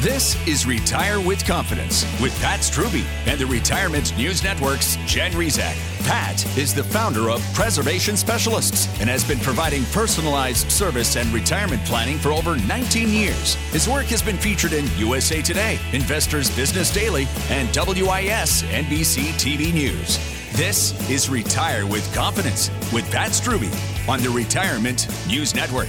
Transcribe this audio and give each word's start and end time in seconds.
This 0.00 0.36
is 0.46 0.64
Retire 0.64 1.20
with 1.20 1.44
Confidence 1.44 2.04
with 2.22 2.32
Pat 2.40 2.60
Strubbe 2.60 3.04
and 3.26 3.36
the 3.36 3.46
Retirement 3.46 4.16
News 4.16 4.44
Network's 4.44 4.96
Jen 5.06 5.32
Rizak. 5.32 5.74
Pat 6.06 6.46
is 6.56 6.72
the 6.72 6.84
founder 6.84 7.30
of 7.30 7.42
Preservation 7.52 8.16
Specialists 8.16 8.86
and 9.00 9.10
has 9.10 9.24
been 9.24 9.40
providing 9.40 9.84
personalized 9.86 10.70
service 10.70 11.16
and 11.16 11.28
retirement 11.34 11.84
planning 11.84 12.16
for 12.16 12.30
over 12.30 12.56
19 12.56 13.08
years. 13.08 13.56
His 13.72 13.88
work 13.88 14.06
has 14.06 14.22
been 14.22 14.36
featured 14.36 14.72
in 14.72 14.86
USA 14.98 15.42
Today, 15.42 15.80
Investors 15.92 16.54
Business 16.54 16.94
Daily, 16.94 17.26
and 17.50 17.66
WIS 17.66 18.62
NBC 18.62 19.32
TV 19.32 19.74
News. 19.74 20.16
This 20.52 21.10
is 21.10 21.28
Retire 21.28 21.88
with 21.88 22.14
Confidence 22.14 22.70
with 22.92 23.10
Pat 23.10 23.32
Strubbe 23.32 23.68
on 24.08 24.20
the 24.22 24.30
Retirement 24.30 25.08
News 25.26 25.56
Network. 25.56 25.88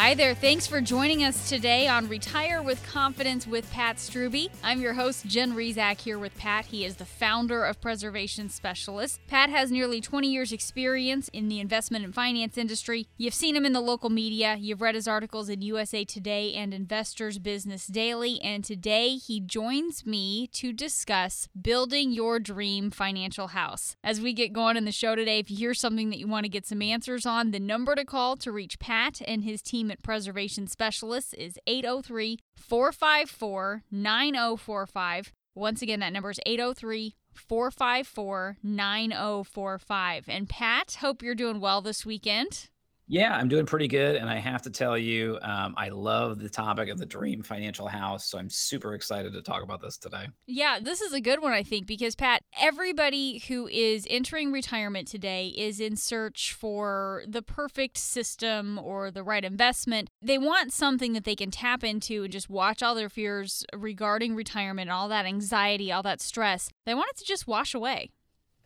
Hi 0.00 0.14
there. 0.14 0.34
Thanks 0.34 0.66
for 0.66 0.80
joining 0.80 1.24
us 1.24 1.50
today 1.50 1.86
on 1.86 2.08
Retire 2.08 2.62
with 2.62 2.82
Confidence 2.90 3.46
with 3.46 3.70
Pat 3.70 3.96
Strubbe. 3.96 4.48
I'm 4.64 4.80
your 4.80 4.94
host, 4.94 5.26
Jen 5.26 5.52
Rizak, 5.52 6.00
here 6.00 6.18
with 6.18 6.34
Pat. 6.38 6.64
He 6.64 6.86
is 6.86 6.96
the 6.96 7.04
founder 7.04 7.66
of 7.66 7.82
Preservation 7.82 8.48
Specialists. 8.48 9.18
Pat 9.28 9.50
has 9.50 9.70
nearly 9.70 10.00
20 10.00 10.26
years' 10.26 10.52
experience 10.52 11.28
in 11.34 11.48
the 11.50 11.60
investment 11.60 12.06
and 12.06 12.14
finance 12.14 12.56
industry. 12.56 13.08
You've 13.18 13.34
seen 13.34 13.54
him 13.54 13.66
in 13.66 13.74
the 13.74 13.82
local 13.82 14.08
media, 14.08 14.56
you've 14.58 14.80
read 14.80 14.94
his 14.94 15.06
articles 15.06 15.50
in 15.50 15.60
USA 15.60 16.06
Today 16.06 16.54
and 16.54 16.72
Investors 16.72 17.38
Business 17.38 17.86
Daily, 17.86 18.40
and 18.40 18.64
today 18.64 19.16
he 19.16 19.38
joins 19.38 20.06
me 20.06 20.46
to 20.54 20.72
discuss 20.72 21.46
building 21.60 22.10
your 22.10 22.40
dream 22.40 22.90
financial 22.90 23.48
house. 23.48 23.96
As 24.02 24.18
we 24.18 24.32
get 24.32 24.54
going 24.54 24.78
in 24.78 24.86
the 24.86 24.92
show 24.92 25.14
today, 25.14 25.40
if 25.40 25.50
you 25.50 25.58
hear 25.58 25.74
something 25.74 26.08
that 26.08 26.18
you 26.18 26.26
want 26.26 26.44
to 26.44 26.50
get 26.50 26.66
some 26.66 26.80
answers 26.80 27.26
on, 27.26 27.50
the 27.50 27.60
number 27.60 27.94
to 27.94 28.06
call 28.06 28.38
to 28.38 28.50
reach 28.50 28.78
Pat 28.78 29.20
and 29.28 29.44
his 29.44 29.60
team 29.60 29.89
Preservation 30.02 30.66
Specialists 30.66 31.34
is 31.34 31.58
803 31.66 32.38
454 32.56 33.82
9045. 33.90 35.32
Once 35.54 35.82
again, 35.82 36.00
that 36.00 36.12
number 36.12 36.30
is 36.30 36.40
803 36.46 37.14
454 37.34 38.56
9045. 38.62 40.24
And 40.28 40.48
Pat, 40.48 40.98
hope 41.00 41.22
you're 41.22 41.34
doing 41.34 41.60
well 41.60 41.80
this 41.82 42.06
weekend. 42.06 42.68
Yeah, 43.10 43.36
I'm 43.36 43.48
doing 43.48 43.66
pretty 43.66 43.88
good. 43.88 44.14
And 44.14 44.30
I 44.30 44.36
have 44.36 44.62
to 44.62 44.70
tell 44.70 44.96
you, 44.96 45.36
um, 45.42 45.74
I 45.76 45.88
love 45.88 46.38
the 46.38 46.48
topic 46.48 46.88
of 46.90 46.96
the 46.96 47.06
dream 47.06 47.42
financial 47.42 47.88
house. 47.88 48.24
So 48.26 48.38
I'm 48.38 48.48
super 48.48 48.94
excited 48.94 49.32
to 49.32 49.42
talk 49.42 49.64
about 49.64 49.82
this 49.82 49.98
today. 49.98 50.28
Yeah, 50.46 50.78
this 50.80 51.00
is 51.00 51.12
a 51.12 51.20
good 51.20 51.42
one, 51.42 51.52
I 51.52 51.64
think, 51.64 51.88
because 51.88 52.14
Pat, 52.14 52.40
everybody 52.60 53.38
who 53.48 53.66
is 53.66 54.06
entering 54.08 54.52
retirement 54.52 55.08
today 55.08 55.48
is 55.48 55.80
in 55.80 55.96
search 55.96 56.54
for 56.54 57.24
the 57.26 57.42
perfect 57.42 57.98
system 57.98 58.78
or 58.78 59.10
the 59.10 59.24
right 59.24 59.44
investment. 59.44 60.08
They 60.22 60.38
want 60.38 60.72
something 60.72 61.12
that 61.14 61.24
they 61.24 61.34
can 61.34 61.50
tap 61.50 61.82
into 61.82 62.22
and 62.22 62.32
just 62.32 62.48
watch 62.48 62.80
all 62.80 62.94
their 62.94 63.08
fears 63.08 63.64
regarding 63.74 64.36
retirement, 64.36 64.88
all 64.88 65.08
that 65.08 65.26
anxiety, 65.26 65.90
all 65.90 66.04
that 66.04 66.20
stress. 66.20 66.70
They 66.86 66.94
want 66.94 67.10
it 67.10 67.16
to 67.16 67.24
just 67.24 67.48
wash 67.48 67.74
away. 67.74 68.10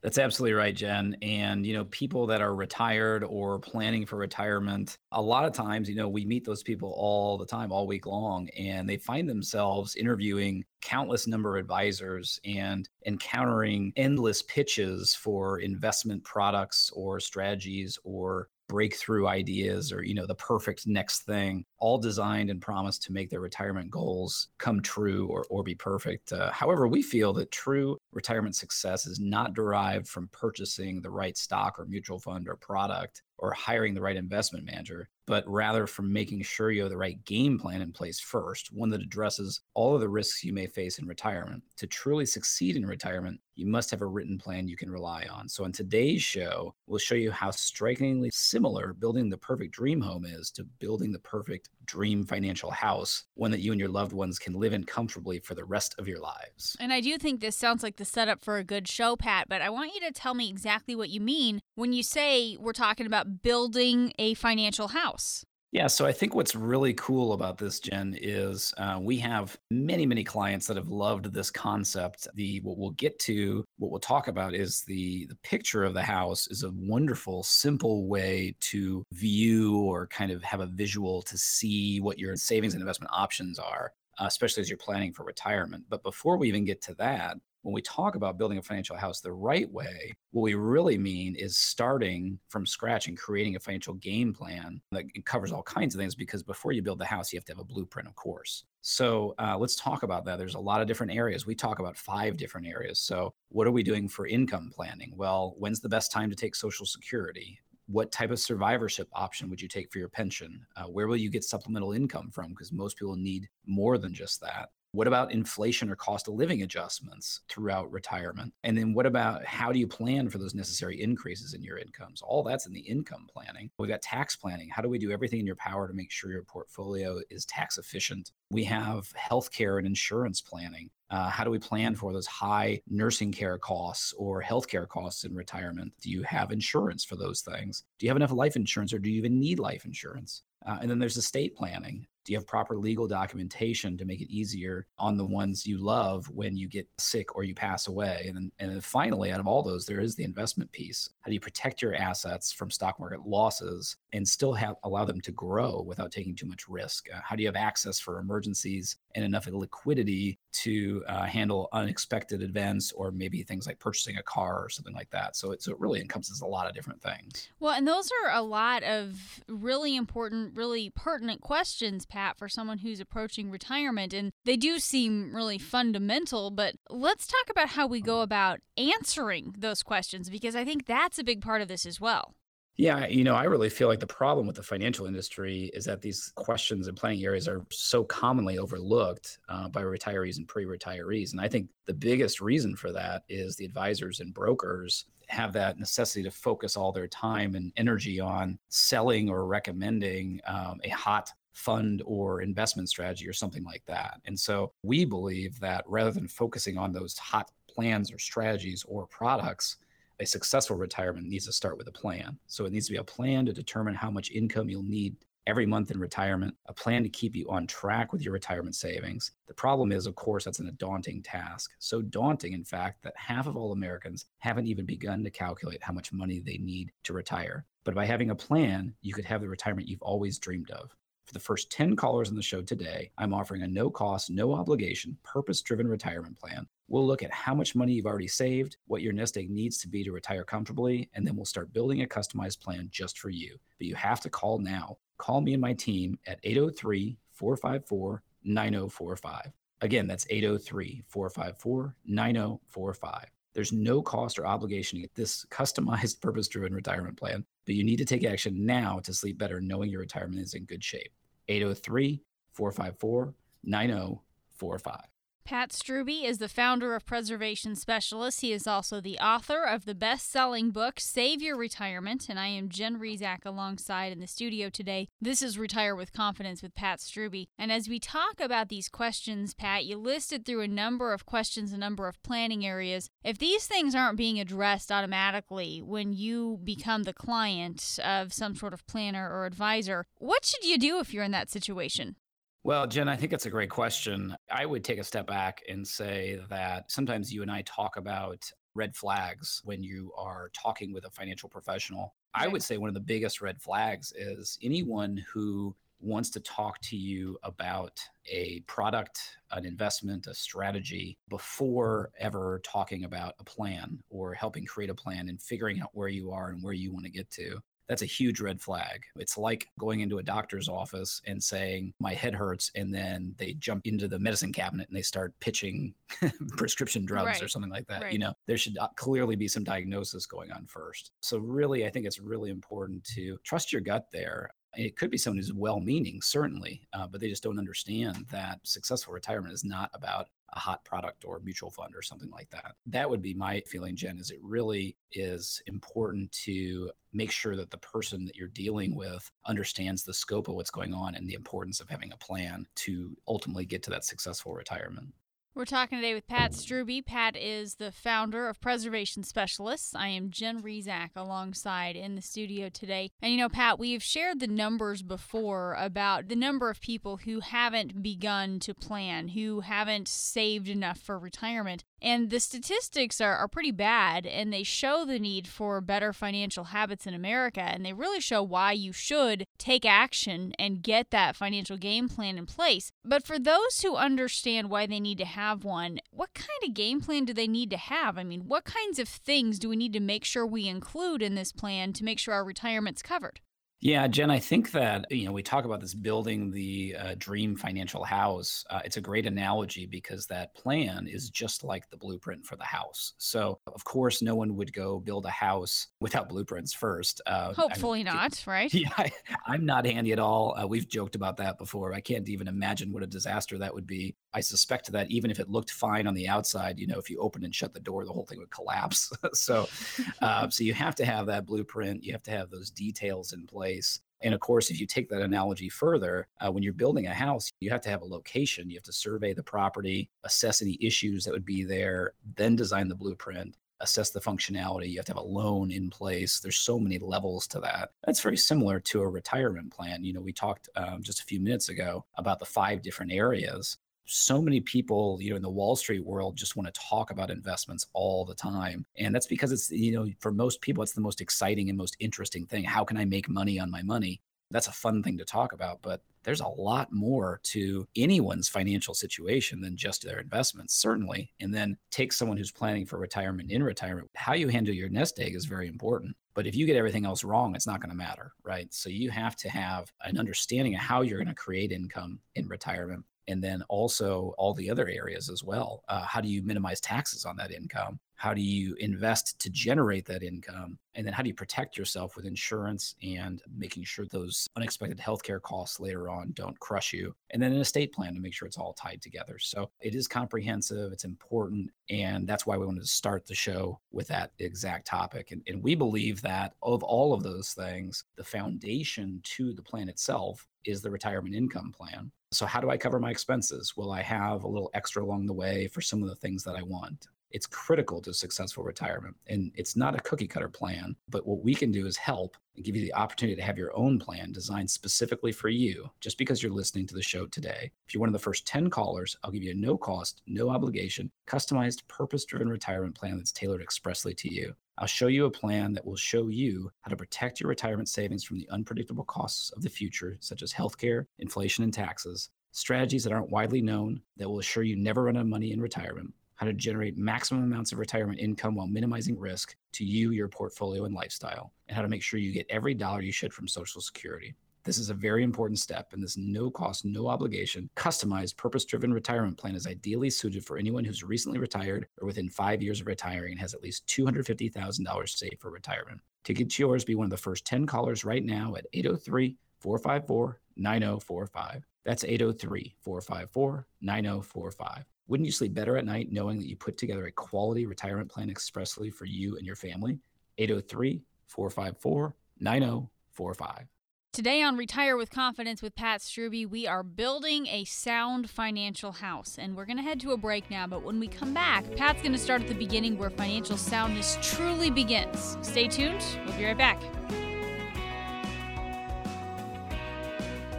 That's 0.04 0.18
absolutely 0.18 0.52
right, 0.52 0.76
Jen. 0.76 1.16
And, 1.22 1.64
you 1.64 1.72
know, 1.72 1.86
people 1.86 2.26
that 2.26 2.42
are 2.42 2.54
retired 2.54 3.24
or 3.24 3.58
planning 3.58 4.04
for 4.04 4.16
retirement, 4.16 4.98
a 5.12 5.22
lot 5.22 5.46
of 5.46 5.54
times, 5.54 5.88
you 5.88 5.94
know, 5.94 6.10
we 6.10 6.26
meet 6.26 6.44
those 6.44 6.62
people 6.62 6.92
all 6.94 7.38
the 7.38 7.46
time, 7.46 7.72
all 7.72 7.86
week 7.86 8.04
long, 8.04 8.50
and 8.50 8.86
they 8.86 8.98
find 8.98 9.26
themselves 9.26 9.96
interviewing 9.96 10.62
countless 10.82 11.26
number 11.26 11.56
of 11.56 11.62
advisors 11.64 12.38
and 12.44 12.86
encountering 13.06 13.94
endless 13.96 14.42
pitches 14.42 15.14
for 15.14 15.60
investment 15.60 16.22
products 16.22 16.90
or 16.94 17.18
strategies 17.18 17.98
or 18.04 18.50
breakthrough 18.68 19.26
ideas 19.26 19.92
or 19.92 20.02
you 20.02 20.14
know 20.14 20.26
the 20.26 20.34
perfect 20.34 20.86
next 20.86 21.22
thing 21.24 21.64
all 21.78 21.98
designed 21.98 22.50
and 22.50 22.60
promised 22.60 23.02
to 23.02 23.12
make 23.12 23.30
their 23.30 23.40
retirement 23.40 23.90
goals 23.90 24.48
come 24.58 24.80
true 24.80 25.26
or, 25.28 25.44
or 25.50 25.62
be 25.62 25.74
perfect. 25.74 26.32
Uh, 26.32 26.50
however 26.50 26.88
we 26.88 27.02
feel 27.02 27.32
that 27.32 27.50
true 27.50 27.98
retirement 28.12 28.56
success 28.56 29.06
is 29.06 29.20
not 29.20 29.54
derived 29.54 30.08
from 30.08 30.28
purchasing 30.32 31.00
the 31.00 31.10
right 31.10 31.36
stock 31.36 31.78
or 31.78 31.84
mutual 31.86 32.18
fund 32.18 32.48
or 32.48 32.56
product 32.56 33.22
or 33.38 33.52
hiring 33.52 33.94
the 33.94 34.00
right 34.00 34.16
investment 34.16 34.64
manager, 34.64 35.08
but 35.26 35.44
rather 35.48 35.86
from 35.86 36.12
making 36.12 36.42
sure 36.42 36.70
you 36.70 36.82
have 36.82 36.90
the 36.90 36.96
right 36.96 37.24
game 37.24 37.58
plan 37.58 37.82
in 37.82 37.92
place 37.92 38.20
first, 38.20 38.72
one 38.72 38.90
that 38.90 39.02
addresses 39.02 39.60
all 39.74 39.94
of 39.94 40.00
the 40.00 40.08
risks 40.08 40.44
you 40.44 40.52
may 40.52 40.66
face 40.66 40.98
in 40.98 41.06
retirement. 41.06 41.62
To 41.76 41.86
truly 41.86 42.26
succeed 42.26 42.76
in 42.76 42.86
retirement, 42.86 43.40
you 43.56 43.66
must 43.66 43.90
have 43.90 44.02
a 44.02 44.06
written 44.06 44.38
plan 44.38 44.68
you 44.68 44.76
can 44.76 44.90
rely 44.90 45.26
on. 45.30 45.48
So, 45.48 45.64
in 45.64 45.72
today's 45.72 46.22
show, 46.22 46.74
we'll 46.86 46.98
show 46.98 47.14
you 47.14 47.30
how 47.30 47.50
strikingly 47.50 48.30
similar 48.32 48.92
building 48.94 49.30
the 49.30 49.38
perfect 49.38 49.74
dream 49.74 50.00
home 50.00 50.24
is 50.24 50.50
to 50.52 50.64
building 50.64 51.12
the 51.12 51.20
perfect 51.20 51.68
dream 51.86 52.24
financial 52.24 52.70
house, 52.70 53.24
one 53.34 53.50
that 53.50 53.60
you 53.60 53.72
and 53.72 53.80
your 53.80 53.88
loved 53.88 54.12
ones 54.12 54.38
can 54.38 54.54
live 54.54 54.72
in 54.72 54.84
comfortably 54.84 55.38
for 55.38 55.54
the 55.54 55.64
rest 55.64 55.94
of 55.98 56.08
your 56.08 56.20
lives. 56.20 56.76
And 56.80 56.92
I 56.92 57.00
do 57.00 57.18
think 57.18 57.40
this 57.40 57.56
sounds 57.56 57.82
like 57.82 57.96
the 57.96 58.04
setup 58.04 58.44
for 58.44 58.56
a 58.56 58.64
good 58.64 58.88
show, 58.88 59.16
Pat, 59.16 59.48
but 59.48 59.62
I 59.62 59.70
want 59.70 59.94
you 59.94 60.00
to 60.00 60.12
tell 60.12 60.34
me 60.34 60.48
exactly 60.48 60.94
what 60.94 61.10
you 61.10 61.20
mean 61.20 61.60
when 61.74 61.92
you 61.92 62.02
say 62.02 62.56
we're 62.58 62.72
talking 62.72 63.06
about 63.06 63.42
building 63.42 64.12
a 64.18 64.34
financial 64.34 64.88
house. 64.88 65.44
Yeah, 65.74 65.88
so 65.88 66.06
I 66.06 66.12
think 66.12 66.36
what's 66.36 66.54
really 66.54 66.94
cool 66.94 67.32
about 67.32 67.58
this, 67.58 67.80
Jen, 67.80 68.16
is 68.22 68.72
uh, 68.78 69.00
we 69.02 69.18
have 69.18 69.58
many, 69.72 70.06
many 70.06 70.22
clients 70.22 70.68
that 70.68 70.76
have 70.76 70.86
loved 70.86 71.32
this 71.32 71.50
concept. 71.50 72.28
The 72.36 72.60
what 72.60 72.78
we'll 72.78 72.90
get 72.92 73.18
to, 73.20 73.64
what 73.78 73.90
we'll 73.90 73.98
talk 73.98 74.28
about 74.28 74.54
is 74.54 74.84
the 74.86 75.26
the 75.26 75.34
picture 75.42 75.82
of 75.82 75.92
the 75.92 76.02
house 76.04 76.46
is 76.46 76.62
a 76.62 76.70
wonderful, 76.70 77.42
simple 77.42 78.06
way 78.06 78.54
to 78.60 79.02
view 79.14 79.76
or 79.78 80.06
kind 80.06 80.30
of 80.30 80.44
have 80.44 80.60
a 80.60 80.66
visual 80.66 81.22
to 81.22 81.36
see 81.36 82.00
what 82.00 82.20
your 82.20 82.36
savings 82.36 82.74
and 82.74 82.80
investment 82.80 83.10
options 83.12 83.58
are. 83.58 83.92
Uh, 84.16 84.26
especially 84.26 84.60
as 84.60 84.70
you're 84.70 84.78
planning 84.78 85.12
for 85.12 85.24
retirement. 85.24 85.82
But 85.88 86.04
before 86.04 86.36
we 86.36 86.46
even 86.46 86.64
get 86.64 86.80
to 86.82 86.94
that, 86.94 87.36
when 87.64 87.72
we 87.72 87.80
talk 87.80 88.14
about 88.14 88.36
building 88.36 88.58
a 88.58 88.62
financial 88.62 88.94
house 88.94 89.20
the 89.20 89.32
right 89.32 89.70
way, 89.72 90.12
what 90.32 90.42
we 90.42 90.54
really 90.54 90.98
mean 90.98 91.34
is 91.34 91.56
starting 91.56 92.38
from 92.50 92.66
scratch 92.66 93.08
and 93.08 93.16
creating 93.16 93.56
a 93.56 93.58
financial 93.58 93.94
game 93.94 94.34
plan 94.34 94.82
that 94.92 95.06
covers 95.24 95.50
all 95.50 95.62
kinds 95.62 95.94
of 95.94 95.98
things. 95.98 96.14
Because 96.14 96.42
before 96.42 96.72
you 96.72 96.82
build 96.82 96.98
the 96.98 97.06
house, 97.06 97.32
you 97.32 97.38
have 97.38 97.44
to 97.46 97.52
have 97.52 97.60
a 97.60 97.64
blueprint, 97.64 98.06
of 98.06 98.14
course. 98.16 98.64
So 98.82 99.34
uh, 99.38 99.56
let's 99.56 99.76
talk 99.76 100.02
about 100.02 100.26
that. 100.26 100.38
There's 100.38 100.56
a 100.56 100.60
lot 100.60 100.82
of 100.82 100.86
different 100.86 101.12
areas. 101.12 101.46
We 101.46 101.54
talk 101.54 101.78
about 101.78 101.96
five 101.96 102.36
different 102.36 102.66
areas. 102.66 102.98
So, 102.98 103.32
what 103.48 103.66
are 103.66 103.72
we 103.72 103.82
doing 103.82 104.08
for 104.08 104.26
income 104.26 104.70
planning? 104.74 105.14
Well, 105.16 105.54
when's 105.56 105.80
the 105.80 105.88
best 105.88 106.12
time 106.12 106.28
to 106.28 106.36
take 106.36 106.54
Social 106.54 106.84
Security? 106.84 107.58
what 107.86 108.10
type 108.10 108.30
of 108.30 108.38
survivorship 108.38 109.08
option 109.12 109.50
would 109.50 109.60
you 109.60 109.68
take 109.68 109.92
for 109.92 109.98
your 109.98 110.08
pension? 110.08 110.66
Uh, 110.74 110.84
where 110.84 111.06
will 111.06 111.18
you 111.18 111.28
get 111.28 111.44
supplemental 111.44 111.92
income 111.92 112.30
from? 112.30 112.48
Because 112.48 112.72
most 112.72 112.96
people 112.96 113.14
need 113.14 113.46
more 113.66 113.98
than 113.98 114.14
just 114.14 114.40
that. 114.40 114.70
What 114.94 115.08
about 115.08 115.32
inflation 115.32 115.90
or 115.90 115.96
cost 115.96 116.28
of 116.28 116.34
living 116.34 116.62
adjustments 116.62 117.40
throughout 117.48 117.90
retirement? 117.90 118.54
And 118.62 118.78
then 118.78 118.94
what 118.94 119.06
about 119.06 119.44
how 119.44 119.72
do 119.72 119.80
you 119.80 119.88
plan 119.88 120.28
for 120.28 120.38
those 120.38 120.54
necessary 120.54 121.02
increases 121.02 121.52
in 121.52 121.64
your 121.64 121.78
incomes? 121.78 122.22
All 122.22 122.44
that's 122.44 122.66
in 122.66 122.72
the 122.72 122.78
income 122.78 123.26
planning. 123.28 123.70
We've 123.76 123.88
got 123.88 124.02
tax 124.02 124.36
planning. 124.36 124.68
How 124.68 124.82
do 124.82 124.88
we 124.88 125.00
do 125.00 125.10
everything 125.10 125.40
in 125.40 125.46
your 125.46 125.56
power 125.56 125.88
to 125.88 125.94
make 125.94 126.12
sure 126.12 126.30
your 126.30 126.44
portfolio 126.44 127.18
is 127.28 127.44
tax 127.44 127.76
efficient? 127.76 128.30
We 128.52 128.62
have 128.64 129.12
healthcare 129.18 129.78
and 129.78 129.86
insurance 129.86 130.40
planning. 130.40 130.90
Uh, 131.10 131.28
how 131.28 131.42
do 131.42 131.50
we 131.50 131.58
plan 131.58 131.96
for 131.96 132.12
those 132.12 132.28
high 132.28 132.80
nursing 132.88 133.32
care 133.32 133.58
costs 133.58 134.14
or 134.16 134.44
healthcare 134.44 134.86
costs 134.86 135.24
in 135.24 135.34
retirement? 135.34 135.92
Do 136.02 136.08
you 136.08 136.22
have 136.22 136.52
insurance 136.52 137.04
for 137.04 137.16
those 137.16 137.40
things? 137.40 137.82
Do 137.98 138.06
you 138.06 138.10
have 138.10 138.16
enough 138.16 138.30
life 138.30 138.54
insurance 138.54 138.92
or 138.92 139.00
do 139.00 139.10
you 139.10 139.18
even 139.18 139.40
need 139.40 139.58
life 139.58 139.86
insurance? 139.86 140.42
Uh, 140.64 140.78
and 140.80 140.88
then 140.88 141.00
there's 141.00 141.16
estate 141.16 141.56
planning. 141.56 142.06
Do 142.24 142.32
you 142.32 142.38
have 142.38 142.46
proper 142.46 142.76
legal 142.76 143.06
documentation 143.06 143.98
to 143.98 144.04
make 144.04 144.20
it 144.20 144.32
easier 144.32 144.86
on 144.98 145.16
the 145.16 145.24
ones 145.26 145.66
you 145.66 145.78
love 145.78 146.28
when 146.30 146.56
you 146.56 146.68
get 146.68 146.88
sick 146.98 147.36
or 147.36 147.44
you 147.44 147.54
pass 147.54 147.86
away? 147.86 148.24
And 148.26 148.36
then, 148.36 148.52
and 148.58 148.72
then 148.72 148.80
finally, 148.80 149.30
out 149.30 149.40
of 149.40 149.46
all 149.46 149.62
those, 149.62 149.84
there 149.84 150.00
is 150.00 150.14
the 150.14 150.24
investment 150.24 150.72
piece. 150.72 151.10
How 151.20 151.28
do 151.28 151.34
you 151.34 151.40
protect 151.40 151.82
your 151.82 151.94
assets 151.94 152.52
from 152.52 152.70
stock 152.70 152.98
market 152.98 153.26
losses 153.26 153.96
and 154.12 154.26
still 154.26 154.54
have 154.54 154.76
allow 154.84 155.04
them 155.04 155.20
to 155.20 155.32
grow 155.32 155.82
without 155.82 156.12
taking 156.12 156.34
too 156.34 156.46
much 156.46 156.68
risk? 156.68 157.08
Uh, 157.14 157.20
how 157.22 157.36
do 157.36 157.42
you 157.42 157.48
have 157.48 157.56
access 157.56 158.00
for 158.00 158.18
emergencies 158.18 158.96
and 159.14 159.24
enough 159.24 159.46
liquidity 159.46 160.38
to 160.52 161.04
uh, 161.08 161.24
handle 161.24 161.68
unexpected 161.72 162.42
events 162.42 162.92
or 162.92 163.10
maybe 163.10 163.42
things 163.42 163.66
like 163.66 163.78
purchasing 163.78 164.16
a 164.16 164.22
car 164.22 164.62
or 164.62 164.68
something 164.68 164.94
like 164.94 165.10
that. 165.10 165.36
So 165.36 165.52
it, 165.52 165.62
so 165.62 165.72
it 165.72 165.80
really 165.80 166.00
encompasses 166.00 166.40
a 166.40 166.46
lot 166.46 166.68
of 166.68 166.74
different 166.74 167.02
things. 167.02 167.48
Well, 167.60 167.74
and 167.74 167.86
those 167.86 168.10
are 168.24 168.32
a 168.32 168.42
lot 168.42 168.82
of 168.82 169.42
really 169.48 169.96
important, 169.96 170.56
really 170.56 170.90
pertinent 170.90 171.40
questions, 171.40 172.06
Pat, 172.06 172.38
for 172.38 172.48
someone 172.48 172.78
who's 172.78 173.00
approaching 173.00 173.50
retirement. 173.50 174.14
And 174.14 174.30
they 174.44 174.56
do 174.56 174.78
seem 174.78 175.34
really 175.34 175.58
fundamental, 175.58 176.50
but 176.50 176.76
let's 176.88 177.26
talk 177.26 177.50
about 177.50 177.70
how 177.70 177.86
we 177.86 178.00
go 178.00 178.22
about 178.22 178.60
answering 178.76 179.54
those 179.58 179.82
questions 179.82 180.30
because 180.30 180.56
I 180.56 180.64
think 180.64 180.86
that's 180.86 181.18
a 181.18 181.24
big 181.24 181.40
part 181.40 181.62
of 181.62 181.68
this 181.68 181.86
as 181.86 182.00
well. 182.00 182.34
Yeah, 182.76 183.06
you 183.06 183.22
know, 183.22 183.36
I 183.36 183.44
really 183.44 183.70
feel 183.70 183.86
like 183.86 184.00
the 184.00 184.06
problem 184.06 184.48
with 184.48 184.56
the 184.56 184.62
financial 184.62 185.06
industry 185.06 185.70
is 185.74 185.84
that 185.84 186.02
these 186.02 186.32
questions 186.34 186.88
and 186.88 186.96
planning 186.96 187.24
areas 187.24 187.46
are 187.46 187.64
so 187.70 188.02
commonly 188.02 188.58
overlooked 188.58 189.38
uh, 189.48 189.68
by 189.68 189.82
retirees 189.82 190.38
and 190.38 190.48
pre 190.48 190.64
retirees. 190.64 191.30
And 191.32 191.40
I 191.40 191.46
think 191.48 191.70
the 191.86 191.94
biggest 191.94 192.40
reason 192.40 192.74
for 192.74 192.90
that 192.92 193.22
is 193.28 193.54
the 193.54 193.64
advisors 193.64 194.18
and 194.18 194.34
brokers 194.34 195.04
have 195.28 195.52
that 195.52 195.78
necessity 195.78 196.24
to 196.24 196.30
focus 196.32 196.76
all 196.76 196.90
their 196.90 197.06
time 197.06 197.54
and 197.54 197.72
energy 197.76 198.18
on 198.18 198.58
selling 198.68 199.30
or 199.30 199.46
recommending 199.46 200.40
um, 200.46 200.80
a 200.82 200.88
hot 200.88 201.30
fund 201.52 202.02
or 202.04 202.42
investment 202.42 202.88
strategy 202.88 203.28
or 203.28 203.32
something 203.32 203.62
like 203.62 203.84
that. 203.86 204.20
And 204.24 204.38
so 204.38 204.72
we 204.82 205.04
believe 205.04 205.60
that 205.60 205.84
rather 205.86 206.10
than 206.10 206.26
focusing 206.26 206.76
on 206.76 206.92
those 206.92 207.16
hot 207.18 207.52
plans 207.68 208.12
or 208.12 208.18
strategies 208.18 208.84
or 208.88 209.06
products, 209.06 209.76
a 210.20 210.26
successful 210.26 210.76
retirement 210.76 211.26
needs 211.26 211.46
to 211.46 211.52
start 211.52 211.76
with 211.76 211.88
a 211.88 211.92
plan. 211.92 212.38
So 212.46 212.64
it 212.64 212.72
needs 212.72 212.86
to 212.86 212.92
be 212.92 212.98
a 212.98 213.04
plan 213.04 213.46
to 213.46 213.52
determine 213.52 213.94
how 213.94 214.10
much 214.10 214.30
income 214.30 214.68
you'll 214.68 214.82
need 214.82 215.16
every 215.46 215.66
month 215.66 215.90
in 215.90 215.98
retirement, 215.98 216.54
a 216.66 216.72
plan 216.72 217.02
to 217.02 217.08
keep 217.08 217.36
you 217.36 217.48
on 217.50 217.66
track 217.66 218.12
with 218.12 218.22
your 218.22 218.32
retirement 218.32 218.74
savings. 218.74 219.32
The 219.46 219.54
problem 219.54 219.92
is, 219.92 220.06
of 220.06 220.14
course, 220.14 220.44
that's 220.44 220.60
a 220.60 220.72
daunting 220.72 221.22
task. 221.22 221.72
So 221.78 222.00
daunting, 222.00 222.52
in 222.52 222.64
fact, 222.64 223.02
that 223.02 223.16
half 223.16 223.46
of 223.46 223.56
all 223.56 223.72
Americans 223.72 224.26
haven't 224.38 224.66
even 224.66 224.86
begun 224.86 225.22
to 225.24 225.30
calculate 225.30 225.82
how 225.82 225.92
much 225.92 226.12
money 226.12 226.38
they 226.38 226.58
need 226.58 226.92
to 227.04 227.12
retire. 227.12 227.66
But 227.84 227.94
by 227.94 228.06
having 228.06 228.30
a 228.30 228.34
plan, 228.34 228.94
you 229.02 229.12
could 229.12 229.26
have 229.26 229.42
the 229.42 229.48
retirement 229.48 229.88
you've 229.88 230.00
always 230.02 230.38
dreamed 230.38 230.70
of. 230.70 230.94
The 231.34 231.40
first 231.40 231.68
10 231.72 231.96
callers 231.96 232.28
on 232.28 232.36
the 232.36 232.42
show 232.42 232.62
today, 232.62 233.10
I'm 233.18 233.34
offering 233.34 233.62
a 233.62 233.66
no 233.66 233.90
cost, 233.90 234.30
no 234.30 234.54
obligation, 234.54 235.18
purpose 235.24 235.62
driven 235.62 235.88
retirement 235.88 236.38
plan. 236.38 236.68
We'll 236.86 237.04
look 237.04 237.24
at 237.24 237.32
how 237.32 237.56
much 237.56 237.74
money 237.74 237.92
you've 237.92 238.06
already 238.06 238.28
saved, 238.28 238.76
what 238.86 239.02
your 239.02 239.12
nest 239.12 239.36
egg 239.36 239.50
needs 239.50 239.78
to 239.78 239.88
be 239.88 240.04
to 240.04 240.12
retire 240.12 240.44
comfortably, 240.44 241.10
and 241.12 241.26
then 241.26 241.34
we'll 241.34 241.44
start 241.44 241.72
building 241.72 242.02
a 242.02 242.06
customized 242.06 242.60
plan 242.60 242.86
just 242.88 243.18
for 243.18 243.30
you. 243.30 243.58
But 243.78 243.88
you 243.88 243.96
have 243.96 244.20
to 244.20 244.30
call 244.30 244.60
now. 244.60 244.98
Call 245.18 245.40
me 245.40 245.54
and 245.54 245.60
my 245.60 245.72
team 245.72 246.20
at 246.28 246.38
803 246.44 247.18
454 247.32 248.22
9045. 248.44 249.50
Again, 249.80 250.06
that's 250.06 250.28
803 250.30 251.02
454 251.08 251.96
9045. 252.06 253.26
There's 253.54 253.72
no 253.72 254.02
cost 254.02 254.38
or 254.38 254.46
obligation 254.46 254.98
to 254.98 255.02
get 255.02 255.14
this 255.16 255.44
customized 255.46 256.20
purpose 256.22 256.46
driven 256.46 256.72
retirement 256.72 257.16
plan, 257.16 257.44
but 257.66 257.74
you 257.74 257.82
need 257.82 257.98
to 257.98 258.04
take 258.04 258.24
action 258.24 258.64
now 258.64 259.00
to 259.00 259.12
sleep 259.12 259.36
better 259.36 259.60
knowing 259.60 259.90
your 259.90 260.00
retirement 260.00 260.38
is 260.38 260.54
in 260.54 260.64
good 260.66 260.84
shape. 260.84 261.10
803 261.48 262.22
454 262.52 263.34
9045. 263.64 265.13
Pat 265.44 265.72
Strubbe 265.72 266.24
is 266.24 266.38
the 266.38 266.48
founder 266.48 266.94
of 266.94 267.04
Preservation 267.04 267.76
Specialists. 267.76 268.40
He 268.40 268.50
is 268.50 268.66
also 268.66 268.98
the 268.98 269.18
author 269.18 269.62
of 269.62 269.84
the 269.84 269.94
best 269.94 270.32
selling 270.32 270.70
book, 270.70 270.98
Save 270.98 271.42
Your 271.42 271.54
Retirement. 271.54 272.30
And 272.30 272.40
I 272.40 272.46
am 272.46 272.70
Jen 272.70 272.98
Rizak 272.98 273.44
alongside 273.44 274.10
in 274.10 274.20
the 274.20 274.26
studio 274.26 274.70
today. 274.70 275.06
This 275.20 275.42
is 275.42 275.58
Retire 275.58 275.94
with 275.94 276.14
Confidence 276.14 276.62
with 276.62 276.74
Pat 276.74 276.98
Strubbe. 277.00 277.48
And 277.58 277.70
as 277.70 277.90
we 277.90 278.00
talk 278.00 278.40
about 278.40 278.70
these 278.70 278.88
questions, 278.88 279.52
Pat, 279.52 279.84
you 279.84 279.98
listed 279.98 280.46
through 280.46 280.62
a 280.62 280.68
number 280.68 281.12
of 281.12 281.26
questions, 281.26 281.74
a 281.74 281.78
number 281.78 282.08
of 282.08 282.22
planning 282.22 282.64
areas. 282.64 283.10
If 283.22 283.36
these 283.36 283.66
things 283.66 283.94
aren't 283.94 284.16
being 284.16 284.40
addressed 284.40 284.90
automatically 284.90 285.82
when 285.82 286.14
you 286.14 286.58
become 286.64 287.02
the 287.02 287.12
client 287.12 287.98
of 288.02 288.32
some 288.32 288.54
sort 288.56 288.72
of 288.72 288.86
planner 288.86 289.28
or 289.28 289.44
advisor, 289.44 290.06
what 290.16 290.46
should 290.46 290.64
you 290.64 290.78
do 290.78 291.00
if 291.00 291.12
you're 291.12 291.22
in 291.22 291.32
that 291.32 291.50
situation? 291.50 292.16
Well, 292.66 292.86
Jen, 292.86 293.10
I 293.10 293.16
think 293.16 293.30
that's 293.30 293.44
a 293.44 293.50
great 293.50 293.68
question. 293.68 294.34
I 294.50 294.64
would 294.64 294.84
take 294.84 294.98
a 294.98 295.04
step 295.04 295.26
back 295.26 295.62
and 295.68 295.86
say 295.86 296.40
that 296.48 296.90
sometimes 296.90 297.30
you 297.30 297.42
and 297.42 297.50
I 297.50 297.60
talk 297.66 297.98
about 297.98 298.50
red 298.74 298.96
flags 298.96 299.60
when 299.64 299.82
you 299.82 300.12
are 300.16 300.50
talking 300.54 300.90
with 300.90 301.04
a 301.04 301.10
financial 301.10 301.50
professional. 301.50 302.14
I 302.32 302.48
would 302.48 302.62
say 302.62 302.78
one 302.78 302.88
of 302.88 302.94
the 302.94 303.00
biggest 303.00 303.42
red 303.42 303.60
flags 303.60 304.14
is 304.16 304.58
anyone 304.62 305.22
who 305.30 305.76
wants 306.00 306.30
to 306.30 306.40
talk 306.40 306.80
to 306.80 306.96
you 306.96 307.36
about 307.42 308.00
a 308.32 308.60
product, 308.60 309.20
an 309.50 309.66
investment, 309.66 310.26
a 310.26 310.32
strategy 310.32 311.18
before 311.28 312.12
ever 312.18 312.62
talking 312.64 313.04
about 313.04 313.34
a 313.40 313.44
plan 313.44 313.98
or 314.08 314.32
helping 314.32 314.64
create 314.64 314.88
a 314.88 314.94
plan 314.94 315.28
and 315.28 315.40
figuring 315.40 315.82
out 315.82 315.90
where 315.92 316.08
you 316.08 316.30
are 316.30 316.48
and 316.48 316.62
where 316.62 316.72
you 316.72 316.90
want 316.90 317.04
to 317.04 317.10
get 317.10 317.30
to 317.32 317.60
that's 317.88 318.02
a 318.02 318.06
huge 318.06 318.40
red 318.40 318.60
flag. 318.60 319.04
It's 319.16 319.36
like 319.36 319.68
going 319.78 320.00
into 320.00 320.18
a 320.18 320.22
doctor's 320.22 320.68
office 320.68 321.20
and 321.26 321.42
saying, 321.42 321.92
My 322.00 322.14
head 322.14 322.34
hurts. 322.34 322.70
And 322.74 322.94
then 322.94 323.34
they 323.38 323.54
jump 323.54 323.86
into 323.86 324.08
the 324.08 324.18
medicine 324.18 324.52
cabinet 324.52 324.88
and 324.88 324.96
they 324.96 325.02
start 325.02 325.34
pitching 325.40 325.94
prescription 326.56 327.04
drugs 327.04 327.26
right. 327.26 327.42
or 327.42 327.48
something 327.48 327.70
like 327.70 327.86
that. 327.88 328.02
Right. 328.02 328.12
You 328.12 328.18
know, 328.18 328.32
there 328.46 328.56
should 328.56 328.78
uh, 328.78 328.88
clearly 328.96 329.36
be 329.36 329.48
some 329.48 329.64
diagnosis 329.64 330.26
going 330.26 330.52
on 330.52 330.66
first. 330.66 331.12
So, 331.20 331.38
really, 331.38 331.86
I 331.86 331.90
think 331.90 332.06
it's 332.06 332.20
really 332.20 332.50
important 332.50 333.04
to 333.14 333.38
trust 333.44 333.72
your 333.72 333.82
gut 333.82 334.06
there. 334.12 334.50
It 334.76 334.96
could 334.96 335.10
be 335.10 335.18
someone 335.18 335.38
who's 335.38 335.52
well 335.52 335.80
meaning, 335.80 336.20
certainly, 336.22 336.86
uh, 336.92 337.06
but 337.06 337.20
they 337.20 337.28
just 337.28 337.42
don't 337.42 337.58
understand 337.58 338.26
that 338.30 338.60
successful 338.64 339.12
retirement 339.12 339.54
is 339.54 339.64
not 339.64 339.90
about 339.94 340.28
a 340.54 340.58
hot 340.58 340.84
product 340.84 341.24
or 341.24 341.40
mutual 341.40 341.70
fund 341.70 341.94
or 341.96 342.02
something 342.02 342.30
like 342.30 342.48
that. 342.50 342.74
That 342.86 343.08
would 343.08 343.22
be 343.22 343.34
my 343.34 343.60
feeling, 343.66 343.96
Jen, 343.96 344.18
is 344.18 344.30
it 344.30 344.38
really 344.42 344.96
is 345.12 345.60
important 345.66 346.30
to 346.44 346.90
make 347.12 347.30
sure 347.30 347.56
that 347.56 347.70
the 347.70 347.78
person 347.78 348.24
that 348.24 348.36
you're 348.36 348.48
dealing 348.48 348.94
with 348.94 349.30
understands 349.46 350.04
the 350.04 350.14
scope 350.14 350.48
of 350.48 350.54
what's 350.54 350.70
going 350.70 350.94
on 350.94 351.14
and 351.14 351.26
the 351.26 351.34
importance 351.34 351.80
of 351.80 351.88
having 351.88 352.12
a 352.12 352.16
plan 352.16 352.66
to 352.76 353.16
ultimately 353.26 353.64
get 353.64 353.82
to 353.84 353.90
that 353.90 354.04
successful 354.04 354.52
retirement. 354.54 355.12
We're 355.56 355.66
talking 355.66 355.98
today 355.98 356.14
with 356.14 356.26
Pat 356.26 356.50
Strubbe. 356.50 357.06
Pat 357.06 357.36
is 357.36 357.76
the 357.76 357.92
founder 357.92 358.48
of 358.48 358.60
Preservation 358.60 359.22
Specialists. 359.22 359.94
I 359.94 360.08
am 360.08 360.30
Jen 360.30 360.60
Rizak 360.60 361.10
alongside 361.14 361.94
in 361.94 362.16
the 362.16 362.22
studio 362.22 362.68
today. 362.68 363.12
And 363.22 363.30
you 363.30 363.38
know, 363.38 363.48
Pat, 363.48 363.78
we've 363.78 364.02
shared 364.02 364.40
the 364.40 364.48
numbers 364.48 365.02
before 365.02 365.76
about 365.78 366.26
the 366.26 366.34
number 366.34 366.70
of 366.70 366.80
people 366.80 367.18
who 367.18 367.38
haven't 367.38 368.02
begun 368.02 368.58
to 368.60 368.74
plan, 368.74 369.28
who 369.28 369.60
haven't 369.60 370.08
saved 370.08 370.68
enough 370.68 370.98
for 370.98 371.20
retirement. 371.20 371.84
And 372.04 372.28
the 372.28 372.38
statistics 372.38 373.18
are, 373.18 373.34
are 373.34 373.48
pretty 373.48 373.70
bad, 373.70 374.26
and 374.26 374.52
they 374.52 374.62
show 374.62 375.06
the 375.06 375.18
need 375.18 375.48
for 375.48 375.80
better 375.80 376.12
financial 376.12 376.64
habits 376.64 377.06
in 377.06 377.14
America. 377.14 377.62
And 377.62 377.82
they 377.82 377.94
really 377.94 378.20
show 378.20 378.42
why 378.42 378.72
you 378.72 378.92
should 378.92 379.46
take 379.56 379.86
action 379.86 380.52
and 380.58 380.82
get 380.82 381.10
that 381.12 381.34
financial 381.34 381.78
game 381.78 382.10
plan 382.10 382.36
in 382.36 382.44
place. 382.44 382.92
But 383.06 383.26
for 383.26 383.38
those 383.38 383.80
who 383.80 383.96
understand 383.96 384.68
why 384.68 384.84
they 384.86 385.00
need 385.00 385.16
to 385.16 385.24
have 385.24 385.64
one, 385.64 385.98
what 386.10 386.34
kind 386.34 386.50
of 386.68 386.74
game 386.74 387.00
plan 387.00 387.24
do 387.24 387.32
they 387.32 387.48
need 387.48 387.70
to 387.70 387.78
have? 387.78 388.18
I 388.18 388.24
mean, 388.24 388.42
what 388.42 388.64
kinds 388.64 388.98
of 388.98 389.08
things 389.08 389.58
do 389.58 389.70
we 389.70 389.76
need 389.76 389.94
to 389.94 390.00
make 390.00 390.26
sure 390.26 390.46
we 390.46 390.68
include 390.68 391.22
in 391.22 391.36
this 391.36 391.52
plan 391.52 391.94
to 391.94 392.04
make 392.04 392.18
sure 392.18 392.34
our 392.34 392.44
retirement's 392.44 393.00
covered? 393.02 393.40
Yeah, 393.80 394.06
Jen, 394.06 394.30
I 394.30 394.38
think 394.38 394.70
that, 394.70 395.04
you 395.10 395.26
know, 395.26 395.32
we 395.32 395.42
talk 395.42 395.66
about 395.66 395.80
this 395.80 395.92
building 395.92 396.50
the 396.50 396.96
uh, 396.98 397.14
dream 397.18 397.54
financial 397.54 398.02
house. 398.02 398.64
Uh, 398.70 398.80
it's 398.82 398.96
a 398.96 399.00
great 399.00 399.26
analogy 399.26 399.84
because 399.84 400.26
that 400.28 400.54
plan 400.54 401.06
is 401.06 401.28
just 401.28 401.64
like 401.64 401.90
the 401.90 401.98
blueprint 401.98 402.46
for 402.46 402.56
the 402.56 402.64
house. 402.64 403.12
So, 403.18 403.60
of 403.66 403.84
course, 403.84 404.22
no 404.22 404.36
one 404.36 404.56
would 404.56 404.72
go 404.72 405.00
build 405.00 405.26
a 405.26 405.30
house 405.30 405.88
without 406.00 406.30
blueprints 406.30 406.72
first. 406.72 407.20
Uh, 407.26 407.52
Hopefully 407.52 408.00
I 408.00 408.04
not, 408.04 408.42
right? 408.46 408.72
Yeah, 408.72 408.88
I, 408.96 409.12
am 409.48 409.66
not 409.66 409.84
handy 409.84 410.12
at 410.12 410.18
all. 410.18 410.56
Uh, 410.58 410.66
we've 410.66 410.88
joked 410.88 411.14
about 411.14 411.36
that 411.36 411.58
before. 411.58 411.92
I 411.92 412.00
can't 412.00 412.28
even 412.28 412.48
imagine 412.48 412.90
what 412.90 413.02
a 413.02 413.06
disaster 413.06 413.58
that 413.58 413.74
would 413.74 413.86
be. 413.86 414.16
I 414.32 414.40
suspect 414.40 414.90
that 414.92 415.10
even 415.10 415.30
if 415.30 415.38
it 415.38 415.48
looked 415.48 415.70
fine 415.70 416.06
on 416.06 416.14
the 416.14 416.26
outside, 416.26 416.78
you 416.78 416.86
know, 416.86 416.98
if 416.98 417.08
you 417.08 417.18
open 417.18 417.44
and 417.44 417.54
shut 417.54 417.74
the 417.74 417.80
door, 417.80 418.04
the 418.04 418.12
whole 418.12 418.24
thing 418.24 418.38
would 418.38 418.50
collapse. 418.50 419.12
so, 419.34 419.68
uh, 420.22 420.48
so 420.48 420.64
you 420.64 420.72
have 420.74 420.94
to 420.96 421.04
have 421.04 421.26
that 421.26 421.46
blueprint. 421.46 422.02
You 422.02 422.12
have 422.12 422.22
to 422.24 422.30
have 422.30 422.50
those 422.50 422.70
details 422.70 423.32
in 423.32 423.46
place. 423.46 423.73
And 424.22 424.32
of 424.32 424.40
course, 424.40 424.70
if 424.70 424.80
you 424.80 424.86
take 424.86 425.08
that 425.10 425.20
analogy 425.20 425.68
further, 425.68 426.28
uh, 426.40 426.50
when 426.50 426.62
you're 426.62 426.72
building 426.72 427.06
a 427.06 427.14
house, 427.14 427.50
you 427.60 427.70
have 427.70 427.82
to 427.82 427.90
have 427.90 428.00
a 428.00 428.06
location. 428.06 428.70
You 428.70 428.76
have 428.76 428.84
to 428.84 428.92
survey 428.92 429.34
the 429.34 429.42
property, 429.42 430.08
assess 430.24 430.62
any 430.62 430.78
issues 430.80 431.24
that 431.24 431.32
would 431.32 431.44
be 431.44 431.62
there, 431.62 432.12
then 432.36 432.56
design 432.56 432.88
the 432.88 432.94
blueprint 432.94 433.54
assess 433.80 434.10
the 434.10 434.20
functionality. 434.20 434.90
You 434.90 434.98
have 434.98 435.06
to 435.06 435.12
have 435.12 435.22
a 435.22 435.26
loan 435.26 435.70
in 435.70 435.90
place. 435.90 436.40
There's 436.40 436.56
so 436.56 436.78
many 436.78 436.98
levels 436.98 437.46
to 437.48 437.60
that. 437.60 437.90
That's 438.04 438.20
very 438.20 438.36
similar 438.36 438.80
to 438.80 439.02
a 439.02 439.08
retirement 439.08 439.72
plan. 439.72 440.04
You 440.04 440.14
know, 440.14 440.20
we 440.20 440.32
talked 440.32 440.68
um, 440.76 441.02
just 441.02 441.20
a 441.20 441.24
few 441.24 441.40
minutes 441.40 441.68
ago 441.68 442.04
about 442.16 442.38
the 442.38 442.44
five 442.46 442.82
different 442.82 443.12
areas 443.12 443.76
so 444.06 444.40
many 444.40 444.60
people 444.60 445.18
you 445.20 445.30
know 445.30 445.36
in 445.36 445.42
the 445.42 445.48
wall 445.48 445.76
street 445.76 446.04
world 446.04 446.36
just 446.36 446.56
want 446.56 446.66
to 446.66 446.80
talk 446.80 447.10
about 447.10 447.30
investments 447.30 447.86
all 447.92 448.24
the 448.24 448.34
time 448.34 448.84
and 448.98 449.14
that's 449.14 449.26
because 449.26 449.52
it's 449.52 449.70
you 449.70 449.92
know 449.92 450.06
for 450.20 450.30
most 450.30 450.60
people 450.60 450.82
it's 450.82 450.92
the 450.92 451.00
most 451.00 451.20
exciting 451.20 451.68
and 451.68 451.78
most 451.78 451.96
interesting 452.00 452.46
thing. 452.46 452.64
How 452.64 452.84
can 452.84 452.96
i 452.96 453.04
make 453.04 453.28
money 453.28 453.58
on 453.58 453.70
my 453.70 453.82
money? 453.82 454.20
That's 454.50 454.68
a 454.68 454.72
fun 454.72 455.02
thing 455.02 455.18
to 455.18 455.24
talk 455.24 455.52
about 455.52 455.80
but 455.82 456.02
there's 456.22 456.40
a 456.40 456.48
lot 456.48 456.92
more 456.92 457.40
to 457.44 457.86
anyone's 457.96 458.48
financial 458.48 458.94
situation 458.94 459.60
than 459.60 459.76
just 459.76 460.04
their 460.04 460.20
investments 460.20 460.74
certainly 460.74 461.32
and 461.40 461.52
then 461.52 461.76
take 461.90 462.12
someone 462.12 462.36
who's 462.36 462.52
planning 462.52 462.86
for 462.86 462.98
retirement 462.98 463.50
in 463.50 463.62
retirement. 463.62 464.10
How 464.14 464.34
you 464.34 464.48
handle 464.48 464.74
your 464.74 464.88
nest 464.88 465.18
egg 465.18 465.34
is 465.34 465.46
very 465.46 465.66
important 465.66 466.14
but 466.34 466.46
if 466.46 466.54
you 466.54 466.66
get 466.66 466.76
everything 466.76 467.06
else 467.06 467.24
wrong 467.24 467.54
it's 467.56 467.66
not 467.66 467.80
going 467.80 467.90
to 467.90 467.96
matter 467.96 468.32
right? 468.44 468.72
So 468.72 468.90
you 468.90 469.10
have 469.10 469.34
to 469.36 469.48
have 469.48 469.90
an 470.02 470.18
understanding 470.18 470.74
of 470.74 470.80
how 470.80 471.00
you're 471.00 471.18
going 471.18 471.28
to 471.28 471.34
create 471.34 471.72
income 471.72 472.18
in 472.34 472.46
retirement 472.48 473.04
and 473.28 473.42
then 473.42 473.62
also 473.68 474.34
all 474.38 474.54
the 474.54 474.70
other 474.70 474.88
areas 474.88 475.30
as 475.30 475.42
well. 475.42 475.82
Uh, 475.88 476.02
how 476.02 476.20
do 476.20 476.28
you 476.28 476.42
minimize 476.42 476.80
taxes 476.80 477.24
on 477.24 477.36
that 477.36 477.50
income? 477.50 477.98
How 478.16 478.32
do 478.32 478.40
you 478.40 478.74
invest 478.78 479.38
to 479.40 479.50
generate 479.50 480.06
that 480.06 480.22
income? 480.22 480.78
And 480.94 481.04
then 481.04 481.12
how 481.12 481.22
do 481.22 481.28
you 481.28 481.34
protect 481.34 481.76
yourself 481.76 482.16
with 482.16 482.24
insurance 482.24 482.94
and 483.02 483.42
making 483.54 483.84
sure 483.84 484.06
those 484.06 484.48
unexpected 484.56 484.98
healthcare 484.98 485.42
costs 485.42 485.80
later 485.80 486.08
on 486.08 486.32
don't 486.32 486.58
crush 486.60 486.92
you? 486.92 487.14
And 487.30 487.42
then 487.42 487.52
an 487.52 487.60
estate 487.60 487.92
plan 487.92 488.14
to 488.14 488.20
make 488.20 488.32
sure 488.32 488.46
it's 488.46 488.56
all 488.56 488.72
tied 488.74 489.02
together. 489.02 489.38
So 489.38 489.68
it 489.80 489.94
is 489.94 490.06
comprehensive, 490.06 490.92
it's 490.92 491.04
important. 491.04 491.70
And 491.90 492.26
that's 492.26 492.46
why 492.46 492.56
we 492.56 492.66
wanted 492.66 492.82
to 492.82 492.86
start 492.86 493.26
the 493.26 493.34
show 493.34 493.80
with 493.90 494.06
that 494.08 494.30
exact 494.38 494.86
topic. 494.86 495.32
And, 495.32 495.42
and 495.46 495.62
we 495.62 495.74
believe 495.74 496.22
that 496.22 496.54
of 496.62 496.82
all 496.82 497.12
of 497.12 497.22
those 497.22 497.52
things, 497.52 498.04
the 498.16 498.24
foundation 498.24 499.20
to 499.24 499.52
the 499.52 499.62
plan 499.62 499.88
itself 499.88 500.46
is 500.64 500.82
the 500.82 500.90
retirement 500.90 501.34
income 501.34 501.72
plan. 501.72 502.10
So, 502.32 502.46
how 502.46 502.60
do 502.60 502.70
I 502.70 502.76
cover 502.76 502.98
my 502.98 503.10
expenses? 503.10 503.76
Will 503.76 503.92
I 503.92 504.02
have 504.02 504.44
a 504.44 504.48
little 504.48 504.70
extra 504.74 505.02
along 505.02 505.26
the 505.26 505.32
way 505.32 505.68
for 505.68 505.80
some 505.80 506.02
of 506.02 506.08
the 506.08 506.16
things 506.16 506.42
that 506.44 506.56
I 506.56 506.62
want? 506.62 507.08
It's 507.30 507.46
critical 507.46 508.00
to 508.02 508.14
successful 508.14 508.62
retirement. 508.62 509.16
And 509.26 509.50
it's 509.56 509.74
not 509.74 509.96
a 509.96 510.02
cookie 510.02 510.28
cutter 510.28 510.48
plan, 510.48 510.94
but 511.08 511.26
what 511.26 511.42
we 511.42 511.52
can 511.52 511.72
do 511.72 511.86
is 511.86 511.96
help 511.96 512.36
and 512.54 512.64
give 512.64 512.76
you 512.76 512.82
the 512.82 512.94
opportunity 512.94 513.34
to 513.34 513.42
have 513.42 513.58
your 513.58 513.76
own 513.76 513.98
plan 513.98 514.30
designed 514.30 514.70
specifically 514.70 515.32
for 515.32 515.48
you 515.48 515.90
just 516.00 516.16
because 516.16 516.42
you're 516.42 516.52
listening 516.52 516.86
to 516.86 516.94
the 516.94 517.02
show 517.02 517.26
today. 517.26 517.72
If 517.88 517.94
you're 517.94 518.00
one 518.00 518.08
of 518.08 518.12
the 518.12 518.20
first 518.20 518.46
10 518.46 518.70
callers, 518.70 519.16
I'll 519.24 519.32
give 519.32 519.42
you 519.42 519.50
a 519.50 519.54
no 519.54 519.76
cost, 519.76 520.22
no 520.28 520.50
obligation, 520.50 521.10
customized, 521.26 521.86
purpose 521.88 522.24
driven 522.24 522.48
retirement 522.48 522.94
plan 522.94 523.16
that's 523.16 523.32
tailored 523.32 523.62
expressly 523.62 524.14
to 524.14 524.32
you. 524.32 524.54
I'll 524.78 524.88
show 524.88 525.06
you 525.06 525.26
a 525.26 525.30
plan 525.30 525.72
that 525.74 525.86
will 525.86 525.96
show 525.96 526.28
you 526.28 526.70
how 526.80 526.90
to 526.90 526.96
protect 526.96 527.40
your 527.40 527.48
retirement 527.48 527.88
savings 527.88 528.24
from 528.24 528.38
the 528.38 528.48
unpredictable 528.50 529.04
costs 529.04 529.50
of 529.50 529.62
the 529.62 529.68
future, 529.68 530.16
such 530.18 530.42
as 530.42 530.52
healthcare, 530.52 531.06
inflation, 531.20 531.62
and 531.62 531.72
taxes, 531.72 532.30
strategies 532.50 533.04
that 533.04 533.12
aren't 533.12 533.30
widely 533.30 533.62
known 533.62 534.00
that 534.16 534.28
will 534.28 534.40
assure 534.40 534.64
you 534.64 534.74
never 534.74 535.04
run 535.04 535.16
out 535.16 535.20
of 535.20 535.26
money 535.28 535.52
in 535.52 535.60
retirement. 535.60 536.12
How 536.34 536.46
to 536.46 536.52
generate 536.52 536.98
maximum 536.98 537.44
amounts 537.44 537.70
of 537.70 537.78
retirement 537.78 538.18
income 538.18 538.56
while 538.56 538.66
minimizing 538.66 539.16
risk 539.16 539.54
to 539.74 539.84
you, 539.84 540.10
your 540.10 540.26
portfolio, 540.26 540.84
and 540.84 540.94
lifestyle, 540.94 541.52
and 541.68 541.76
how 541.76 541.82
to 541.82 541.88
make 541.88 542.02
sure 542.02 542.18
you 542.18 542.32
get 542.32 542.46
every 542.50 542.74
dollar 542.74 543.00
you 543.00 543.12
should 543.12 543.32
from 543.32 543.46
Social 543.46 543.80
Security. 543.80 544.34
This 544.64 544.78
is 544.78 544.88
a 544.88 544.94
very 544.94 545.22
important 545.22 545.58
step, 545.58 545.92
and 545.92 546.02
this 546.02 546.16
no 546.16 546.50
cost, 546.50 546.86
no 546.86 547.08
obligation, 547.08 547.68
customized, 547.76 548.38
purpose 548.38 548.64
driven 548.64 548.94
retirement 548.94 549.36
plan 549.36 549.54
is 549.54 549.66
ideally 549.66 550.08
suited 550.08 550.42
for 550.42 550.56
anyone 550.56 550.84
who's 550.84 551.02
recently 551.02 551.38
retired 551.38 551.86
or 552.00 552.06
within 552.06 552.30
five 552.30 552.62
years 552.62 552.80
of 552.80 552.86
retiring 552.86 553.32
and 553.32 553.40
has 553.40 553.52
at 553.52 553.62
least 553.62 553.86
$250,000 553.88 555.08
saved 555.10 555.38
for 555.38 555.50
retirement. 555.50 556.00
To 556.24 556.32
get 556.32 556.58
yours, 556.58 556.82
be 556.82 556.94
one 556.94 557.04
of 557.04 557.10
the 557.10 557.16
first 557.18 557.44
10 557.44 557.66
callers 557.66 558.06
right 558.06 558.24
now 558.24 558.54
at 558.56 558.66
803 558.72 559.36
454 559.60 560.40
9045. 560.56 561.66
That's 561.84 562.04
803 562.04 562.74
454 562.80 563.66
9045. 563.82 564.84
Wouldn't 565.08 565.26
you 565.26 565.32
sleep 565.32 565.52
better 565.52 565.76
at 565.76 565.84
night 565.84 566.10
knowing 566.10 566.38
that 566.38 566.48
you 566.48 566.56
put 566.56 566.78
together 566.78 567.04
a 567.04 567.12
quality 567.12 567.66
retirement 567.66 568.10
plan 568.10 568.30
expressly 568.30 568.88
for 568.88 569.04
you 569.04 569.36
and 569.36 569.44
your 569.44 569.56
family? 569.56 569.98
803 570.38 571.02
454 571.26 572.14
9045. 572.40 573.66
Today 574.14 574.42
on 574.42 574.56
Retire 574.56 574.96
with 574.96 575.10
Confidence 575.10 575.60
with 575.60 575.74
Pat 575.74 576.00
Strubbe, 576.00 576.48
we 576.48 576.68
are 576.68 576.84
building 576.84 577.48
a 577.48 577.64
sound 577.64 578.30
financial 578.30 578.92
house. 578.92 579.36
And 579.40 579.56
we're 579.56 579.64
going 579.64 579.76
to 579.76 579.82
head 579.82 579.98
to 580.02 580.12
a 580.12 580.16
break 580.16 580.48
now, 580.52 580.68
but 580.68 580.84
when 580.84 581.00
we 581.00 581.08
come 581.08 581.34
back, 581.34 581.64
Pat's 581.74 582.00
going 582.00 582.12
to 582.12 582.18
start 582.18 582.40
at 582.42 582.46
the 582.46 582.54
beginning 582.54 582.96
where 582.96 583.10
financial 583.10 583.56
soundness 583.56 584.16
truly 584.22 584.70
begins. 584.70 585.36
Stay 585.42 585.66
tuned. 585.66 586.00
We'll 586.24 586.36
be 586.36 586.44
right 586.44 586.56
back. 586.56 586.80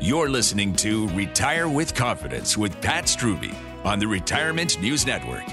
You're 0.02 0.30
listening 0.30 0.76
to 0.76 1.08
Retire 1.12 1.70
with 1.70 1.96
Confidence 1.96 2.58
with 2.58 2.82
Pat 2.82 3.06
Strubbe 3.06 3.56
on 3.86 4.00
the 4.00 4.08
Retirement 4.08 4.82
News 4.82 5.06
Network. 5.06 5.46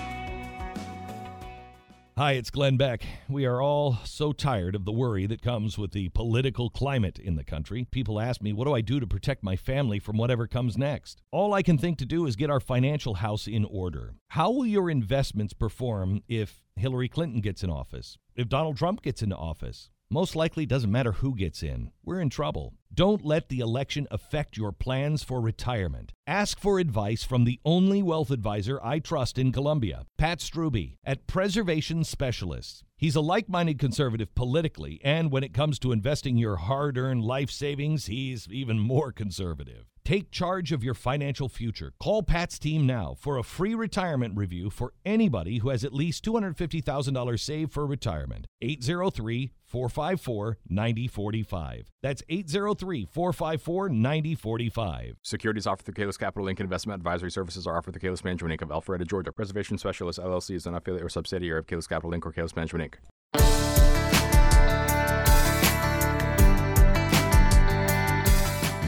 Hi, 2.23 2.35
it's 2.35 2.51
Glenn 2.51 2.77
Beck. 2.77 3.05
We 3.29 3.47
are 3.47 3.61
all 3.61 3.99
so 4.05 4.33
tired 4.33 4.77
of 4.77 4.85
the 4.85 4.93
worry 4.93 5.27
that 5.27 5.43
comes 5.43 5.77
with 5.77 5.91
the 5.91 6.09
political 6.11 6.71
climate 6.71 7.19
in 7.19 7.35
the 7.35 7.43
country. 7.43 7.85
People 7.91 8.21
ask 8.21 8.41
me, 8.41 8.53
what 8.53 8.67
do 8.67 8.75
I 8.75 8.81
do 8.81 9.01
to 9.01 9.09
protect 9.09 9.43
my 9.43 9.57
family 9.57 9.99
from 9.99 10.19
whatever 10.19 10.47
comes 10.47 10.79
next? 10.79 11.21
All 11.33 11.53
I 11.53 11.65
can 11.65 11.79
think 11.79 11.99
to 11.99 12.07
do 12.07 12.25
is 12.27 12.37
get 12.37 12.49
our 12.49 12.61
financial 12.61 13.15
house 13.15 13.49
in 13.49 13.65
order. 13.65 14.15
How 14.29 14.53
will 14.53 14.67
your 14.67 14.89
investments 14.89 15.53
perform 15.53 16.23
if 16.29 16.63
Hillary 16.77 17.09
Clinton 17.09 17.41
gets 17.41 17.65
in 17.65 17.71
office? 17.71 18.19
If 18.37 18.49
Donald 18.49 18.77
Trump 18.77 19.03
gets 19.03 19.21
into 19.21 19.35
office? 19.35 19.91
Most 20.13 20.37
likely 20.37 20.67
doesn't 20.67 20.93
matter 20.93 21.13
who 21.13 21.35
gets 21.35 21.63
in. 21.63 21.91
We're 22.05 22.21
in 22.21 22.29
trouble. 22.29 22.75
Don't 22.93 23.25
let 23.25 23.49
the 23.49 23.61
election 23.61 24.07
affect 24.11 24.59
your 24.59 24.71
plans 24.71 25.25
for 25.25 25.41
retirement. 25.41 26.13
Ask 26.27 26.61
for 26.61 26.79
advice 26.79 27.25
from 27.25 27.45
the 27.45 27.59
only 27.65 28.03
wealth 28.03 28.31
advisor 28.31 28.79
I 28.85 28.99
trust 28.99 29.39
in 29.39 29.53
Columbia, 29.53 30.05
Pat 30.19 30.41
Strubbe 30.41 30.99
at 31.03 31.27
Preservation 31.27 32.05
Specialists. 32.05 32.85
He's 32.95 33.17
a 33.17 33.23
like 33.23 33.49
minded 33.49 33.79
conservative 33.79 34.35
politically, 34.35 35.01
and 35.03 35.33
when 35.33 35.43
it 35.43 35.55
comes 35.55 35.79
to 35.79 35.93
investing 35.93 36.37
your 36.37 36.57
hard 36.57 36.99
earned 36.99 37.25
life 37.25 37.51
savings, 37.51 38.05
he's 38.05 38.47
even 38.51 38.79
more 38.79 39.13
conservative. 39.13 39.87
Take 40.05 40.31
charge 40.31 40.73
of 40.73 40.85
your 40.85 40.95
financial 40.95 41.49
future. 41.49 41.95
Call 41.99 42.23
Pat's 42.23 42.59
team 42.59 42.87
now 42.87 43.15
for 43.19 43.39
a 43.39 43.43
free 43.43 43.75
retirement 43.75 44.37
review 44.37 44.69
for 44.69 44.93
anybody 45.07 45.59
who 45.59 45.71
has 45.71 45.85
at 45.85 45.95
least 45.95 46.23
$250,000 46.25 47.41
saved 47.41 47.73
for 47.73 47.87
retirement. 47.87 48.47
803 48.61 49.53
454 49.73 50.59
9045. 50.69 51.91
That's 52.03 52.23
803 52.29 53.07
454 53.07 53.89
9045. 53.89 55.17
Securities 55.23 55.67
offered 55.67 55.87
through 55.87 55.95
Kalos 55.95 56.19
Capital 56.19 56.47
Inc. 56.47 56.61
Investment 56.61 57.01
advisory 57.01 57.31
services 57.31 57.67
are 57.67 57.79
offered 57.79 57.99
through 57.99 58.11
Kalos 58.11 58.23
Management 58.23 58.61
Inc. 58.61 58.63
of 58.63 58.69
Alpharetta, 58.69 59.09
Georgia. 59.09 59.33
Preservation 59.33 59.79
Specialist 59.79 60.19
LLC 60.19 60.57
is 60.57 60.67
an 60.67 60.75
affiliate 60.75 61.03
or 61.03 61.09
subsidiary 61.09 61.59
of 61.59 61.67
Kalos 61.67 61.89
Capital 61.89 62.11
Inc. 62.11 62.27
or 62.27 62.33
Kalos 62.33 62.55
Management 62.55 62.93
Inc. 62.93 62.99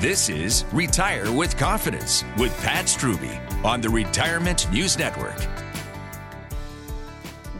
This 0.02 0.28
is 0.28 0.66
Retire 0.70 1.32
with 1.32 1.56
Confidence 1.56 2.24
with 2.36 2.54
Pat 2.58 2.84
Strubbe 2.84 3.40
on 3.64 3.80
the 3.80 3.88
Retirement 3.88 4.70
News 4.70 4.98
Network. 4.98 5.63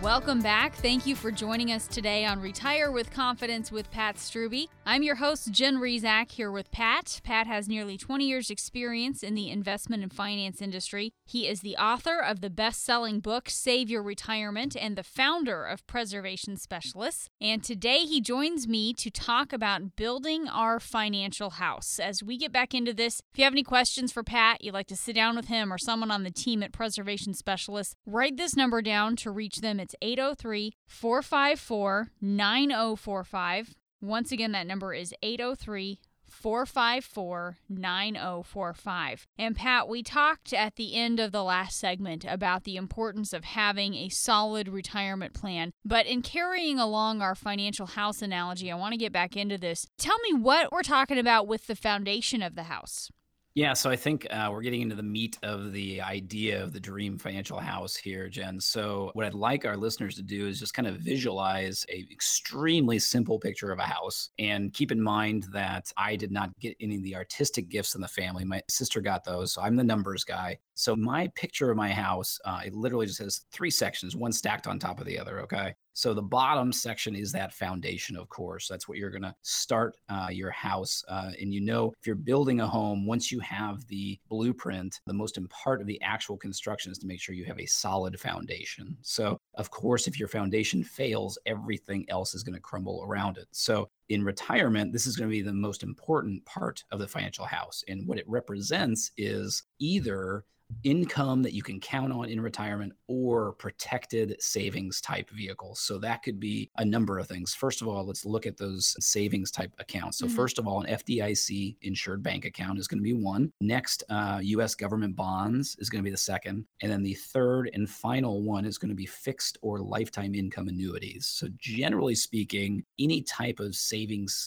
Welcome 0.04 0.42
back. 0.42 0.75
Thank 0.75 1.06
you 1.06 1.16
for 1.16 1.30
joining 1.30 1.73
us 1.73 1.87
today 1.87 2.26
on 2.26 2.38
Retire 2.38 2.90
with 2.90 3.11
Confidence 3.11 3.73
with 3.73 3.90
Pat 3.90 4.16
Strubbe. 4.16 4.68
I'm 4.84 5.02
your 5.02 5.14
host, 5.14 5.50
Jen 5.50 5.76
Rizak, 5.76 6.30
here 6.32 6.50
with 6.50 6.70
Pat. 6.70 7.23
Pat 7.25 7.46
has 7.46 7.70
nearly 7.70 7.96
20 7.96 8.26
years' 8.26 8.50
experience 8.50 9.23
in 9.23 9.34
the 9.34 9.49
investment 9.49 10.02
and 10.02 10.12
finance 10.12 10.61
industry. 10.61 11.14
He 11.25 11.49
is 11.49 11.62
the 11.62 11.78
author 11.78 12.20
of 12.20 12.42
the 12.42 12.50
best 12.50 12.84
selling 12.84 13.20
book, 13.20 13.49
Save 13.49 13.88
Your 13.88 14.02
Retirement, 14.02 14.76
and 14.78 14.94
the 14.94 15.02
founder 15.02 15.64
of 15.64 15.87
Preservation 15.87 16.58
Specialists. 16.58 17.30
And 17.40 17.64
today 17.64 18.00
he 18.00 18.20
joins 18.20 18.68
me 18.68 18.92
to 18.92 19.11
talk 19.11 19.54
about 19.54 19.96
building 19.96 20.49
our 20.49 20.80
financial 20.80 21.49
house. 21.49 21.99
As 21.99 22.23
we 22.23 22.37
get 22.37 22.52
back 22.52 22.75
into 22.75 22.92
this, 22.92 23.23
if 23.32 23.38
you 23.38 23.44
have 23.44 23.54
any 23.54 23.62
questions 23.62 24.12
for 24.12 24.23
Pat, 24.23 24.62
you'd 24.62 24.75
like 24.75 24.88
to 24.88 24.96
sit 24.96 25.14
down 25.14 25.34
with 25.34 25.46
him 25.46 25.73
or 25.73 25.78
someone 25.78 26.11
on 26.11 26.25
the 26.25 26.30
team 26.30 26.62
at 26.62 26.73
Preservation 26.73 27.32
Specialists, 27.32 27.94
write 28.04 28.37
this 28.37 28.54
number 28.54 28.82
down 28.82 29.16
to 29.16 29.30
reach 29.30 29.62
them. 29.62 29.80
It's 29.80 29.94
803 30.03 30.75
454 30.87 32.09
9045. 32.21 33.75
Once 34.01 34.33
again, 34.33 34.53
that 34.53 34.67
number 34.67 34.93
is 34.93 35.15
803 35.23 35.99
454 36.35 37.59
9045. 37.69 39.27
And 39.39 39.57
Pat, 39.57 39.89
we 39.89 40.03
talked 40.03 40.53
at 40.53 40.77
the 40.77 40.95
end 40.95 41.21
of 41.21 41.33
the 41.33 41.45
last 41.45 41.79
segment 41.79 42.25
about 42.29 42.65
the 42.65 42.77
importance 42.77 43.33
of 43.33 43.45
having 43.45 43.95
a 43.95 44.09
solid 44.09 44.69
retirement 44.69 45.33
plan. 45.33 45.73
But 45.85 46.07
in 46.07 46.23
carrying 46.23 46.79
along 46.79 47.23
our 47.23 47.35
financial 47.35 47.87
house 47.87 48.21
analogy, 48.21 48.71
I 48.71 48.75
want 48.75 48.93
to 48.93 48.99
get 48.99 49.13
back 49.13 49.37
into 49.37 49.59
this. 49.59 49.87
Tell 49.97 50.19
me 50.19 50.35
what 50.35 50.73
we're 50.73 50.83
talking 50.83 51.19
about 51.19 51.47
with 51.47 51.67
the 51.67 51.77
foundation 51.77 52.43
of 52.43 52.57
the 52.57 52.65
house. 52.65 53.11
Yeah, 53.56 53.73
so 53.75 53.88
I 53.88 53.94
think 53.94 54.26
uh, 54.32 54.49
we're 54.50 54.62
getting 54.62 54.80
into 54.82 54.96
the 54.96 55.02
meat 55.04 55.38
of 55.44 55.70
the 55.73 56.02
idea 56.02 56.61
of 56.61 56.73
the 56.73 56.80
dream 56.80 57.18
financial 57.18 57.61
house 57.61 57.94
here, 57.94 58.28
Jen. 58.28 58.58
So 58.58 59.11
what 59.12 59.26
I'd 59.26 59.34
like 59.34 59.64
our 59.64 59.76
listeners 59.76 60.16
to 60.16 60.25
do 60.25 60.49
is 60.49 60.58
just 60.58 60.75
kind 60.75 60.88
of 60.88 60.96
visualize 60.96 61.87
a 61.88 62.04
extremely 62.11 62.99
simple 62.99 63.38
picture 63.38 63.70
of 63.70 63.78
a 63.78 63.84
house, 63.84 64.30
and 64.40 64.73
keep 64.73 64.90
in 64.90 65.00
mind 65.00 65.46
that 65.52 65.92
I 65.96 66.16
did 66.16 66.32
not 66.32 66.50
get 66.58 66.76
any 66.80 66.96
of 66.96 67.04
the 67.04 67.14
artistic 67.14 67.68
gifts 67.68 67.94
in 67.94 68.00
the 68.00 68.08
family. 68.08 68.44
My 68.44 68.61
sister 68.68 69.00
got 69.00 69.23
those, 69.23 69.52
so 69.52 69.62
I'm 69.62 69.76
the 69.76 69.84
numbers 69.84 70.25
guy. 70.25 70.58
So 70.75 70.97
my 70.97 71.28
picture 71.35 71.71
of 71.71 71.76
my 71.76 71.93
house, 71.93 72.38
uh, 72.45 72.61
it 72.64 72.75
literally 72.75 73.07
just 73.07 73.21
has 73.21 73.47
three 73.52 73.71
sections, 73.71 74.16
one 74.16 74.33
stacked 74.33 74.66
on 74.66 74.78
top 74.78 75.00
of 75.00 75.07
the 75.07 75.19
other. 75.19 75.40
Okay, 75.40 75.75
so 75.93 76.12
the 76.12 76.23
bottom 76.23 76.73
section 76.73 77.14
is 77.14 77.31
that 77.33 77.54
foundation, 77.54 78.16
of 78.16 78.28
course. 78.28 78.66
That's 78.69 78.88
what 78.88 78.99
you're 78.99 79.11
going 79.11 79.23
to 79.23 79.35
start 79.43 79.97
uh, 80.09 80.28
your 80.31 80.50
house. 80.50 81.04
Uh, 81.09 81.31
and 81.40 81.54
you 81.54 81.61
know, 81.61 81.93
if 82.00 82.07
you're 82.07 82.16
building 82.16 82.61
a 82.61 82.66
home, 82.66 83.07
once 83.07 83.31
you 83.31 83.38
have 83.40 83.87
the 83.87 84.19
blueprint, 84.28 85.00
the 85.07 85.12
most 85.12 85.37
important 85.37 85.54
part 85.64 85.81
of 85.81 85.87
the 85.87 86.00
actual 86.02 86.37
construction 86.37 86.93
is 86.93 86.99
to 86.99 87.07
make 87.07 87.21
sure 87.21 87.35
you 87.35 87.45
have 87.45 87.61
a 87.61 87.66
solid 87.66 88.19
foundation. 88.21 88.97
So, 89.02 89.38
of 89.54 89.71
course, 89.71 90.07
if 90.07 90.19
your 90.19 90.28
foundation 90.28 90.83
fails, 90.83 91.38
everything 91.47 92.04
else 92.09 92.35
is 92.35 92.43
going 92.43 92.54
to 92.54 92.61
crumble 92.61 93.04
around 93.07 93.38
it. 93.38 93.47
So 93.52 93.88
in 94.08 94.25
retirement, 94.25 94.92
this 94.92 95.06
is 95.06 95.16
going 95.16 95.28
to 95.28 95.32
be 95.34 95.42
the 95.42 95.52
most 95.52 95.82
important 95.82 96.44
part 96.44 96.84
of 96.90 96.99
the 96.99 97.08
financial 97.08 97.44
house. 97.44 97.82
And 97.88 98.06
what 98.06 98.18
it 98.18 98.28
represents 98.28 99.11
is 99.16 99.62
either 99.78 100.44
income 100.82 101.42
that 101.42 101.52
you 101.52 101.62
can 101.62 101.80
count 101.80 102.12
on 102.12 102.28
in 102.28 102.40
retirement 102.40 102.92
or 103.06 103.52
protected 103.52 104.37
savings 104.40 105.00
type 105.00 105.30
vehicles. 105.30 105.80
So 105.80 105.99
that 105.99 106.23
could 106.23 106.40
be 106.40 106.70
a 106.76 106.84
number 106.84 107.18
of 107.18 107.26
things. 107.26 107.54
First 107.54 107.82
of 107.82 107.88
all, 107.88 108.04
let's 108.04 108.25
look 108.25 108.46
at 108.46 108.56
those 108.56 108.96
savings 109.00 109.50
type 109.50 109.73
accounts. 109.78 110.18
So, 110.18 110.26
mm-hmm. 110.26 110.37
first 110.37 110.58
of 110.58 110.66
all, 110.66 110.82
an 110.82 110.94
FDIC 110.94 111.76
insured 111.82 112.23
bank 112.23 112.44
account 112.44 112.78
is 112.78 112.88
going 112.88 112.99
to 112.99 113.04
be 113.04 113.12
one. 113.12 113.52
Next, 113.61 114.02
uh, 114.08 114.40
US 114.42 114.75
government 114.75 115.16
bonds 115.16 115.76
is 115.78 115.88
going 115.88 116.02
to 116.02 116.04
be 116.04 116.11
the 116.11 116.16
second. 116.16 116.64
And 116.82 116.90
then 116.90 117.02
the 117.02 117.14
third 117.14 117.70
and 117.73 117.88
final 117.88 118.42
one 118.42 118.64
is 118.64 118.78
going 118.78 118.90
to 118.90 118.94
be 118.94 119.06
fixed 119.06 119.58
or 119.62 119.78
lifetime 119.78 120.34
income 120.34 120.68
annuities. 120.68 121.26
So, 121.26 121.49
generally 121.58 122.14
speaking, 122.14 122.84
any 122.99 123.23
type 123.23 123.61
of 123.61 123.75
savings 123.75 123.94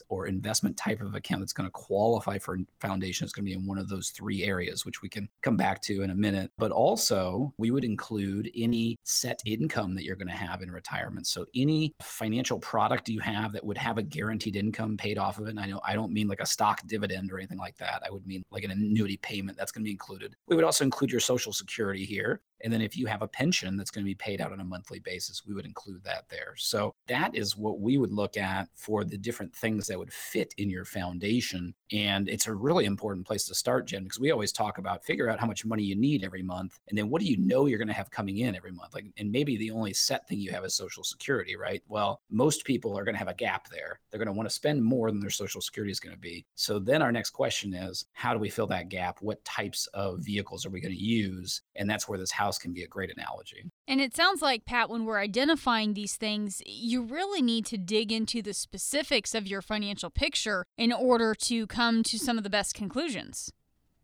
or 0.10 0.28
investment 0.28 0.78
type 0.78 1.02
of 1.02 1.16
account 1.16 1.42
that's 1.42 1.54
going 1.54 1.68
to 1.68 1.72
qualify 1.72 2.38
for 2.38 2.58
foundation 2.80 3.26
is 3.26 3.34
going 3.34 3.46
to 3.46 3.50
be 3.50 3.56
in 3.58 3.66
one 3.66 3.78
of 3.78 3.90
those 3.90 4.10
three 4.10 4.44
areas, 4.44 4.86
which 4.86 5.02
we 5.02 5.10
can 5.10 5.30
come 5.42 5.58
back 5.58 5.82
to 5.82 6.02
in 6.02 6.10
a 6.10 6.16
minute. 6.16 6.52
But 6.58 6.72
also, 6.72 7.54
we 7.58 7.72
would 7.72 7.84
include 7.84 8.50
any 8.56 8.98
set 9.04 9.42
income 9.46 9.96
that 9.96 10.04
you're 10.04 10.16
going 10.16 10.28
to 10.28 10.34
have 10.34 10.62
in 10.62 10.72
retirement. 10.72 11.28
So, 11.28 11.46
any 11.56 11.94
financial 12.02 12.60
product 12.60 13.10
you 13.10 13.20
have 13.20 13.54
that 13.54 13.66
would 13.66 13.78
have 13.78 13.98
a 13.98 14.04
guaranteed 14.04 14.56
income 14.56 14.98
paid 14.98 15.18
off 15.18 15.40
of 15.40 15.48
it. 15.48 15.52
And 15.52 15.60
I 15.60 15.68
know 15.68 15.82
I 15.86 15.94
don't 15.94 16.14
mean 16.14 16.28
like 16.28 16.42
a 16.42 16.46
stock 16.46 16.82
dividend 16.88 17.32
or 17.32 17.38
anything 17.38 17.58
like 17.58 17.78
that. 17.78 18.04
I 18.06 18.12
would 18.12 18.26
mean 18.26 18.44
like 18.52 18.64
an 18.64 18.72
annuity 18.72 19.18
payment 19.18 19.58
that's 19.58 19.72
going 19.72 19.84
to 19.84 19.88
be 19.88 19.92
included. 19.92 20.36
We 20.48 20.56
would 20.56 20.66
also 20.66 20.84
include 20.84 21.12
your 21.12 21.22
Social 21.22 21.54
Security 21.54 22.06
here. 22.06 22.42
And 22.64 22.72
then 22.74 22.82
if 22.82 22.98
you 22.98 23.06
have 23.06 23.22
a 23.22 23.28
pension 23.28 23.78
that's 23.78 23.92
going 23.92 24.04
to 24.04 24.10
be 24.10 24.16
paid 24.16 24.42
out 24.42 24.52
on 24.52 24.60
a 24.60 24.66
monthly 24.66 25.00
basis, 25.00 25.46
we 25.46 25.54
would 25.54 25.66
include 25.66 26.04
that 26.04 26.28
there. 26.30 26.54
So 26.58 26.94
that 27.08 27.36
is 27.36 27.56
what 27.58 27.80
we 27.80 27.98
would 27.98 28.12
look 28.12 28.38
at 28.38 28.68
for 28.76 29.04
the 29.04 29.18
different 29.18 29.56
things 29.56 29.88
that 29.88 30.00
would 30.00 30.12
fit 30.12 30.54
in 30.58 30.70
your 30.70 30.86
foundation. 30.86 31.74
And 31.92 32.28
it's 32.28 32.48
a 32.48 32.54
really 32.54 32.86
important 32.86 33.26
place 33.26 33.46
to 33.46 33.56
start, 33.56 33.88
Jen, 33.88 34.04
because 34.04 34.20
we 34.20 34.32
always 34.32 34.52
talk 34.52 34.78
about 34.78 35.06
figure 35.06 35.30
out 35.30 35.40
how 35.40 35.48
much 35.48 35.66
money 35.66 35.84
you 35.84 35.96
need 35.96 36.24
every 36.24 36.44
month. 36.44 36.80
And 36.90 36.98
then 36.98 37.10
what 37.10 37.22
do 37.22 37.28
you 37.28 37.38
know 37.38 37.66
you're 37.66 37.78
going 37.78 37.88
to 37.88 37.94
have 37.94 38.12
coming 38.12 38.40
in 38.40 38.56
every 38.56 38.72
month? 38.72 38.94
Like, 38.94 39.06
and 39.18 39.32
maybe 39.32 39.56
the 39.58 39.72
only 39.72 39.94
set 39.94 40.28
thing 40.28 40.40
you 40.40 40.52
have 40.52 40.66
is 40.66 40.76
Social 40.76 41.04
Security, 41.04 41.56
right? 41.56 41.82
Well, 41.88 42.22
most 42.30 42.66
people 42.66 42.98
are 42.98 43.06
going 43.06 43.16
to 43.16 43.20
have 43.20 43.28
a 43.28 43.34
gap 43.34 43.70
there. 43.70 44.00
They're 44.10 44.20
going 44.20 44.28
to 44.28 44.34
want 44.34 44.50
to 44.50 44.56
spend 44.56 44.84
more 44.84 45.12
than 45.12 45.22
their 45.22 45.30
Social 45.30 45.62
Security 45.62 45.92
is 45.92 46.00
going 46.00 46.16
to 46.16 46.20
be. 46.20 46.46
So 46.56 46.80
then 46.80 47.02
our 47.02 47.12
next 47.12 47.30
question 47.30 47.74
is 47.74 48.06
how 48.14 48.34
do 48.34 48.40
we 48.40 48.50
fill 48.50 48.68
that 48.68 48.90
gap? 48.90 49.22
What 49.22 49.44
types 49.46 49.88
of 49.94 50.20
vehicles 50.20 50.66
are 50.66 50.70
we 50.70 50.82
going 50.82 50.94
to 50.94 51.00
use? 51.00 51.62
And 51.76 51.90
that's 51.90 52.10
where 52.10 52.18
this 52.18 52.32
house 52.32 52.58
house 52.58 52.58
can 52.58 52.74
be 52.74 52.84
a 52.84 52.88
great 52.88 53.12
analogy. 53.16 53.70
And 53.88 54.02
it 54.02 54.14
sounds 54.14 54.42
like, 54.42 54.66
Pat, 54.66 54.90
when 54.90 55.06
we're 55.06 55.20
identifying 55.20 55.94
these 55.94 56.18
things, 56.18 56.62
you 56.66 57.04
really 57.04 57.42
need 57.42 57.66
to 57.68 57.78
dig 57.78 58.12
into 58.12 58.42
the 58.42 58.54
specifics 58.54 59.34
of 59.34 59.48
your 59.48 59.62
financial 59.62 60.10
picture 60.10 60.66
in 60.78 60.92
order 60.92 61.34
to 61.46 61.66
come 61.68 62.04
to 62.04 62.20
some 62.20 62.38
of 62.38 62.44
the 62.44 62.50
best 62.50 62.74
conclusions. 62.74 63.52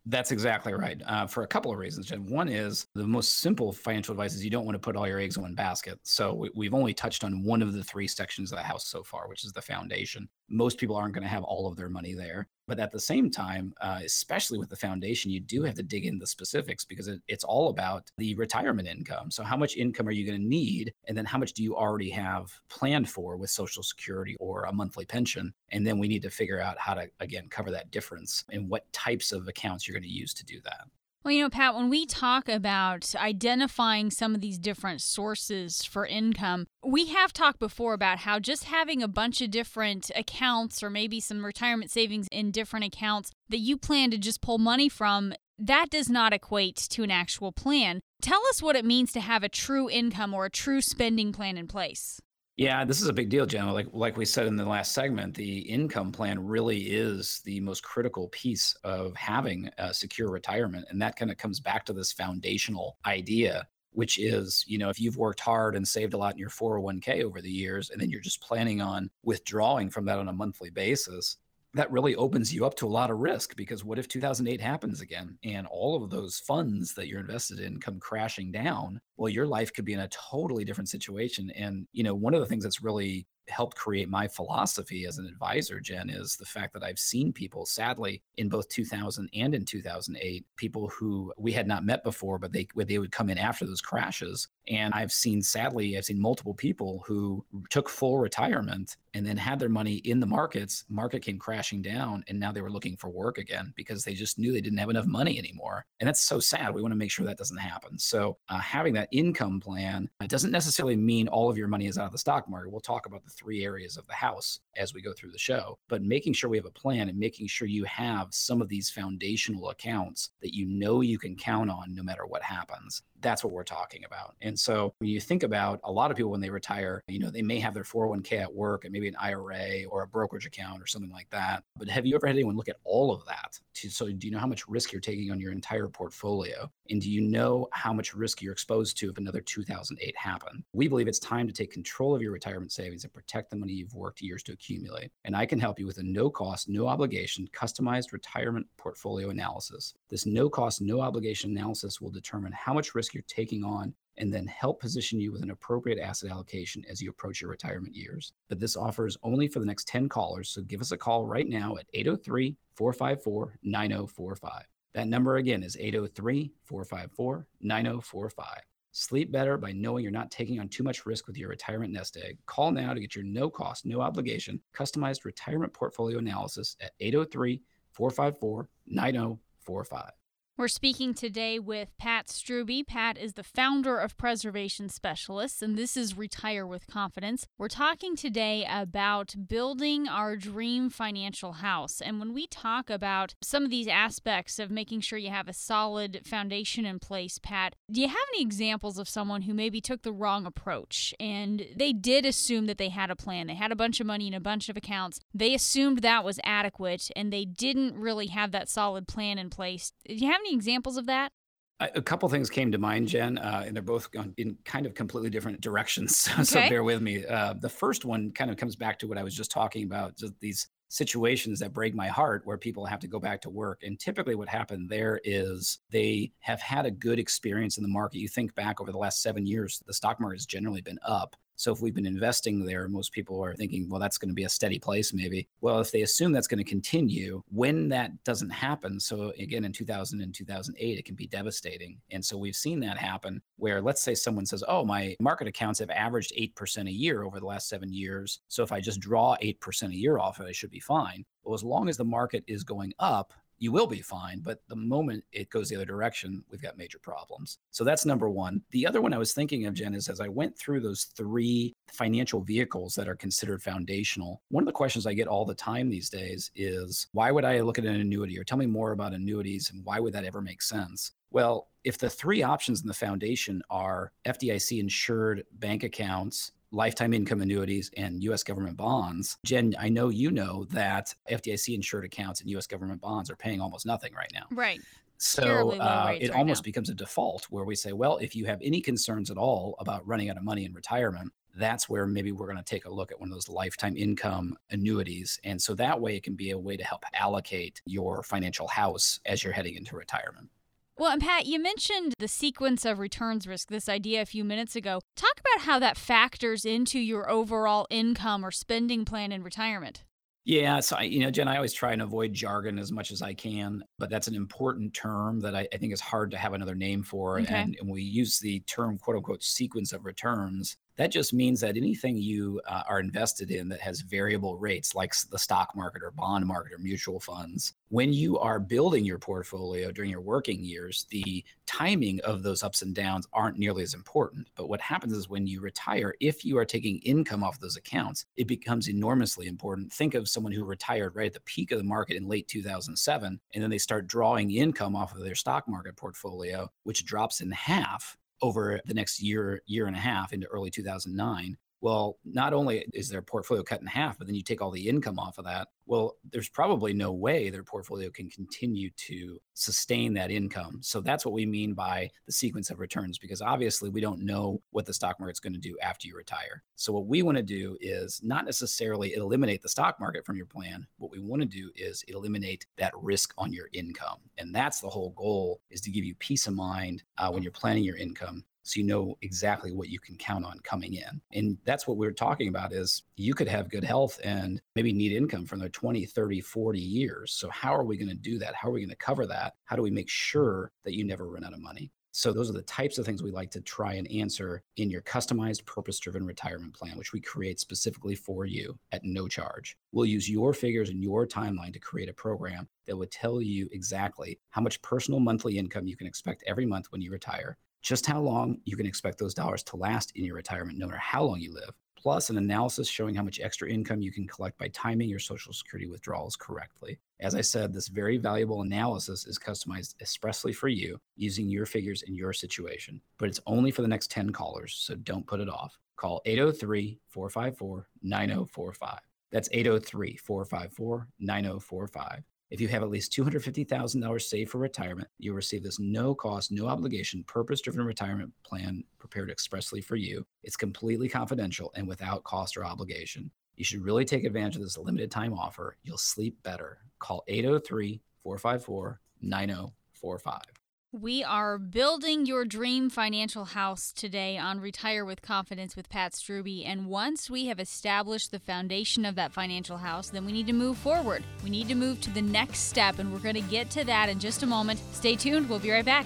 That's 0.05 0.31
exactly 0.31 0.73
right. 0.73 1.01
Uh, 1.05 1.27
for 1.27 1.43
a 1.43 1.47
couple 1.47 1.71
of 1.71 1.77
reasons, 1.77 2.07
Jen. 2.07 2.25
One 2.25 2.49
is 2.49 2.87
the 2.93 3.07
most 3.07 3.39
simple 3.39 3.71
financial 3.71 4.11
advice 4.11 4.35
is 4.35 4.43
you 4.43 4.51
don't 4.51 4.65
want 4.65 4.75
to 4.75 4.79
put 4.79 4.97
all 4.97 5.07
your 5.07 5.19
eggs 5.19 5.37
in 5.37 5.43
one 5.43 5.55
basket. 5.55 5.97
So 6.03 6.49
we, 6.55 6.65
have 6.65 6.73
only 6.73 6.93
touched 6.93 7.23
on 7.23 7.43
one 7.43 7.61
of 7.61 7.71
the 7.71 7.83
three 7.83 8.07
sections 8.07 8.51
of 8.51 8.57
the 8.57 8.63
house 8.63 8.85
so 8.85 9.01
far, 9.01 9.29
which 9.29 9.45
is 9.45 9.53
the 9.53 9.61
foundation. 9.61 10.27
Most 10.49 10.77
people 10.77 10.97
aren't 10.97 11.13
going 11.13 11.23
to 11.23 11.29
have 11.29 11.43
all 11.43 11.67
of 11.67 11.77
their 11.77 11.87
money 11.87 12.13
there. 12.13 12.47
But 12.73 12.79
at 12.79 12.91
the 12.91 12.99
same 12.99 13.29
time, 13.29 13.71
uh, 13.81 13.99
especially 14.03 14.57
with 14.57 14.69
the 14.69 14.75
foundation, 14.75 15.29
you 15.29 15.39
do 15.39 15.61
have 15.61 15.75
to 15.75 15.83
dig 15.83 16.07
into 16.07 16.21
the 16.21 16.25
specifics 16.25 16.83
because 16.83 17.07
it, 17.07 17.21
it's 17.27 17.43
all 17.43 17.69
about 17.69 18.09
the 18.17 18.33
retirement 18.33 18.87
income. 18.87 19.29
So, 19.29 19.43
how 19.43 19.55
much 19.55 19.77
income 19.77 20.07
are 20.07 20.11
you 20.11 20.25
going 20.25 20.41
to 20.41 20.47
need? 20.47 20.91
And 21.05 21.15
then, 21.15 21.23
how 21.23 21.37
much 21.37 21.53
do 21.53 21.61
you 21.61 21.75
already 21.75 22.09
have 22.09 22.51
planned 22.69 23.07
for 23.07 23.37
with 23.37 23.51
Social 23.51 23.83
Security 23.83 24.35
or 24.39 24.63
a 24.63 24.73
monthly 24.73 25.05
pension? 25.05 25.53
And 25.69 25.85
then 25.85 25.99
we 25.99 26.07
need 26.07 26.23
to 26.23 26.31
figure 26.31 26.59
out 26.59 26.79
how 26.79 26.95
to, 26.95 27.07
again, 27.19 27.47
cover 27.47 27.69
that 27.69 27.91
difference 27.91 28.43
and 28.49 28.67
what 28.67 28.91
types 28.91 29.31
of 29.31 29.47
accounts 29.47 29.87
you're 29.87 29.93
going 29.93 30.01
to 30.01 30.09
use 30.09 30.33
to 30.33 30.43
do 30.43 30.59
that. 30.63 30.85
Well, 31.23 31.33
you 31.33 31.41
know, 31.41 31.49
Pat, 31.49 31.73
when 31.73 31.89
we 31.89 32.05
talk 32.05 32.49
about 32.49 33.15
identifying 33.15 34.11
some 34.11 34.35
of 34.35 34.41
these 34.41 34.57
different 34.57 34.99
sources 34.99 35.85
for 35.85 36.05
income, 36.05 36.67
we 36.85 37.05
have 37.07 37.31
talked 37.31 37.59
before 37.59 37.93
about 37.93 38.19
how 38.19 38.39
just 38.39 38.65
having 38.65 39.01
a 39.01 39.07
bunch 39.07 39.39
of 39.39 39.49
different 39.49 40.11
accounts 40.17 40.83
or 40.83 40.89
maybe 40.89 41.21
some 41.21 41.45
retirement 41.45 41.91
savings 41.91 42.27
in 42.29 42.51
different 42.51 42.83
accounts 42.83 43.31
that 43.47 43.59
you 43.59 43.77
plan 43.77 44.11
to 44.11 44.17
just 44.17 44.41
pull 44.41 44.57
money 44.57 44.89
from, 44.89 45.33
that 45.57 45.89
does 45.89 46.09
not 46.09 46.33
equate 46.33 46.75
to 46.75 47.03
an 47.03 47.11
actual 47.11 47.53
plan. 47.53 48.01
Tell 48.21 48.41
us 48.49 48.61
what 48.61 48.75
it 48.75 48.83
means 48.83 49.13
to 49.13 49.21
have 49.21 49.43
a 49.43 49.49
true 49.49 49.89
income 49.89 50.33
or 50.33 50.43
a 50.43 50.51
true 50.51 50.81
spending 50.81 51.31
plan 51.31 51.57
in 51.57 51.67
place. 51.67 52.19
Yeah, 52.57 52.85
this 52.85 53.01
is 53.01 53.07
a 53.07 53.13
big 53.13 53.29
deal, 53.29 53.47
Jen. 53.47 53.67
Like 53.69 53.87
like 53.93 54.15
we 54.15 54.25
said 54.25 54.45
in 54.45 54.55
the 54.57 54.65
last 54.65 54.91
segment, 54.93 55.33
the 55.33 55.59
income 55.61 56.11
plan 56.11 56.45
really 56.45 56.81
is 56.91 57.41
the 57.45 57.59
most 57.61 57.81
critical 57.83 58.27
piece 58.29 58.75
of 58.83 59.15
having 59.15 59.69
a 59.79 59.91
secure 59.93 60.29
retirement, 60.29 60.85
and 60.89 61.01
that 61.01 61.15
kind 61.15 61.31
of 61.31 61.37
comes 61.37 61.59
back 61.59 61.83
to 61.85 61.93
this 61.93 62.11
foundational 62.11 62.97
idea, 63.07 63.67
which 63.91 64.19
is, 64.19 64.63
you 64.67 64.77
know, 64.77 64.89
if 64.89 64.99
you've 65.01 65.17
worked 65.17 65.39
hard 65.39 65.75
and 65.75 65.87
saved 65.87 66.13
a 66.13 66.17
lot 66.17 66.33
in 66.33 66.39
your 66.39 66.49
401k 66.51 67.23
over 67.23 67.41
the 67.41 67.49
years, 67.49 67.89
and 67.89 67.99
then 67.99 68.11
you're 68.11 68.21
just 68.21 68.41
planning 68.41 68.81
on 68.81 69.09
withdrawing 69.23 69.89
from 69.89 70.05
that 70.05 70.19
on 70.19 70.27
a 70.27 70.33
monthly 70.33 70.69
basis, 70.69 71.37
that 71.75 71.91
really 71.91 72.15
opens 72.15 72.53
you 72.53 72.65
up 72.65 72.75
to 72.75 72.85
a 72.85 72.87
lot 72.87 73.09
of 73.09 73.17
risk 73.17 73.55
because 73.55 73.83
what 73.83 73.97
if 73.97 74.07
2008 74.07 74.61
happens 74.61 75.01
again 75.01 75.37
and 75.43 75.65
all 75.67 76.01
of 76.01 76.09
those 76.09 76.37
funds 76.37 76.93
that 76.93 77.07
you're 77.07 77.19
invested 77.19 77.59
in 77.59 77.79
come 77.79 77.99
crashing 77.99 78.51
down? 78.51 79.01
Well 79.17 79.29
your 79.29 79.47
life 79.47 79.73
could 79.73 79.85
be 79.85 79.93
in 79.93 79.99
a 80.01 80.09
totally 80.09 80.65
different 80.65 80.89
situation. 80.89 81.51
And 81.55 81.87
you 81.91 82.03
know 82.03 82.15
one 82.15 82.33
of 82.33 82.41
the 82.41 82.45
things 82.45 82.63
that's 82.63 82.83
really 82.83 83.25
helped 83.47 83.77
create 83.77 84.09
my 84.09 84.27
philosophy 84.27 85.05
as 85.05 85.17
an 85.17 85.25
advisor, 85.25 85.79
Jen, 85.79 86.09
is 86.09 86.35
the 86.35 86.45
fact 86.45 86.73
that 86.73 86.83
I've 86.83 86.99
seen 86.99 87.33
people, 87.33 87.65
sadly, 87.65 88.21
in 88.37 88.49
both 88.49 88.69
2000 88.69 89.29
and 89.33 89.55
in 89.55 89.65
2008, 89.65 90.45
people 90.55 90.87
who 90.89 91.33
we 91.37 91.51
had 91.51 91.67
not 91.67 91.85
met 91.85 92.03
before, 92.03 92.39
but 92.39 92.51
they 92.51 92.67
they 92.75 92.99
would 92.99 93.11
come 93.11 93.29
in 93.29 93.37
after 93.37 93.65
those 93.65 93.81
crashes. 93.81 94.47
And 94.67 94.93
I've 94.93 95.11
seen, 95.11 95.41
sadly, 95.41 95.97
I've 95.97 96.05
seen 96.05 96.21
multiple 96.21 96.53
people 96.53 97.03
who 97.05 97.45
took 97.69 97.89
full 97.89 98.19
retirement 98.19 98.95
and 99.13 99.25
then 99.25 99.35
had 99.35 99.59
their 99.59 99.69
money 99.69 99.95
in 99.95 100.19
the 100.19 100.25
markets. 100.25 100.85
Market 100.89 101.21
came 101.21 101.37
crashing 101.37 101.81
down, 101.81 102.23
and 102.27 102.39
now 102.39 102.51
they 102.51 102.61
were 102.61 102.71
looking 102.71 102.95
for 102.95 103.09
work 103.09 103.37
again 103.37 103.73
because 103.75 104.03
they 104.03 104.13
just 104.13 104.39
knew 104.39 104.53
they 104.53 104.61
didn't 104.61 104.79
have 104.79 104.89
enough 104.89 105.05
money 105.05 105.37
anymore. 105.37 105.85
And 105.99 106.07
that's 106.07 106.23
so 106.23 106.39
sad. 106.39 106.73
We 106.73 106.81
want 106.81 106.93
to 106.93 106.97
make 106.97 107.11
sure 107.11 107.25
that 107.25 107.37
doesn't 107.37 107.57
happen. 107.57 107.99
So 107.99 108.37
uh, 108.49 108.59
having 108.59 108.93
that 108.93 109.09
income 109.11 109.59
plan 109.59 110.09
it 110.21 110.29
doesn't 110.29 110.51
necessarily 110.51 110.95
mean 110.95 111.27
all 111.27 111.49
of 111.49 111.57
your 111.57 111.67
money 111.67 111.87
is 111.87 111.97
out 111.97 112.05
of 112.05 112.11
the 112.11 112.17
stock 112.17 112.49
market. 112.49 112.71
We'll 112.71 112.81
talk 112.81 113.05
about 113.05 113.23
the 113.23 113.31
three 113.33 113.63
areas 113.63 113.97
of 113.97 114.07
the 114.07 114.13
house 114.13 114.59
as 114.77 114.93
we 114.93 115.01
go 115.01 115.13
through 115.13 115.31
the 115.31 115.37
show. 115.37 115.77
But 115.89 116.01
making 116.01 116.33
sure 116.33 116.49
we 116.49 116.57
have 116.57 116.65
a 116.65 116.71
plan 116.71 117.09
and 117.09 117.17
making 117.17 117.47
sure 117.47 117.67
you 117.67 117.83
have 117.85 118.27
some 118.31 118.61
of 118.61 118.69
these 118.69 118.89
foundational 118.89 119.69
accounts 119.69 120.29
that 120.41 120.55
you 120.55 120.65
know 120.65 121.01
you 121.01 121.19
can 121.19 121.35
count 121.35 121.69
on 121.69 121.93
no 121.93 122.03
matter 122.03 122.25
what 122.25 122.41
happens 122.41 123.01
that's 123.23 123.43
what 123.43 123.53
we're 123.53 123.63
talking 123.63 124.03
about. 124.05 124.35
And 124.41 124.59
so 124.59 124.93
when 124.99 125.09
you 125.09 125.19
think 125.19 125.41
about 125.41 125.79
a 125.83 125.91
lot 125.91 126.11
of 126.11 126.17
people 126.17 126.31
when 126.31 126.41
they 126.41 126.49
retire, 126.49 127.01
you 127.07 127.19
know, 127.19 127.31
they 127.31 127.41
may 127.41 127.59
have 127.59 127.73
their 127.73 127.83
401k 127.83 128.41
at 128.41 128.53
work 128.53 128.83
and 128.83 128.91
maybe 128.91 129.07
an 129.07 129.15
IRA 129.19 129.85
or 129.89 130.03
a 130.03 130.07
brokerage 130.07 130.45
account 130.45 130.81
or 130.81 130.85
something 130.85 131.11
like 131.11 131.29
that. 131.31 131.63
But 131.77 131.89
have 131.89 132.05
you 132.05 132.15
ever 132.15 132.27
had 132.27 132.35
anyone 132.35 132.55
look 132.55 132.69
at 132.69 132.75
all 132.83 133.11
of 133.11 133.25
that? 133.25 133.57
So 133.73 134.07
do 134.11 134.27
you 134.27 134.31
know 134.31 134.39
how 134.39 134.47
much 134.47 134.67
risk 134.67 134.91
you're 134.91 135.01
taking 135.01 135.31
on 135.31 135.39
your 135.39 135.51
entire 135.51 135.87
portfolio? 135.87 136.69
And 136.89 137.01
do 137.01 137.09
you 137.09 137.21
know 137.21 137.67
how 137.71 137.93
much 137.93 138.13
risk 138.13 138.41
you're 138.41 138.53
exposed 138.53 138.97
to 138.97 139.09
if 139.09 139.17
another 139.17 139.41
2008 139.41 140.15
happened? 140.17 140.63
We 140.73 140.87
believe 140.87 141.07
it's 141.07 141.19
time 141.19 141.47
to 141.47 141.53
take 141.53 141.71
control 141.71 142.13
of 142.13 142.21
your 142.21 142.33
retirement 142.33 142.71
savings 142.71 143.03
and 143.05 143.13
protect 143.23 143.49
the 143.49 143.55
money 143.55 143.73
you've 143.73 143.95
worked 143.95 144.21
years 144.21 144.43
to 144.43 144.51
accumulate. 144.51 145.11
And 145.23 145.35
I 145.35 145.45
can 145.45 145.59
help 145.59 145.79
you 145.79 145.85
with 145.85 145.97
a 145.97 146.03
no 146.03 146.29
cost, 146.29 146.67
no 146.67 146.87
obligation, 146.87 147.47
customized 147.53 148.11
retirement 148.11 148.67
portfolio 148.77 149.29
analysis. 149.29 149.93
This 150.09 150.25
no 150.25 150.49
cost, 150.49 150.81
no 150.81 150.99
obligation 150.99 151.51
analysis 151.51 152.01
will 152.01 152.11
determine 152.11 152.51
how 152.51 152.73
much 152.73 152.95
risk 152.95 153.13
you're 153.13 153.23
taking 153.27 153.63
on 153.63 153.93
and 154.17 154.31
then 154.31 154.45
help 154.45 154.79
position 154.79 155.19
you 155.19 155.31
with 155.31 155.41
an 155.41 155.51
appropriate 155.51 155.99
asset 155.99 156.29
allocation 156.29 156.83
as 156.89 157.01
you 157.01 157.09
approach 157.09 157.41
your 157.41 157.49
retirement 157.49 157.95
years. 157.95 158.33
But 158.49 158.59
this 158.59 158.75
offer 158.75 159.07
is 159.07 159.17
only 159.23 159.47
for 159.47 159.59
the 159.59 159.65
next 159.65 159.87
10 159.87 160.09
callers, 160.09 160.49
so 160.49 160.61
give 160.61 160.81
us 160.81 160.91
a 160.91 160.97
call 160.97 161.25
right 161.25 161.47
now 161.47 161.77
at 161.77 161.87
803 161.93 162.55
454 162.75 163.57
9045. 163.63 164.63
That 164.93 165.07
number 165.07 165.37
again 165.37 165.63
is 165.63 165.77
803 165.77 166.51
454 166.65 167.47
9045. 167.61 168.72
Sleep 168.95 169.31
better 169.31 169.57
by 169.57 169.71
knowing 169.71 170.03
you're 170.03 170.11
not 170.11 170.29
taking 170.29 170.59
on 170.59 170.69
too 170.69 170.83
much 170.83 171.07
risk 171.07 171.25
with 171.25 171.35
your 171.35 171.49
retirement 171.49 171.91
nest 171.91 172.15
egg. 172.15 172.37
Call 172.45 172.71
now 172.71 172.93
to 172.93 172.99
get 172.99 173.15
your 173.15 173.25
no 173.25 173.49
cost, 173.49 173.87
no 173.87 174.01
obligation, 174.01 174.61
customized 174.71 175.25
retirement 175.25 175.73
portfolio 175.73 176.19
analysis 176.19 176.75
at 176.79 176.91
803 176.99 177.59
454 177.91 178.69
9045. 178.85 180.11
We're 180.55 180.67
speaking 180.67 181.15
today 181.15 181.57
with 181.57 181.97
Pat 181.97 182.27
Strubbe. 182.27 182.85
Pat 182.85 183.17
is 183.17 183.33
the 183.33 183.41
founder 183.41 183.97
of 183.97 184.15
Preservation 184.17 184.87
Specialists, 184.87 185.63
and 185.63 185.75
this 185.75 185.97
is 185.97 186.15
Retire 186.15 186.65
with 186.67 186.85
Confidence. 186.85 187.47
We're 187.57 187.69
talking 187.69 188.15
today 188.15 188.63
about 188.69 189.33
building 189.47 190.07
our 190.07 190.35
dream 190.35 190.91
financial 190.91 191.53
house. 191.53 192.01
And 192.01 192.19
when 192.19 192.35
we 192.35 192.45
talk 192.45 192.91
about 192.91 193.33
some 193.41 193.63
of 193.63 193.71
these 193.71 193.87
aspects 193.87 194.59
of 194.59 194.69
making 194.69 195.01
sure 195.01 195.17
you 195.17 195.31
have 195.31 195.47
a 195.47 195.53
solid 195.53 196.21
foundation 196.23 196.85
in 196.85 196.99
place, 196.99 197.39
Pat, 197.41 197.73
do 197.91 197.99
you 197.99 198.07
have 198.07 198.27
any 198.35 198.43
examples 198.43 198.99
of 198.99 199.09
someone 199.09 199.41
who 199.41 199.55
maybe 199.55 199.81
took 199.81 200.03
the 200.03 200.13
wrong 200.13 200.45
approach 200.45 201.15
and 201.19 201.65
they 201.75 201.93
did 201.93 202.27
assume 202.27 202.67
that 202.67 202.77
they 202.77 202.89
had 202.89 203.09
a 203.09 203.15
plan? 203.15 203.47
They 203.47 203.55
had 203.55 203.71
a 203.71 203.75
bunch 203.75 203.99
of 203.99 204.05
money 204.05 204.27
in 204.27 204.35
a 204.35 204.39
bunch 204.39 204.69
of 204.69 204.77
accounts. 204.77 205.19
They 205.33 205.55
assumed 205.55 206.03
that 206.03 206.23
was 206.23 206.39
adequate 206.43 207.09
and 207.15 207.33
they 207.33 207.43
didn't 207.43 207.95
really 207.95 208.27
have 208.27 208.51
that 208.51 208.69
solid 208.69 209.07
plan 209.07 209.39
in 209.39 209.49
place. 209.49 209.91
Do 210.07 210.13
you 210.13 210.31
have 210.31 210.42
any 210.45 210.53
examples 210.53 210.97
of 210.97 211.05
that? 211.07 211.31
A 211.79 212.01
couple 212.01 212.29
things 212.29 212.49
came 212.49 212.71
to 212.71 212.77
mind, 212.77 213.09
Jen, 213.09 213.37
uh, 213.39 213.63
and 213.65 213.75
they're 213.75 213.83
both 213.83 214.07
in 214.37 214.57
kind 214.63 214.85
of 214.85 214.93
completely 214.93 215.29
different 215.29 215.59
directions. 215.59 216.29
Okay. 216.33 216.43
so 216.43 216.69
bear 216.69 216.83
with 216.83 217.01
me. 217.01 217.25
Uh, 217.25 217.53
the 217.59 217.67
first 217.67 218.05
one 218.05 218.31
kind 218.31 218.49
of 218.49 218.57
comes 218.57 218.75
back 218.75 218.99
to 218.99 219.07
what 219.07 219.17
I 219.17 219.23
was 219.23 219.35
just 219.35 219.51
talking 219.51 219.83
about, 219.83 220.15
just 220.15 220.33
these 220.39 220.69
situations 220.93 221.59
that 221.59 221.73
break 221.73 221.95
my 221.95 222.07
heart 222.07 222.43
where 222.45 222.57
people 222.57 222.85
have 222.85 222.99
to 222.99 223.07
go 223.07 223.19
back 223.19 223.41
to 223.41 223.49
work. 223.49 223.81
And 223.83 223.99
typically, 223.99 224.35
what 224.35 224.47
happened 224.47 224.89
there 224.89 225.19
is 225.23 225.79
they 225.89 226.31
have 226.39 226.61
had 226.61 226.85
a 226.85 226.91
good 226.91 227.17
experience 227.17 227.77
in 227.77 227.83
the 227.83 227.89
market. 227.89 228.19
You 228.19 228.27
think 228.27 228.53
back 228.53 228.79
over 228.79 228.91
the 228.91 228.97
last 228.97 229.21
seven 229.23 229.45
years, 229.45 229.81
the 229.87 229.93
stock 229.93 230.19
market 230.19 230.35
has 230.35 230.45
generally 230.45 230.81
been 230.81 230.99
up. 231.03 231.35
So 231.55 231.71
if 231.71 231.81
we've 231.81 231.93
been 231.93 232.05
investing 232.05 232.65
there, 232.65 232.87
most 232.87 233.11
people 233.11 233.43
are 233.43 233.55
thinking, 233.55 233.89
well, 233.89 233.99
that's 233.99 234.17
going 234.17 234.29
to 234.29 234.35
be 234.35 234.43
a 234.43 234.49
steady 234.49 234.79
place, 234.79 235.13
maybe. 235.13 235.47
Well, 235.61 235.79
if 235.79 235.91
they 235.91 236.01
assume 236.01 236.31
that's 236.31 236.47
going 236.47 236.63
to 236.63 236.69
continue, 236.69 237.41
when 237.49 237.89
that 237.89 238.23
doesn't 238.23 238.49
happen, 238.49 238.99
so 238.99 239.33
again, 239.39 239.65
in 239.65 239.71
2000 239.71 240.21
and 240.21 240.33
2008, 240.33 240.99
it 240.99 241.05
can 241.05 241.15
be 241.15 241.27
devastating. 241.27 241.99
And 242.11 242.23
so 242.23 242.37
we've 242.37 242.55
seen 242.55 242.79
that 242.81 242.97
happen 242.97 243.41
where 243.57 243.81
let's 243.81 244.01
say 244.01 244.15
someone 244.15 244.45
says, 244.45 244.63
oh, 244.67 244.83
my 244.83 245.15
market 245.19 245.47
accounts 245.47 245.79
have 245.79 245.89
averaged 245.89 246.33
8% 246.37 246.87
a 246.87 246.91
year 246.91 247.23
over 247.23 247.39
the 247.39 247.45
last 247.45 247.69
seven 247.69 247.93
years. 247.93 248.41
So 248.47 248.63
if 248.63 248.71
I 248.71 248.79
just 248.79 248.99
draw 248.99 249.37
8% 249.41 249.89
a 249.89 249.95
year 249.95 250.17
off 250.17 250.39
it, 250.39 250.47
I 250.47 250.51
should 250.51 250.71
be 250.71 250.79
fine. 250.79 251.25
Well, 251.43 251.53
as 251.53 251.63
long 251.63 251.89
as 251.89 251.97
the 251.97 252.05
market 252.05 252.43
is 252.47 252.63
going 252.63 252.93
up, 252.99 253.33
you 253.59 253.71
will 253.71 253.87
be 253.87 254.01
fine. 254.01 254.39
But 254.41 254.59
the 254.67 254.75
moment 254.75 255.23
it 255.31 255.49
goes 255.49 255.69
the 255.69 255.75
other 255.75 255.85
direction, 255.85 256.43
we've 256.49 256.61
got 256.61 256.77
major 256.77 256.99
problems. 256.99 257.59
So 257.71 257.83
that's 257.83 258.05
number 258.05 258.29
one. 258.29 258.61
The 258.71 258.85
other 258.85 259.01
one 259.01 259.13
I 259.13 259.17
was 259.17 259.33
thinking 259.33 259.65
of, 259.65 259.73
Jen, 259.73 259.93
is 259.93 260.09
as 260.09 260.19
I 260.19 260.27
went 260.27 260.57
through 260.57 260.81
those 260.81 261.05
three 261.15 261.73
financial 261.91 262.41
vehicles 262.41 262.95
that 262.95 263.07
are 263.07 263.15
considered 263.15 263.61
foundational, 263.61 264.41
one 264.49 264.63
of 264.63 264.67
the 264.67 264.71
questions 264.71 265.05
I 265.05 265.13
get 265.13 265.27
all 265.27 265.45
the 265.45 265.55
time 265.55 265.89
these 265.89 266.09
days 266.09 266.51
is 266.55 267.07
why 267.13 267.31
would 267.31 267.45
I 267.45 267.61
look 267.61 267.79
at 267.79 267.85
an 267.85 267.99
annuity 267.99 268.39
or 268.39 268.43
tell 268.43 268.57
me 268.57 268.65
more 268.65 268.91
about 268.91 269.13
annuities 269.13 269.71
and 269.71 269.83
why 269.85 269.99
would 269.99 270.13
that 270.13 270.25
ever 270.25 270.41
make 270.41 270.61
sense? 270.61 271.11
Well, 271.31 271.67
if 271.83 271.97
the 271.97 272.09
three 272.09 272.43
options 272.43 272.81
in 272.81 272.87
the 272.87 272.93
foundation 272.93 273.61
are 273.69 274.11
FDIC 274.25 274.79
insured 274.79 275.43
bank 275.53 275.83
accounts, 275.83 276.52
lifetime 276.73 277.13
income 277.13 277.41
annuities 277.41 277.89
and 277.95 278.21
US 278.23 278.43
government 278.43 278.75
bonds. 278.75 279.37
Jen, 279.45 279.75
I 279.79 279.89
know 279.89 280.09
you 280.09 280.31
know 280.31 280.65
that 280.71 281.13
FDIC 281.29 281.73
insured 281.75 282.03
accounts 282.03 282.41
and 282.41 282.49
US 282.51 282.67
government 282.67 282.99
bonds 282.99 283.29
are 283.29 283.35
paying 283.35 283.61
almost 283.61 283.85
nothing 283.85 284.13
right 284.13 284.31
now. 284.33 284.45
Right. 284.51 284.81
So 285.17 285.71
uh, 285.79 286.15
it 286.19 286.29
right 286.29 286.37
almost 286.37 286.61
now. 286.61 286.63
becomes 286.63 286.89
a 286.89 286.93
default 286.93 287.45
where 287.45 287.63
we 287.63 287.75
say, 287.75 287.93
well, 287.93 288.17
if 288.17 288.35
you 288.35 288.45
have 288.45 288.59
any 288.61 288.81
concerns 288.81 289.31
at 289.31 289.37
all 289.37 289.75
about 289.79 290.05
running 290.05 290.29
out 290.29 290.35
of 290.35 290.43
money 290.43 290.65
in 290.65 290.73
retirement, 290.73 291.31
that's 291.55 291.87
where 291.87 292.07
maybe 292.07 292.31
we're 292.31 292.47
going 292.47 292.57
to 292.57 292.63
take 292.63 292.85
a 292.85 292.89
look 292.89 293.11
at 293.11 293.19
one 293.19 293.29
of 293.29 293.33
those 293.33 293.47
lifetime 293.47 293.95
income 293.95 294.57
annuities. 294.71 295.39
And 295.43 295.61
so 295.61 295.75
that 295.75 296.01
way 296.01 296.15
it 296.15 296.23
can 296.23 296.35
be 296.35 296.51
a 296.51 296.57
way 296.57 296.75
to 296.75 296.83
help 296.83 297.03
allocate 297.13 297.81
your 297.85 298.23
financial 298.23 298.67
house 298.67 299.19
as 299.25 299.43
you're 299.43 299.53
heading 299.53 299.75
into 299.75 299.95
retirement. 299.95 300.49
Well, 300.95 301.11
and 301.11 301.21
Pat, 301.21 301.47
you 301.47 301.59
mentioned 301.59 302.13
the 302.19 302.27
sequence 302.27 302.85
of 302.85 302.99
returns 302.99 303.47
risk, 303.47 303.69
this 303.69 303.89
idea 303.89 304.21
a 304.21 304.27
few 304.27 304.43
minutes 304.43 304.75
ago. 304.75 305.01
Talk 305.15 305.39
about 305.39 305.65
how 305.65 305.79
that 305.79 305.97
factors 305.97 306.65
into 306.65 306.99
your 306.99 307.29
overall 307.31 307.87
income 307.89 308.45
or 308.45 308.51
spending 308.51 309.03
plan 309.03 309.31
in 309.31 309.41
retirement. 309.41 310.03
Yeah, 310.45 310.81
so 310.81 310.97
I, 310.97 311.03
you 311.03 311.21
know, 311.21 311.31
Jen, 311.31 311.47
I 311.47 311.55
always 311.55 311.73
try 311.73 311.93
and 311.93 312.01
avoid 312.01 312.33
jargon 312.33 312.77
as 312.77 312.91
much 312.91 313.11
as 313.11 313.21
I 313.21 313.33
can, 313.33 313.83
but 313.97 314.09
that's 314.09 314.27
an 314.27 314.35
important 314.35 314.93
term 314.93 315.39
that 315.39 315.55
I, 315.55 315.67
I 315.73 315.77
think 315.77 315.93
is 315.93 316.01
hard 316.01 316.31
to 316.31 316.37
have 316.37 316.53
another 316.53 316.75
name 316.75 317.01
for. 317.01 317.39
Okay. 317.39 317.55
And, 317.55 317.75
and 317.79 317.89
we 317.89 318.03
use 318.03 318.39
the 318.39 318.59
term 318.61 318.97
"quote 318.97 319.15
unquote" 319.15 319.41
sequence 319.41 319.93
of 319.93 320.05
returns. 320.05 320.77
That 320.97 321.11
just 321.11 321.33
means 321.33 321.59
that 321.61 321.75
anything 321.75 322.17
you 322.17 322.61
uh, 322.67 322.83
are 322.87 322.99
invested 322.99 323.49
in 323.49 323.67
that 323.69 323.81
has 323.81 324.01
variable 324.01 324.57
rates, 324.57 324.93
like 324.93 325.13
the 325.31 325.39
stock 325.39 325.75
market 325.75 326.03
or 326.03 326.11
bond 326.11 326.45
market 326.45 326.73
or 326.73 326.77
mutual 326.77 327.19
funds, 327.19 327.73
when 327.89 328.13
you 328.13 328.37
are 328.39 328.59
building 328.59 329.03
your 329.03 329.17
portfolio 329.17 329.91
during 329.91 330.11
your 330.11 330.21
working 330.21 330.63
years, 330.63 331.05
the 331.09 331.43
timing 331.65 332.19
of 332.21 332.43
those 332.43 332.63
ups 332.63 332.83
and 332.83 332.93
downs 332.93 333.27
aren't 333.33 333.57
nearly 333.57 333.81
as 333.81 333.93
important. 333.95 334.47
But 334.55 334.69
what 334.69 334.81
happens 334.81 335.13
is 335.13 335.29
when 335.29 335.47
you 335.47 335.61
retire, 335.61 336.13
if 336.19 336.45
you 336.45 336.57
are 336.57 336.65
taking 336.65 336.99
income 336.99 337.43
off 337.43 337.59
those 337.59 337.77
accounts, 337.77 338.25
it 338.35 338.47
becomes 338.47 338.89
enormously 338.89 339.47
important. 339.47 339.91
Think 339.91 340.13
of 340.13 340.29
someone 340.29 340.53
who 340.53 340.63
retired 340.63 341.15
right 341.15 341.27
at 341.27 341.33
the 341.33 341.39
peak 341.41 341.71
of 341.71 341.79
the 341.79 341.83
market 341.83 342.17
in 342.17 342.27
late 342.27 342.47
2007, 342.47 343.39
and 343.53 343.63
then 343.63 343.69
they 343.69 343.77
start 343.77 344.07
drawing 344.07 344.51
income 344.51 344.95
off 344.95 345.15
of 345.15 345.23
their 345.23 345.35
stock 345.35 345.67
market 345.67 345.95
portfolio, 345.95 346.69
which 346.83 347.05
drops 347.05 347.41
in 347.41 347.51
half 347.51 348.17
over 348.43 348.79
the 348.85 348.93
next 348.93 349.21
year, 349.21 349.61
year 349.65 349.87
and 349.87 349.95
a 349.95 349.99
half 349.99 350.33
into 350.33 350.45
early 350.47 350.69
2009. 350.69 351.57
Well, 351.83 352.17
not 352.23 352.53
only 352.53 352.85
is 352.93 353.09
their 353.09 353.21
portfolio 353.21 353.61
cut 353.61 353.81
in 353.81 353.87
half, 353.87 354.17
but 354.17 354.25
then 354.25 354.37
you 354.37 354.41
take 354.41 354.61
all 354.61 354.71
the 354.71 354.87
income 354.87 355.19
off 355.19 355.37
of 355.37 355.43
that. 355.43 355.67
Well, 355.85 356.15
there's 356.31 356.47
probably 356.47 356.93
no 356.93 357.11
way 357.11 357.49
their 357.49 357.65
portfolio 357.65 358.09
can 358.09 358.29
continue 358.29 358.89
to 359.09 359.37
sustain 359.53 360.13
that 360.13 360.31
income. 360.31 360.77
So 360.79 361.01
that's 361.01 361.25
what 361.25 361.33
we 361.33 361.45
mean 361.45 361.73
by 361.73 362.09
the 362.25 362.31
sequence 362.31 362.69
of 362.69 362.79
returns, 362.79 363.17
because 363.17 363.41
obviously 363.41 363.89
we 363.89 363.99
don't 363.99 364.21
know 364.21 364.61
what 364.71 364.85
the 364.85 364.93
stock 364.93 365.19
market's 365.19 365.41
going 365.41 365.51
to 365.51 365.59
do 365.59 365.77
after 365.83 366.07
you 366.07 366.15
retire. 366.15 366.63
So 366.77 366.93
what 366.93 367.07
we 367.07 367.21
want 367.21 367.35
to 367.35 367.43
do 367.43 367.75
is 367.81 368.21
not 368.23 368.45
necessarily 368.45 369.15
eliminate 369.15 369.61
the 369.61 369.67
stock 369.67 369.99
market 369.99 370.25
from 370.25 370.37
your 370.37 370.45
plan. 370.45 370.87
What 370.99 371.11
we 371.11 371.19
want 371.19 371.41
to 371.41 371.45
do 371.45 371.69
is 371.75 372.01
eliminate 372.07 372.65
that 372.77 372.93
risk 372.95 373.33
on 373.37 373.51
your 373.51 373.67
income. 373.73 374.19
And 374.37 374.55
that's 374.55 374.79
the 374.79 374.89
whole 374.89 375.09
goal 375.17 375.59
is 375.69 375.81
to 375.81 375.91
give 375.91 376.05
you 376.05 376.15
peace 376.15 376.47
of 376.47 376.53
mind 376.53 377.03
uh, 377.17 377.29
when 377.29 377.43
you're 377.43 377.51
planning 377.51 377.83
your 377.83 377.97
income 377.97 378.45
so 378.63 378.79
you 378.79 378.85
know 378.85 379.17
exactly 379.21 379.71
what 379.71 379.89
you 379.89 379.99
can 379.99 380.15
count 380.15 380.45
on 380.45 380.57
coming 380.59 380.93
in. 380.93 381.21
And 381.33 381.57
that's 381.65 381.87
what 381.87 381.97
we 381.97 382.07
are 382.07 382.11
talking 382.11 382.47
about 382.47 382.73
is 382.73 383.03
you 383.15 383.33
could 383.33 383.47
have 383.47 383.69
good 383.69 383.83
health 383.83 384.19
and 384.23 384.61
maybe 384.75 384.93
need 384.93 385.11
income 385.11 385.45
for 385.45 385.55
another 385.55 385.69
20 385.69 386.05
30 386.05 386.41
40 386.41 386.79
years. 386.79 387.33
So 387.33 387.49
how 387.49 387.75
are 387.75 387.83
we 387.83 387.97
going 387.97 388.09
to 388.09 388.15
do 388.15 388.39
that? 388.39 388.55
How 388.55 388.69
are 388.69 388.71
we 388.71 388.81
going 388.81 388.89
to 388.89 388.95
cover 388.95 389.25
that? 389.27 389.53
How 389.65 389.75
do 389.75 389.81
we 389.81 389.91
make 389.91 390.09
sure 390.09 390.71
that 390.85 390.95
you 390.95 391.03
never 391.03 391.29
run 391.29 391.43
out 391.43 391.53
of 391.53 391.59
money? 391.59 391.91
So 392.15 392.31
those 392.31 392.47
are 392.47 392.53
the 392.53 392.61
types 392.61 392.99
of 392.99 393.07
things 393.07 393.23
we 393.23 393.31
like 393.31 393.49
to 393.51 393.61
try 393.61 393.93
and 393.93 394.09
answer 394.11 394.61
in 394.77 394.91
your 394.91 395.01
customized 395.01 395.65
purpose-driven 395.65 396.23
retirement 396.23 396.75
plan, 396.75 396.95
which 396.95 397.11
we 397.11 397.19
create 397.19 397.59
specifically 397.59 398.13
for 398.13 398.45
you 398.45 398.77
at 398.91 399.03
no 399.03 399.27
charge. 399.27 399.75
We'll 399.91 400.05
use 400.05 400.29
your 400.29 400.53
figures 400.53 400.89
and 400.89 401.01
your 401.01 401.25
timeline 401.25 401.73
to 401.73 401.79
create 401.79 402.09
a 402.09 402.13
program 402.13 402.69
that 402.85 402.95
would 402.95 403.09
tell 403.09 403.41
you 403.41 403.67
exactly 403.71 404.39
how 404.51 404.61
much 404.61 404.79
personal 404.83 405.19
monthly 405.19 405.57
income 405.57 405.87
you 405.87 405.97
can 405.97 406.05
expect 406.05 406.43
every 406.45 406.67
month 406.67 406.91
when 406.91 407.01
you 407.01 407.11
retire, 407.11 407.57
just 407.83 408.05
how 408.05 408.21
long 408.21 408.57
you 408.63 408.75
can 408.77 408.87
expect 408.87 409.19
those 409.19 409.33
dollars 409.33 409.61
to 409.63 409.75
last 409.75 410.11
in 410.15 410.23
your 410.23 410.35
retirement, 410.35 410.79
no 410.79 410.87
matter 410.87 410.97
how 410.97 411.21
long 411.23 411.39
you 411.39 411.53
live, 411.53 411.73
plus 411.97 412.29
an 412.29 412.37
analysis 412.37 412.87
showing 412.87 413.13
how 413.13 413.23
much 413.23 413.41
extra 413.41 413.69
income 413.69 414.01
you 414.01 414.11
can 414.11 414.25
collect 414.25 414.57
by 414.57 414.69
timing 414.69 415.09
your 415.09 415.19
Social 415.19 415.53
Security 415.53 415.87
withdrawals 415.87 416.37
correctly. 416.37 416.97
As 417.19 417.35
I 417.35 417.41
said, 417.41 417.73
this 417.73 417.89
very 417.89 418.17
valuable 418.17 418.61
analysis 418.61 419.27
is 419.27 419.37
customized 419.37 419.95
expressly 420.01 420.53
for 420.53 420.69
you 420.69 420.99
using 421.17 421.49
your 421.49 421.65
figures 421.65 422.03
in 422.03 422.15
your 422.15 422.33
situation, 422.33 423.01
but 423.17 423.27
it's 423.27 423.41
only 423.45 423.69
for 423.69 423.81
the 423.81 423.87
next 423.87 424.09
10 424.11 424.31
callers, 424.31 424.73
so 424.75 424.95
don't 424.95 425.27
put 425.27 425.41
it 425.41 425.49
off. 425.49 425.77
Call 425.97 426.21
803 426.25 426.99
454 427.09 427.87
9045. 428.01 428.99
That's 429.31 429.49
803 429.51 430.17
454 430.17 431.07
9045. 431.19 432.23
If 432.53 432.61
you 432.61 432.67
have 432.67 432.83
at 432.83 432.91
least 432.91 433.11
$250,000 433.13 434.21
saved 434.21 434.51
for 434.51 434.59
retirement, 434.59 435.07
you'll 435.17 435.33
receive 435.35 435.63
this 435.63 435.79
no 435.79 436.13
cost, 436.13 436.51
no 436.51 436.67
obligation, 436.67 437.23
purpose 437.23 437.61
driven 437.61 437.83
retirement 437.83 438.31
plan 438.45 438.83
prepared 438.99 439.31
expressly 439.31 439.81
for 439.81 439.95
you. 439.95 440.23
It's 440.43 440.55
completely 440.55 441.09
confidential 441.09 441.73
and 441.75 441.87
without 441.87 442.23
cost 442.25 442.55
or 442.55 442.63
obligation. 442.63 443.31
You 443.55 443.65
should 443.65 443.83
really 443.83 444.05
take 444.05 444.23
advantage 444.23 444.57
of 444.57 444.61
this 444.61 444.77
limited 444.77 445.09
time 445.09 445.33
offer. 445.33 445.77
You'll 445.81 445.97
sleep 445.97 446.43
better. 446.43 446.77
Call 446.99 447.23
803 447.27 447.99
454 448.21 449.01
9045. 449.23 450.62
We 451.01 451.23
are 451.23 451.57
building 451.57 452.27
your 452.27 452.45
dream 452.45 452.91
financial 452.91 453.45
house 453.45 453.91
today 453.91 454.37
on 454.37 454.59
Retire 454.59 455.03
with 455.03 455.23
Confidence 455.23 455.75
with 455.75 455.89
Pat 455.89 456.13
Strubbe. 456.13 456.63
And 456.67 456.85
once 456.85 457.31
we 457.31 457.47
have 457.47 457.59
established 457.59 458.29
the 458.29 458.37
foundation 458.37 459.03
of 459.03 459.15
that 459.15 459.31
financial 459.31 459.77
house, 459.77 460.09
then 460.09 460.23
we 460.23 460.31
need 460.31 460.45
to 460.45 460.53
move 460.53 460.77
forward. 460.77 461.23
We 461.43 461.49
need 461.49 461.67
to 461.69 461.73
move 461.73 461.99
to 462.01 462.11
the 462.11 462.21
next 462.21 462.69
step, 462.69 462.99
and 462.99 463.11
we're 463.11 463.17
going 463.17 463.33
to 463.33 463.41
get 463.41 463.71
to 463.71 463.83
that 463.85 464.07
in 464.07 464.19
just 464.19 464.43
a 464.43 464.45
moment. 464.45 464.79
Stay 464.91 465.15
tuned. 465.15 465.49
We'll 465.49 465.57
be 465.57 465.71
right 465.71 465.83
back. 465.83 466.05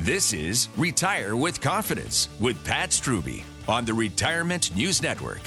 This 0.00 0.34
is 0.34 0.68
Retire 0.76 1.36
with 1.36 1.58
Confidence 1.58 2.28
with 2.38 2.62
Pat 2.66 2.90
Strubbe 2.90 3.42
on 3.66 3.86
the 3.86 3.94
Retirement 3.94 4.76
News 4.76 5.00
Network. 5.00 5.40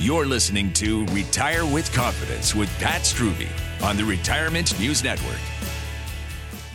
You're 0.00 0.26
listening 0.26 0.72
to 0.74 1.04
Retire 1.06 1.66
with 1.66 1.92
Confidence 1.92 2.54
with 2.54 2.68
Pat 2.78 3.02
Strubbe 3.02 3.48
on 3.82 3.96
the 3.96 4.04
Retirement 4.04 4.78
News 4.78 5.02
Network. 5.02 5.40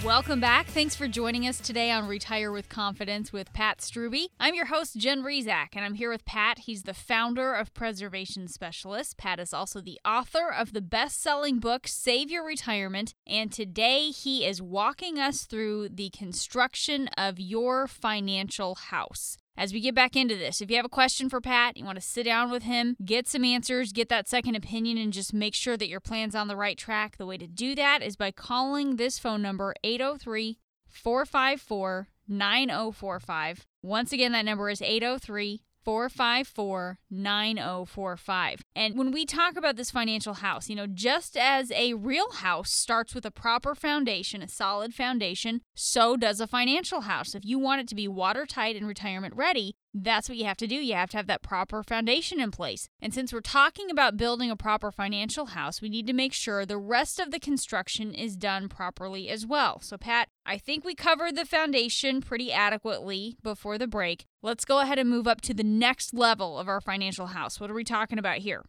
Welcome 0.04 0.42
back. 0.42 0.68
Thanks 0.68 0.94
for 0.94 1.08
joining 1.08 1.48
us 1.48 1.62
today 1.62 1.90
on 1.90 2.06
Retire 2.06 2.52
with 2.52 2.68
Confidence 2.68 3.32
with 3.32 3.54
Pat 3.54 3.78
Strubbe. 3.78 4.28
I'm 4.42 4.56
your 4.56 4.66
host, 4.66 4.98
Jen 4.98 5.24
Rizak, 5.24 5.70
and 5.72 5.86
I'm 5.86 5.94
here 5.94 6.10
with 6.10 6.26
Pat. 6.26 6.60
He's 6.60 6.84
the 6.84 6.94
founder 6.94 7.54
of 7.54 7.74
Preservation 7.74 8.50
Specialists. 8.50 9.16
Pat 9.18 9.40
is 9.40 9.54
also 9.54 9.80
the 9.80 10.02
author 10.04 10.52
of 10.52 10.74
the 10.74 10.82
best 10.82 11.24
selling 11.24 11.60
book, 11.60 11.88
Save 11.88 12.30
Your 12.30 12.46
Retirement. 12.46 13.16
And 13.26 13.54
today 13.54 14.10
he 14.10 14.46
is 14.46 14.62
walking 14.62 15.18
us 15.18 15.46
through 15.46 15.88
the 15.88 16.10
construction 16.10 17.08
of 17.18 17.40
your 17.40 17.88
financial 17.88 18.76
house. 18.76 19.38
As 19.58 19.74
we 19.74 19.82
get 19.82 19.96
back 19.96 20.16
into 20.16 20.36
this. 20.36 20.62
If 20.62 20.70
you 20.70 20.78
have 20.78 20.86
a 20.86 20.90
question 20.90 21.30
for 21.30 21.42
Pat, 21.42 21.78
you 21.78 21.86
want 21.86 21.98
to 21.98 22.02
sit 22.02 22.24
down 22.24 22.52
with 22.52 22.64
him, 22.64 22.96
get 23.04 23.28
some 23.28 23.44
answers, 23.44 23.92
get 23.92 24.10
that 24.10 24.28
second 24.28 24.56
opinion, 24.56 24.98
and 24.98 25.14
just 25.14 25.34
make 25.34 25.56
sure 25.56 25.78
that 25.78 25.88
your 25.90 26.00
plan's 26.00 26.36
on 26.36 26.48
the 26.48 26.56
right 26.56 26.78
track, 26.78 27.18
the 27.18 27.26
way 27.26 27.38
to 27.38 27.48
do 27.48 27.76
that 27.76 28.02
is 28.02 28.16
by 28.16 28.32
calling 28.32 28.96
this 28.96 29.20
phone 29.20 29.42
number 29.42 29.74
803 29.84 30.60
454 30.88 32.08
9045. 32.28 33.68
Once 33.82 34.14
again, 34.14 34.32
that 34.32 34.46
number 34.46 34.70
is 34.70 34.82
803 34.82 35.64
454 35.84 37.00
9045. 37.10 38.62
And 38.76 38.98
when 38.98 39.12
we 39.12 39.26
talk 39.26 39.58
about 39.58 39.76
this 39.76 39.92
financial 39.92 40.36
house, 40.36 40.70
you 40.70 40.76
know, 40.76 40.88
just 40.88 41.38
as 41.38 41.72
a 41.72 41.94
real 41.94 42.32
house 42.32 42.72
starts 42.72 43.14
with 43.14 43.26
a 43.26 43.32
proper 43.32 43.76
foundation, 43.76 44.42
a 44.42 44.48
solid 44.48 44.94
foundation, 44.94 45.62
so 45.76 46.16
does 46.16 46.40
a 46.40 46.48
financial 46.48 47.02
house. 47.02 47.36
If 47.36 47.46
you 47.46 47.60
want 47.60 47.82
it 47.82 47.88
to 47.90 47.96
be 47.96 48.08
watertight 48.08 48.76
and 48.76 48.88
retirement 48.88 49.36
ready, 49.36 49.76
that's 49.94 50.28
what 50.28 50.38
you 50.38 50.46
have 50.46 50.58
to 50.58 50.68
do. 50.68 50.76
You 50.76 50.96
have 50.96 51.12
to 51.12 51.18
have 51.18 51.28
that 51.28 51.42
proper 51.42 51.84
foundation 51.84 52.40
in 52.40 52.52
place. 52.52 52.90
And 53.02 53.14
since 53.14 53.32
we're 53.32 53.42
talking 53.42 53.90
about 53.92 54.18
building 54.18 54.50
a 54.50 54.56
proper 54.56 54.92
financial 54.92 55.48
house, 55.48 55.82
we 55.82 55.90
need 55.90 56.08
to 56.08 56.14
make 56.14 56.34
sure 56.34 56.66
the 56.66 56.78
rest 56.78 57.20
of 57.20 57.32
the 57.32 57.40
construction 57.40 58.14
is 58.14 58.36
done 58.36 58.70
properly 58.70 59.30
as 59.30 59.46
well. 59.46 59.80
So, 59.82 59.98
Pat, 59.98 60.30
I 60.46 60.58
think 60.58 60.84
we 60.84 60.96
covered 60.96 61.36
the 61.36 61.46
foundation 61.46 62.22
pretty 62.22 62.52
adequately 62.52 63.38
before 63.44 63.78
the 63.78 63.88
break. 63.88 64.26
Let's 64.42 64.66
go 64.66 64.80
ahead 64.80 65.00
and 65.00 65.10
move 65.10 65.28
up 65.28 65.42
to 65.42 65.54
the 65.54 65.64
next 65.64 66.14
level 66.14 66.58
of 66.58 66.68
our 66.68 66.82
financial 66.82 67.28
house. 67.28 67.60
What 67.60 67.70
are 67.70 67.76
we 67.76 67.84
talking 67.84 68.18
about 68.18 68.40
here? 68.40 68.64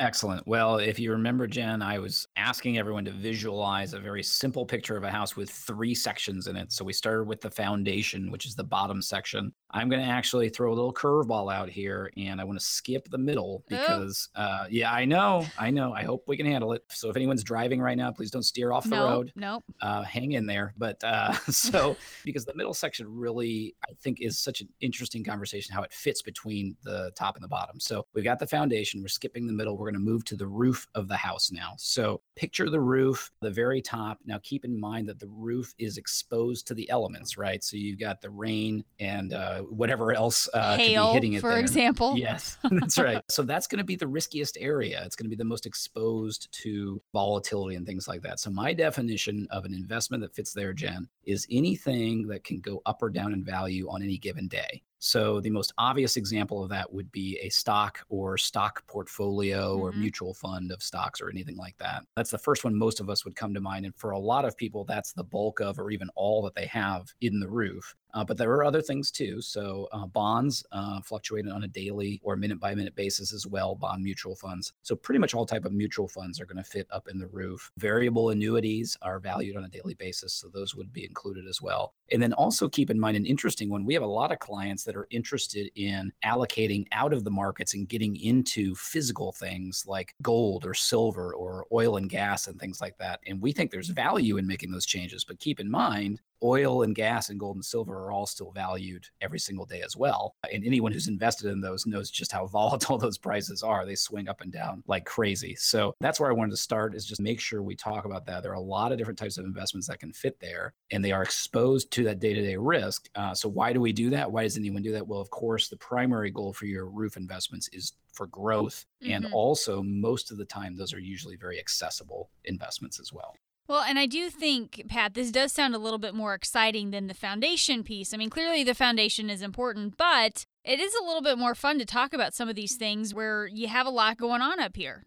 Excellent. 0.00 0.44
Well, 0.46 0.78
if 0.78 0.98
you 0.98 1.12
remember, 1.12 1.46
Jen, 1.46 1.80
I 1.80 2.00
was 2.00 2.26
asking 2.36 2.78
everyone 2.78 3.04
to 3.04 3.12
visualize 3.12 3.94
a 3.94 4.00
very 4.00 4.24
simple 4.24 4.66
picture 4.66 4.96
of 4.96 5.04
a 5.04 5.10
house 5.10 5.36
with 5.36 5.50
three 5.50 5.94
sections 5.94 6.48
in 6.48 6.56
it. 6.56 6.72
So 6.72 6.84
we 6.84 6.92
started 6.92 7.28
with 7.28 7.40
the 7.40 7.50
foundation, 7.50 8.32
which 8.32 8.44
is 8.44 8.56
the 8.56 8.64
bottom 8.64 9.00
section. 9.00 9.52
I'm 9.70 9.88
going 9.88 10.02
to 10.02 10.08
actually 10.08 10.48
throw 10.48 10.72
a 10.72 10.74
little 10.74 10.92
curveball 10.92 11.52
out 11.52 11.68
here 11.68 12.10
and 12.16 12.40
I 12.40 12.44
want 12.44 12.58
to 12.58 12.64
skip 12.64 13.08
the 13.08 13.18
middle 13.18 13.62
because, 13.68 14.28
oh. 14.34 14.42
uh, 14.42 14.66
yeah, 14.68 14.92
I 14.92 15.04
know, 15.04 15.46
I 15.58 15.70
know. 15.70 15.92
I 15.92 16.02
hope 16.02 16.24
we 16.26 16.36
can 16.36 16.46
handle 16.46 16.72
it. 16.72 16.82
So 16.90 17.08
if 17.08 17.16
anyone's 17.16 17.44
driving 17.44 17.80
right 17.80 17.96
now, 17.96 18.10
please 18.10 18.30
don't 18.32 18.42
steer 18.42 18.72
off 18.72 18.88
the 18.88 18.96
road. 18.96 19.32
Nope. 19.36 19.62
Uh, 19.80 20.02
hang 20.02 20.32
in 20.32 20.46
there. 20.46 20.74
But 20.76 21.02
uh, 21.04 21.32
so 21.50 21.96
because 22.24 22.44
the 22.44 22.54
middle 22.54 22.74
section 22.74 23.06
really, 23.08 23.76
I 23.88 23.92
think, 24.00 24.20
is 24.20 24.40
such 24.40 24.60
an 24.60 24.68
interesting 24.80 25.22
conversation 25.22 25.72
how 25.72 25.82
it 25.82 25.92
fits 25.92 26.20
between 26.20 26.76
the 26.82 27.12
top 27.16 27.36
and 27.36 27.44
the 27.44 27.48
bottom. 27.48 27.78
So 27.78 28.06
we've 28.12 28.24
got 28.24 28.40
the 28.40 28.46
foundation, 28.46 29.00
we're 29.00 29.08
skipping 29.08 29.46
the 29.46 29.52
middle. 29.52 29.83
We're 29.84 29.90
going 29.90 30.02
to 30.02 30.10
move 30.10 30.24
to 30.24 30.36
the 30.36 30.46
roof 30.46 30.86
of 30.94 31.08
the 31.08 31.16
house 31.16 31.52
now. 31.52 31.74
So 31.76 32.22
picture 32.36 32.70
the 32.70 32.80
roof, 32.80 33.30
the 33.42 33.50
very 33.50 33.82
top. 33.82 34.18
Now 34.24 34.40
keep 34.42 34.64
in 34.64 34.80
mind 34.80 35.06
that 35.10 35.20
the 35.20 35.28
roof 35.28 35.74
is 35.78 35.98
exposed 35.98 36.66
to 36.68 36.74
the 36.74 36.88
elements, 36.88 37.36
right? 37.36 37.62
So 37.62 37.76
you've 37.76 38.00
got 38.00 38.22
the 38.22 38.30
rain 38.30 38.82
and 38.98 39.34
uh, 39.34 39.60
whatever 39.64 40.14
else 40.14 40.48
uh, 40.54 40.78
Hail, 40.78 41.12
hitting 41.12 41.34
it. 41.34 41.42
For 41.42 41.50
there. 41.50 41.58
example. 41.58 42.14
Yes, 42.24 42.56
that's 42.70 42.96
right. 42.96 43.22
So 43.28 43.42
that's 43.42 43.66
going 43.66 43.78
to 43.78 43.84
be 43.84 43.96
the 43.96 44.06
riskiest 44.06 44.56
area. 44.58 45.02
It's 45.04 45.14
going 45.14 45.26
to 45.26 45.30
be 45.30 45.36
the 45.36 45.44
most 45.44 45.66
exposed 45.66 46.48
to 46.62 47.02
volatility 47.12 47.76
and 47.76 47.86
things 47.86 48.08
like 48.08 48.22
that. 48.22 48.40
So 48.40 48.50
my 48.50 48.72
definition 48.72 49.46
of 49.50 49.66
an 49.66 49.74
investment 49.74 50.22
that 50.22 50.34
fits 50.34 50.54
there, 50.54 50.72
Jen, 50.72 51.06
is 51.24 51.46
anything 51.50 52.26
that 52.28 52.42
can 52.42 52.60
go 52.60 52.80
up 52.86 53.02
or 53.02 53.10
down 53.10 53.34
in 53.34 53.44
value 53.44 53.90
on 53.90 54.02
any 54.02 54.16
given 54.16 54.48
day. 54.48 54.82
So 55.04 55.38
the 55.38 55.50
most 55.50 55.74
obvious 55.76 56.16
example 56.16 56.62
of 56.62 56.70
that 56.70 56.90
would 56.90 57.12
be 57.12 57.38
a 57.42 57.50
stock 57.50 58.00
or 58.08 58.38
stock 58.38 58.86
portfolio 58.86 59.74
mm-hmm. 59.74 59.82
or 59.82 59.92
mutual 59.92 60.32
fund 60.32 60.72
of 60.72 60.82
stocks 60.82 61.20
or 61.20 61.28
anything 61.28 61.58
like 61.58 61.76
that. 61.76 62.04
That's 62.16 62.30
the 62.30 62.38
first 62.38 62.64
one 62.64 62.74
most 62.74 63.00
of 63.00 63.10
us 63.10 63.22
would 63.22 63.36
come 63.36 63.52
to 63.52 63.60
mind. 63.60 63.84
And 63.84 63.94
for 63.96 64.12
a 64.12 64.18
lot 64.18 64.46
of 64.46 64.56
people, 64.56 64.82
that's 64.82 65.12
the 65.12 65.22
bulk 65.22 65.60
of 65.60 65.78
or 65.78 65.90
even 65.90 66.08
all 66.14 66.40
that 66.44 66.54
they 66.54 66.64
have 66.68 67.12
in 67.20 67.38
the 67.38 67.48
roof. 67.48 67.94
Uh, 68.14 68.24
but 68.24 68.38
there 68.38 68.50
are 68.52 68.64
other 68.64 68.80
things 68.80 69.10
too. 69.10 69.40
So 69.40 69.88
uh, 69.92 70.06
bonds 70.06 70.64
uh, 70.72 71.00
fluctuate 71.00 71.48
on 71.48 71.64
a 71.64 71.68
daily 71.68 72.20
or 72.22 72.36
minute 72.36 72.60
by 72.60 72.74
minute 72.74 72.94
basis 72.94 73.34
as 73.34 73.46
well. 73.46 73.74
Bond 73.74 74.02
mutual 74.02 74.36
funds. 74.36 74.72
So 74.82 74.94
pretty 74.94 75.18
much 75.18 75.34
all 75.34 75.44
type 75.44 75.64
of 75.64 75.72
mutual 75.72 76.08
funds 76.08 76.40
are 76.40 76.46
going 76.46 76.62
to 76.62 76.70
fit 76.70 76.86
up 76.90 77.08
in 77.08 77.18
the 77.18 77.26
roof. 77.26 77.70
Variable 77.76 78.30
annuities 78.30 78.96
are 79.02 79.18
valued 79.18 79.56
on 79.56 79.64
a 79.64 79.68
daily 79.68 79.94
basis, 79.94 80.32
so 80.32 80.48
those 80.48 80.74
would 80.76 80.92
be 80.92 81.04
included 81.04 81.46
as 81.48 81.60
well. 81.60 81.92
And 82.12 82.22
then 82.22 82.32
also 82.32 82.68
keep 82.68 82.88
in 82.88 83.00
mind 83.00 83.16
an 83.16 83.26
interesting 83.26 83.68
one. 83.68 83.84
We 83.84 83.94
have 83.94 84.02
a 84.02 84.06
lot 84.06 84.30
of 84.30 84.38
clients 84.38 84.84
that 84.84 84.93
are 84.96 85.06
interested 85.10 85.70
in 85.76 86.12
allocating 86.24 86.86
out 86.92 87.12
of 87.12 87.24
the 87.24 87.30
markets 87.30 87.74
and 87.74 87.88
getting 87.88 88.16
into 88.16 88.74
physical 88.74 89.32
things 89.32 89.84
like 89.86 90.14
gold 90.22 90.64
or 90.64 90.74
silver 90.74 91.34
or 91.34 91.66
oil 91.72 91.96
and 91.96 92.10
gas 92.10 92.46
and 92.46 92.58
things 92.58 92.80
like 92.80 92.96
that. 92.98 93.20
And 93.26 93.40
we 93.40 93.52
think 93.52 93.70
there's 93.70 93.88
value 93.88 94.36
in 94.36 94.46
making 94.46 94.70
those 94.70 94.86
changes. 94.86 95.24
But 95.24 95.38
keep 95.38 95.60
in 95.60 95.70
mind 95.70 96.20
oil 96.42 96.82
and 96.82 96.94
gas 96.94 97.28
and 97.30 97.40
gold 97.40 97.56
and 97.56 97.64
silver 97.64 97.94
are 98.04 98.12
all 98.12 98.26
still 98.26 98.50
valued 98.52 99.06
every 99.20 99.38
single 99.38 99.66
day 99.66 99.82
as 99.82 99.96
well. 99.96 100.34
And 100.52 100.64
anyone 100.64 100.92
who's 100.92 101.08
invested 101.08 101.50
in 101.50 101.60
those 101.60 101.86
knows 101.86 102.10
just 102.10 102.32
how 102.32 102.46
volatile 102.54 102.98
those 102.98 103.18
prices 103.18 103.62
are. 103.62 103.86
They 103.86 103.94
swing 103.94 104.28
up 104.28 104.40
and 104.40 104.52
down 104.52 104.82
like 104.86 105.04
crazy. 105.04 105.54
So 105.56 105.94
that's 106.00 106.20
where 106.20 106.30
I 106.30 106.34
wanted 106.34 106.50
to 106.50 106.56
start 106.56 106.94
is 106.94 107.06
just 107.06 107.20
make 107.20 107.40
sure 107.40 107.62
we 107.62 107.76
talk 107.76 108.04
about 108.04 108.26
that. 108.26 108.42
There 108.42 108.52
are 108.52 108.56
a 108.56 108.60
lot 108.60 108.92
of 108.92 108.98
different 108.98 109.18
types 109.18 109.38
of 109.38 109.44
investments 109.44 109.88
that 109.88 110.00
can 110.00 110.12
fit 110.12 110.38
there 110.40 110.74
and 110.90 111.04
they 111.04 111.12
are 111.12 111.22
exposed 111.22 111.90
to 111.92 112.04
that 112.04 112.20
day-to-day 112.20 112.56
risk. 112.56 113.08
Uh, 113.14 113.34
so 113.34 113.48
why 113.48 113.72
do 113.72 113.80
we 113.80 113.92
do 113.92 114.10
that? 114.10 114.30
Why 114.30 114.42
does 114.42 114.56
anyone 114.56 114.82
do 114.82 114.92
that? 114.92 115.06
Well, 115.06 115.20
of 115.20 115.30
course, 115.30 115.68
the 115.68 115.76
primary 115.76 116.30
goal 116.30 116.52
for 116.52 116.66
your 116.66 116.86
roof 116.86 117.16
investments 117.16 117.68
is 117.72 117.92
for 118.12 118.26
growth. 118.28 118.84
Mm-hmm. 119.02 119.12
And 119.12 119.26
also 119.32 119.82
most 119.82 120.30
of 120.30 120.38
the 120.38 120.44
time, 120.44 120.76
those 120.76 120.94
are 120.94 121.00
usually 121.00 121.36
very 121.36 121.58
accessible 121.58 122.30
investments 122.44 123.00
as 123.00 123.12
well. 123.12 123.34
Well, 123.66 123.80
and 123.80 123.98
I 123.98 124.04
do 124.04 124.28
think, 124.28 124.82
Pat, 124.88 125.14
this 125.14 125.30
does 125.30 125.52
sound 125.52 125.74
a 125.74 125.78
little 125.78 125.98
bit 125.98 126.14
more 126.14 126.34
exciting 126.34 126.90
than 126.90 127.06
the 127.06 127.14
foundation 127.14 127.82
piece. 127.82 128.12
I 128.12 128.18
mean, 128.18 128.28
clearly 128.28 128.62
the 128.62 128.74
foundation 128.74 129.30
is 129.30 129.40
important, 129.40 129.96
but 129.96 130.44
it 130.64 130.80
is 130.80 130.94
a 130.94 131.04
little 131.04 131.22
bit 131.22 131.38
more 131.38 131.54
fun 131.54 131.78
to 131.78 131.86
talk 131.86 132.12
about 132.12 132.34
some 132.34 132.48
of 132.48 132.56
these 132.56 132.76
things 132.76 133.14
where 133.14 133.46
you 133.46 133.68
have 133.68 133.86
a 133.86 133.90
lot 133.90 134.18
going 134.18 134.42
on 134.42 134.60
up 134.60 134.76
here. 134.76 135.06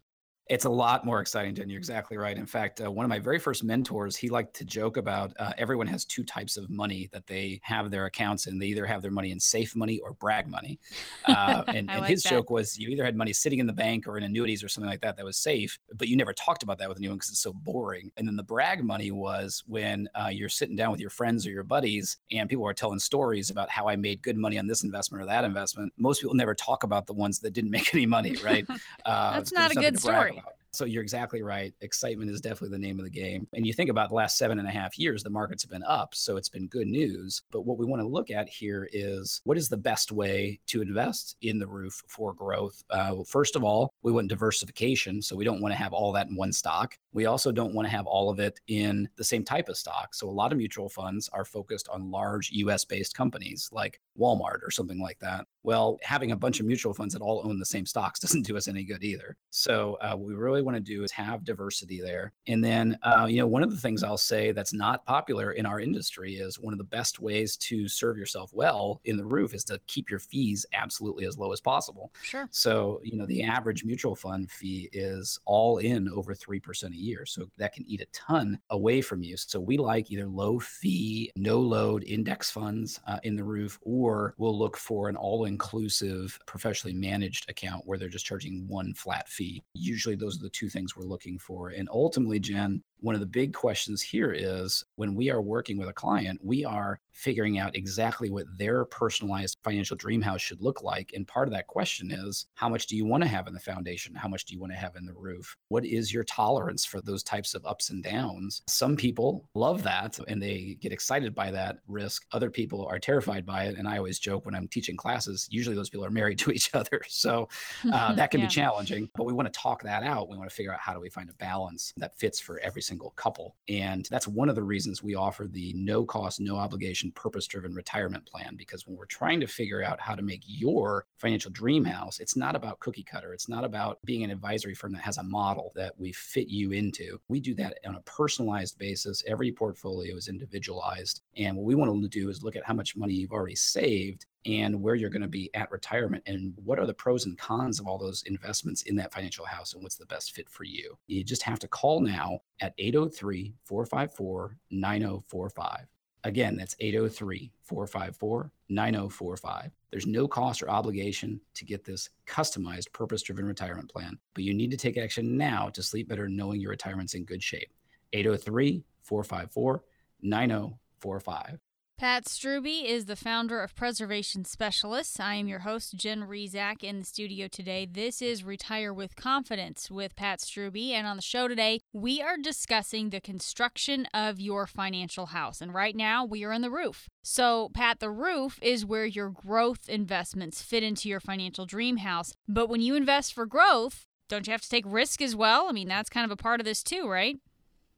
It's 0.49 0.65
a 0.65 0.69
lot 0.69 1.05
more 1.05 1.19
exciting, 1.19 1.55
Jen. 1.55 1.69
You're 1.69 1.77
exactly 1.77 2.15
right. 2.17 2.38
In 2.38 2.45
fact, 2.45 2.81
uh, 2.81 2.89
one 2.89 3.03
of 3.03 3.10
my 3.10 3.19
very 3.19 3.39
first 3.39 3.63
mentors, 3.63 4.15
he 4.15 4.29
liked 4.29 4.53
to 4.55 4.65
joke 4.65 4.97
about 4.97 5.33
uh, 5.39 5.51
everyone 5.57 5.88
has 5.88 6.05
two 6.05 6.23
types 6.23 6.55
of 6.55 6.69
money 6.69 7.10
that 7.12 7.27
they 7.27 7.60
have 7.63 7.91
their 7.91 8.05
accounts 8.05 8.47
and 8.47 8.62
They 8.62 8.67
either 8.67 8.86
have 8.86 9.01
their 9.01 9.12
money 9.12 9.31
in 9.31 9.39
safe 9.39 9.75
money 9.75 9.99
or 9.99 10.13
brag 10.13 10.47
money. 10.47 10.79
Uh, 11.25 11.63
and, 11.67 11.89
and 11.89 12.01
like 12.01 12.10
his 12.10 12.23
that. 12.23 12.29
joke 12.29 12.49
was 12.49 12.77
you 12.77 12.89
either 12.89 13.03
had 13.03 13.15
money 13.15 13.33
sitting 13.33 13.60
in 13.60 13.67
the 13.67 13.73
bank 13.73 14.07
or 14.07 14.17
in 14.17 14.23
annuities 14.23 14.63
or 14.63 14.69
something 14.69 14.89
like 14.89 15.01
that 15.01 15.17
that 15.17 15.25
was 15.25 15.38
safe, 15.38 15.77
but 15.95 16.07
you 16.07 16.15
never 16.15 16.33
talked 16.33 16.63
about 16.63 16.77
that 16.77 16.88
with 16.88 16.97
anyone 16.97 17.17
because 17.17 17.29
it's 17.29 17.41
so 17.41 17.51
boring. 17.51 18.12
And 18.15 18.27
then 18.27 18.36
the 18.36 18.43
brag 18.43 18.83
money 18.83 19.12
was 19.12 19.63
when 19.67 20.07
uh, 20.15 20.29
you're 20.29 20.49
sitting 20.49 20.75
down 20.75 20.91
with 20.91 21.01
your 21.01 21.10
friends 21.10 21.45
or 21.45 21.51
your 21.51 21.63
buddies 21.63 22.17
and 22.31 22.49
people 22.49 22.65
are 22.65 22.73
telling 22.73 22.99
stories 22.99 23.49
about 23.49 23.69
how 23.69 23.88
I 23.88 23.95
made 23.95 24.21
good 24.21 24.38
money 24.38 24.57
on 24.57 24.67
this 24.67 24.83
investment 24.83 25.21
or 25.23 25.25
that 25.25 25.43
investment. 25.43 25.91
Most 25.97 26.21
people 26.21 26.36
never 26.36 26.55
talk 26.55 26.83
about 26.83 27.05
the 27.05 27.13
ones 27.13 27.39
that 27.39 27.51
didn't 27.51 27.71
make 27.71 27.93
any 27.93 28.05
money, 28.05 28.36
right? 28.43 28.65
Uh, 29.05 29.33
That's 29.33 29.53
not 29.53 29.71
a 29.71 29.75
good 29.75 29.99
story. 29.99 30.37
So 30.77 30.85
you're 30.85 31.01
exactly 31.01 31.41
right. 31.41 31.73
Excitement 31.81 32.29
is 32.29 32.39
definitely 32.39 32.77
the 32.77 32.85
name 32.85 32.99
of 32.99 33.03
the 33.03 33.09
game. 33.09 33.47
And 33.53 33.65
you 33.65 33.73
think 33.73 33.89
about 33.89 34.09
the 34.09 34.15
last 34.15 34.37
seven 34.37 34.59
and 34.59 34.67
a 34.67 34.71
half 34.71 34.99
years, 34.99 35.23
the 35.23 35.29
markets 35.31 35.63
have 35.63 35.71
been 35.71 35.81
up. 35.81 36.13
So 36.13 36.37
it's 36.37 36.49
been 36.49 36.67
good 36.67 36.85
news. 36.85 37.41
But 37.49 37.61
what 37.61 37.79
we 37.79 37.85
want 37.87 38.03
to 38.03 38.07
look 38.07 38.29
at 38.29 38.47
here 38.47 38.87
is 38.93 39.41
what 39.43 39.57
is 39.57 39.69
the 39.69 39.75
best 39.75 40.11
way 40.11 40.59
to 40.67 40.83
invest 40.83 41.35
in 41.41 41.57
the 41.57 41.65
roof 41.65 42.03
for 42.07 42.31
growth? 42.31 42.83
Uh, 42.91 43.09
well, 43.13 43.23
first 43.23 43.55
of 43.55 43.63
all, 43.63 43.91
we 44.03 44.11
want 44.11 44.27
diversification. 44.27 45.19
So 45.19 45.35
we 45.35 45.45
don't 45.45 45.61
want 45.61 45.71
to 45.71 45.77
have 45.77 45.93
all 45.93 46.11
that 46.11 46.27
in 46.27 46.35
one 46.35 46.53
stock. 46.53 46.95
We 47.11 47.25
also 47.25 47.51
don't 47.51 47.73
want 47.73 47.87
to 47.87 47.91
have 47.91 48.05
all 48.05 48.29
of 48.29 48.39
it 48.39 48.59
in 48.67 49.09
the 49.15 49.23
same 49.23 49.43
type 49.43 49.69
of 49.69 49.77
stock. 49.77 50.13
So 50.13 50.29
a 50.29 50.31
lot 50.31 50.51
of 50.51 50.59
mutual 50.59 50.89
funds 50.89 51.27
are 51.33 51.43
focused 51.43 51.89
on 51.89 52.11
large 52.11 52.51
US 52.51 52.85
based 52.85 53.15
companies 53.15 53.67
like 53.71 53.99
Walmart 54.19 54.60
or 54.63 54.71
something 54.71 54.99
like 54.99 55.19
that. 55.19 55.45
Well, 55.63 55.97
having 56.01 56.32
a 56.32 56.36
bunch 56.38 56.60
of 56.60 56.65
mutual 56.65 56.93
funds 56.93 57.13
that 57.13 57.21
all 57.21 57.41
own 57.43 57.60
the 57.60 57.65
same 57.65 57.86
stocks 57.86 58.19
doesn't 58.21 58.45
do 58.45 58.56
us 58.58 58.67
any 58.67 58.84
good 58.84 59.03
either. 59.03 59.36
So, 59.49 59.97
uh, 60.01 60.15
what 60.15 60.27
we 60.27 60.34
really 60.34 60.62
want 60.62 60.77
to 60.77 60.82
do 60.82 61.03
is 61.03 61.12
have 61.12 61.43
diversity 61.43 61.99
there. 62.01 62.34
And 62.47 62.63
then, 62.63 62.97
uh, 63.03 63.27
you 63.30 63.38
know, 63.38 63.47
one 63.47 63.63
of 63.63 63.71
the 63.71 63.77
things 63.77 64.03
I'll 64.03 64.17
say 64.17 64.51
that's 64.51 64.73
not 64.73 65.06
popular 65.06 65.51
in 65.51 65.65
our 65.65 65.80
industry 65.80 66.36
is 66.36 66.60
one 66.60 66.73
of 66.73 66.77
the 66.77 66.84
best 66.86 67.19
ways 67.19 67.58
to 67.58 67.88
serve 67.88 68.17
yourself 68.17 68.51
well 68.53 69.01
in 69.06 69.17
the 69.17 69.25
roof 69.25 69.53
is 69.53 69.63
to 69.65 69.80
keep 69.88 70.10
your 70.10 70.19
fees 70.19 70.65
absolutely 70.73 71.25
as 71.25 71.38
low 71.38 71.51
as 71.51 71.62
possible. 71.62 72.12
Sure. 72.21 72.47
So, 72.51 73.01
you 73.03 73.17
know, 73.17 73.25
the 73.25 73.43
average 73.43 73.84
mutual 73.84 74.15
fund 74.15 74.49
fee 74.49 74.89
is 74.93 75.39
all 75.45 75.77
in 75.77 76.08
over 76.10 76.34
3% 76.34 76.91
a 76.91 76.95
year. 76.95 77.25
So 77.25 77.49
that 77.58 77.73
can 77.73 77.84
eat 77.88 78.01
a 78.01 78.08
ton 78.13 78.60
away 78.69 79.01
from 79.01 79.21
you. 79.23 79.36
So 79.38 79.60
we 79.60 79.77
like 79.77 80.12
either 80.12 80.27
low 80.27 80.60
fee, 80.60 81.32
no 81.36 81.60
load 81.60 82.03
index 82.06 82.49
funds 82.49 82.99
uh, 83.08 83.19
in 83.23 83.36
the 83.36 83.43
roof, 83.43 83.77
or 83.82 84.06
we'll 84.37 84.57
look 84.57 84.77
for 84.77 85.09
an 85.09 85.15
all 85.15 85.45
inclusive, 85.45 86.39
professionally 86.45 86.93
managed 86.93 87.49
account 87.49 87.83
where 87.85 87.97
they're 87.97 88.09
just 88.09 88.25
charging 88.25 88.67
one 88.67 88.93
flat 88.93 89.27
fee. 89.27 89.63
Usually 89.73 90.15
those 90.15 90.39
are 90.39 90.43
the 90.43 90.49
two 90.49 90.69
things 90.69 90.95
we're 90.95 91.03
looking 91.03 91.39
for. 91.39 91.69
And 91.69 91.87
ultimately, 91.91 92.39
Jen, 92.39 92.83
one 92.99 93.15
of 93.15 93.21
the 93.21 93.27
big 93.27 93.53
questions 93.53 94.01
here 94.01 94.31
is 94.31 94.83
when 94.95 95.15
we 95.15 95.29
are 95.29 95.41
working 95.41 95.77
with 95.77 95.89
a 95.89 95.93
client, 95.93 96.39
we 96.43 96.65
are 96.65 96.99
figuring 97.17 97.57
out 97.57 97.75
exactly 97.75 98.29
what 98.29 98.45
their 98.57 98.86
personalized 98.86 99.57
financial 99.63 99.97
dream 99.97 100.21
house 100.21 100.39
should 100.39 100.62
look 100.62 100.83
like. 100.83 101.13
And 101.15 101.27
part 101.27 101.47
of 101.47 101.53
that 101.53 101.65
question 101.65 102.12
is 102.12 102.45
how 102.53 102.69
much 102.69 102.86
do 102.86 102.95
you 102.95 103.05
want 103.05 103.23
to 103.23 103.29
have 103.29 103.47
in 103.47 103.53
the 103.53 103.60
foundation? 103.60 104.13
How 104.13 104.27
much 104.27 104.45
do 104.45 104.53
you 104.53 104.60
want 104.60 104.71
to 104.73 104.77
have 104.77 104.95
in 104.95 105.05
the 105.05 105.15
roof? 105.15 105.57
What 105.69 105.83
is 105.83 106.13
your 106.13 106.23
tolerance 106.23 106.86
for 106.86 107.01
those 107.01 107.23
types 107.23 107.55
of 107.55 107.65
ups 107.65 107.89
and 107.89 108.03
downs? 108.03 108.62
Some 108.67 108.95
people 108.95 109.49
love 109.55 109.81
that 109.83 110.19
and 110.27 110.39
they 110.39 110.77
get 110.79 110.91
excited 110.91 111.33
by 111.33 111.49
that 111.51 111.79
risk. 111.88 112.23
Other 112.33 112.51
people 112.51 112.86
are 112.86 112.99
terrified 112.99 113.47
by 113.47 113.65
it. 113.65 113.77
And 113.79 113.88
I 113.88 113.97
always 113.97 114.19
joke 114.19 114.45
when 114.45 114.53
I'm 114.53 114.67
teaching 114.67 114.95
classes, 114.95 115.47
usually 115.49 115.75
those 115.75 115.89
people 115.89 116.05
are 116.05 116.12
married 116.12 116.38
to 116.39 116.51
each 116.51 116.75
other. 116.75 117.01
So 117.07 117.49
uh, 117.91 118.13
that 118.15 118.29
can 118.29 118.41
yeah. 118.41 118.45
be 118.45 118.51
challenging, 118.51 119.10
but 119.15 119.25
we 119.25 119.33
want 119.33 119.51
to 119.51 119.60
talk 119.60 119.81
that 119.83 120.03
out. 120.03 120.29
We 120.29 120.38
want 120.38 120.51
to 120.51 120.55
figure 120.55 120.73
out 120.73 120.79
how 120.79 120.93
do 120.93 120.99
we 120.99 121.10
find 121.10 121.31
a 121.31 121.33
balance 121.33 121.93
that 121.97 122.15
fits 122.19 122.39
for 122.39 122.60
every 122.60 122.83
single 122.88 123.12
couple. 123.12 123.56
And 123.67 124.08
that's 124.10 124.28
one 124.28 124.50
of 124.50 124.56
the 124.56 124.63
reasons 124.63 125.04
we 125.04 125.15
offer 125.15 125.45
the 125.47 125.73
no 125.76 126.06
cost, 126.06 126.39
no 126.39 126.56
obligation 126.56 127.12
purpose 127.12 127.47
driven 127.47 127.73
retirement 127.73 128.26
plan 128.26 128.56
because 128.56 128.88
when 128.88 128.97
we're 128.97 129.06
trying 129.06 129.39
to 129.41 129.47
figure 129.47 129.84
out 129.84 130.00
how 130.00 130.15
to 130.15 130.21
make 130.21 130.41
your 130.45 131.06
financial 131.17 131.52
dream 131.52 131.86
house, 131.86 132.19
it's 132.19 132.36
not 132.36 132.56
about 132.56 132.80
cookie 132.80 133.04
cutter. 133.04 133.34
It's 133.34 133.50
not 133.50 133.63
about 133.63 134.00
being 134.06 134.23
an 134.23 134.32
advisory 134.32 134.73
firm 134.73 134.93
that 134.93 135.02
has 135.02 135.17
a 135.17 135.23
model 135.23 135.71
that 135.76 135.93
we 135.97 136.12
fit 136.13 136.47
you 136.47 136.71
into. 136.71 137.19
We 137.28 137.39
do 137.39 137.54
that 137.56 137.78
on 137.86 137.95
a 137.95 138.02
personalized 138.02 138.78
basis. 138.78 139.23
Every 139.28 139.52
portfolio 139.52 140.15
is 140.15 140.28
individualized. 140.28 141.21
And 141.36 141.58
what 141.58 141.65
we 141.65 141.76
want 141.76 141.91
to 142.02 142.08
do 142.08 142.30
is 142.30 142.43
look 142.43 142.56
at 142.56 142.65
how 142.65 142.73
much 142.73 142.95
money 142.95 143.13
you've 143.13 143.32
already 143.32 143.56
saved 143.56 144.26
and 144.47 144.81
where 144.81 144.95
you're 144.95 145.10
going 145.10 145.21
to 145.21 145.27
be 145.27 145.53
at 145.53 145.69
retirement 145.71 146.23
and 146.25 146.53
what 146.63 146.79
are 146.79 146.86
the 146.86 146.93
pros 146.93 147.25
and 147.25 147.38
cons 147.38 147.79
of 147.79 147.88
all 147.88 147.97
those 147.97 148.23
investments 148.23 148.83
in 148.83 148.95
that 148.95 149.13
financial 149.13 149.45
house 149.45 149.73
and 149.73 149.83
what's 149.83 149.97
the 149.97 150.05
best 150.05 150.33
fit 150.33 150.49
for 150.49 150.63
you. 150.63 150.97
You 151.07 151.23
just 151.23 151.43
have 151.43 151.60
to 151.60 151.67
call 151.67 151.99
now 151.99 152.39
at 152.62 152.73
803 152.77 153.53
454 153.65 154.57
9045. 154.71 155.88
Again, 156.23 156.55
that's 156.57 156.75
803 156.79 157.51
454 157.63 158.51
9045. 158.69 159.71
There's 159.91 160.07
no 160.07 160.27
cost 160.27 160.63
or 160.63 160.69
obligation 160.69 161.39
to 161.53 161.65
get 161.65 161.83
this 161.83 162.10
customized, 162.25 162.91
purpose 162.93 163.21
driven 163.21 163.45
retirement 163.45 163.89
plan, 163.89 164.17
but 164.33 164.43
you 164.43 164.53
need 164.53 164.71
to 164.71 164.77
take 164.77 164.97
action 164.97 165.38
now 165.38 165.69
to 165.69 165.83
sleep 165.83 166.07
better 166.07 166.27
knowing 166.27 166.62
your 166.62 166.71
retirement's 166.71 167.13
in 167.13 167.25
good 167.25 167.43
shape. 167.43 167.71
803 168.13 168.83
454 169.03 169.83
9045. 170.21 171.60
Pat 171.97 172.25
Strubbe 172.25 172.86
is 172.86 173.05
the 173.05 173.15
founder 173.15 173.60
of 173.60 173.73
Preservation 173.73 174.45
Specialists. 174.45 175.19
I 175.19 175.33
am 175.33 175.47
your 175.47 175.62
host, 175.62 175.95
Jen 175.95 176.27
Rizak, 176.27 176.83
in 176.83 176.99
the 176.99 177.05
studio 177.05 177.47
today. 177.47 177.88
This 177.91 178.21
is 178.21 178.43
Retire 178.43 178.93
with 178.93 179.15
Confidence 179.15 179.89
with 179.89 180.15
Pat 180.15 180.39
Strubbe. 180.39 180.91
And 180.93 181.07
on 181.07 181.15
the 181.15 181.23
show 181.23 181.47
today, 181.47 181.79
we 181.93 182.21
are 182.21 182.38
discussing 182.38 183.10
the 183.10 183.19
construction 183.19 184.05
of 184.13 184.39
your 184.39 184.67
financial 184.67 185.25
house. 185.27 185.60
And 185.60 185.73
right 185.73 185.95
now, 185.95 186.23
we 186.23 186.43
are 186.43 186.53
in 186.53 186.62
the 186.62 186.69
roof. 186.69 187.10
So, 187.23 187.71
Pat, 187.73 187.99
the 187.99 188.12
roof 188.12 188.60
is 188.62 188.86
where 188.86 189.07
your 189.07 189.31
growth 189.31 189.89
investments 189.89 190.62
fit 190.62 190.83
into 190.83 191.10
your 191.10 191.19
financial 191.19 191.65
dream 191.65 191.97
house. 191.97 192.31
But 192.47 192.69
when 192.69 192.81
you 192.81 192.93
invest 192.93 193.33
for 193.33 193.47
growth, 193.47 194.05
don't 194.29 194.45
you 194.45 194.51
have 194.51 194.62
to 194.62 194.69
take 194.69 194.86
risk 194.86 195.19
as 195.19 195.36
well? 195.36 195.65
I 195.67 195.71
mean, 195.71 195.88
that's 195.88 196.12
kind 196.12 196.25
of 196.25 196.31
a 196.31 196.36
part 196.36 196.62
of 196.62 196.65
this 196.65 196.83
too, 196.83 197.07
right? 197.10 197.38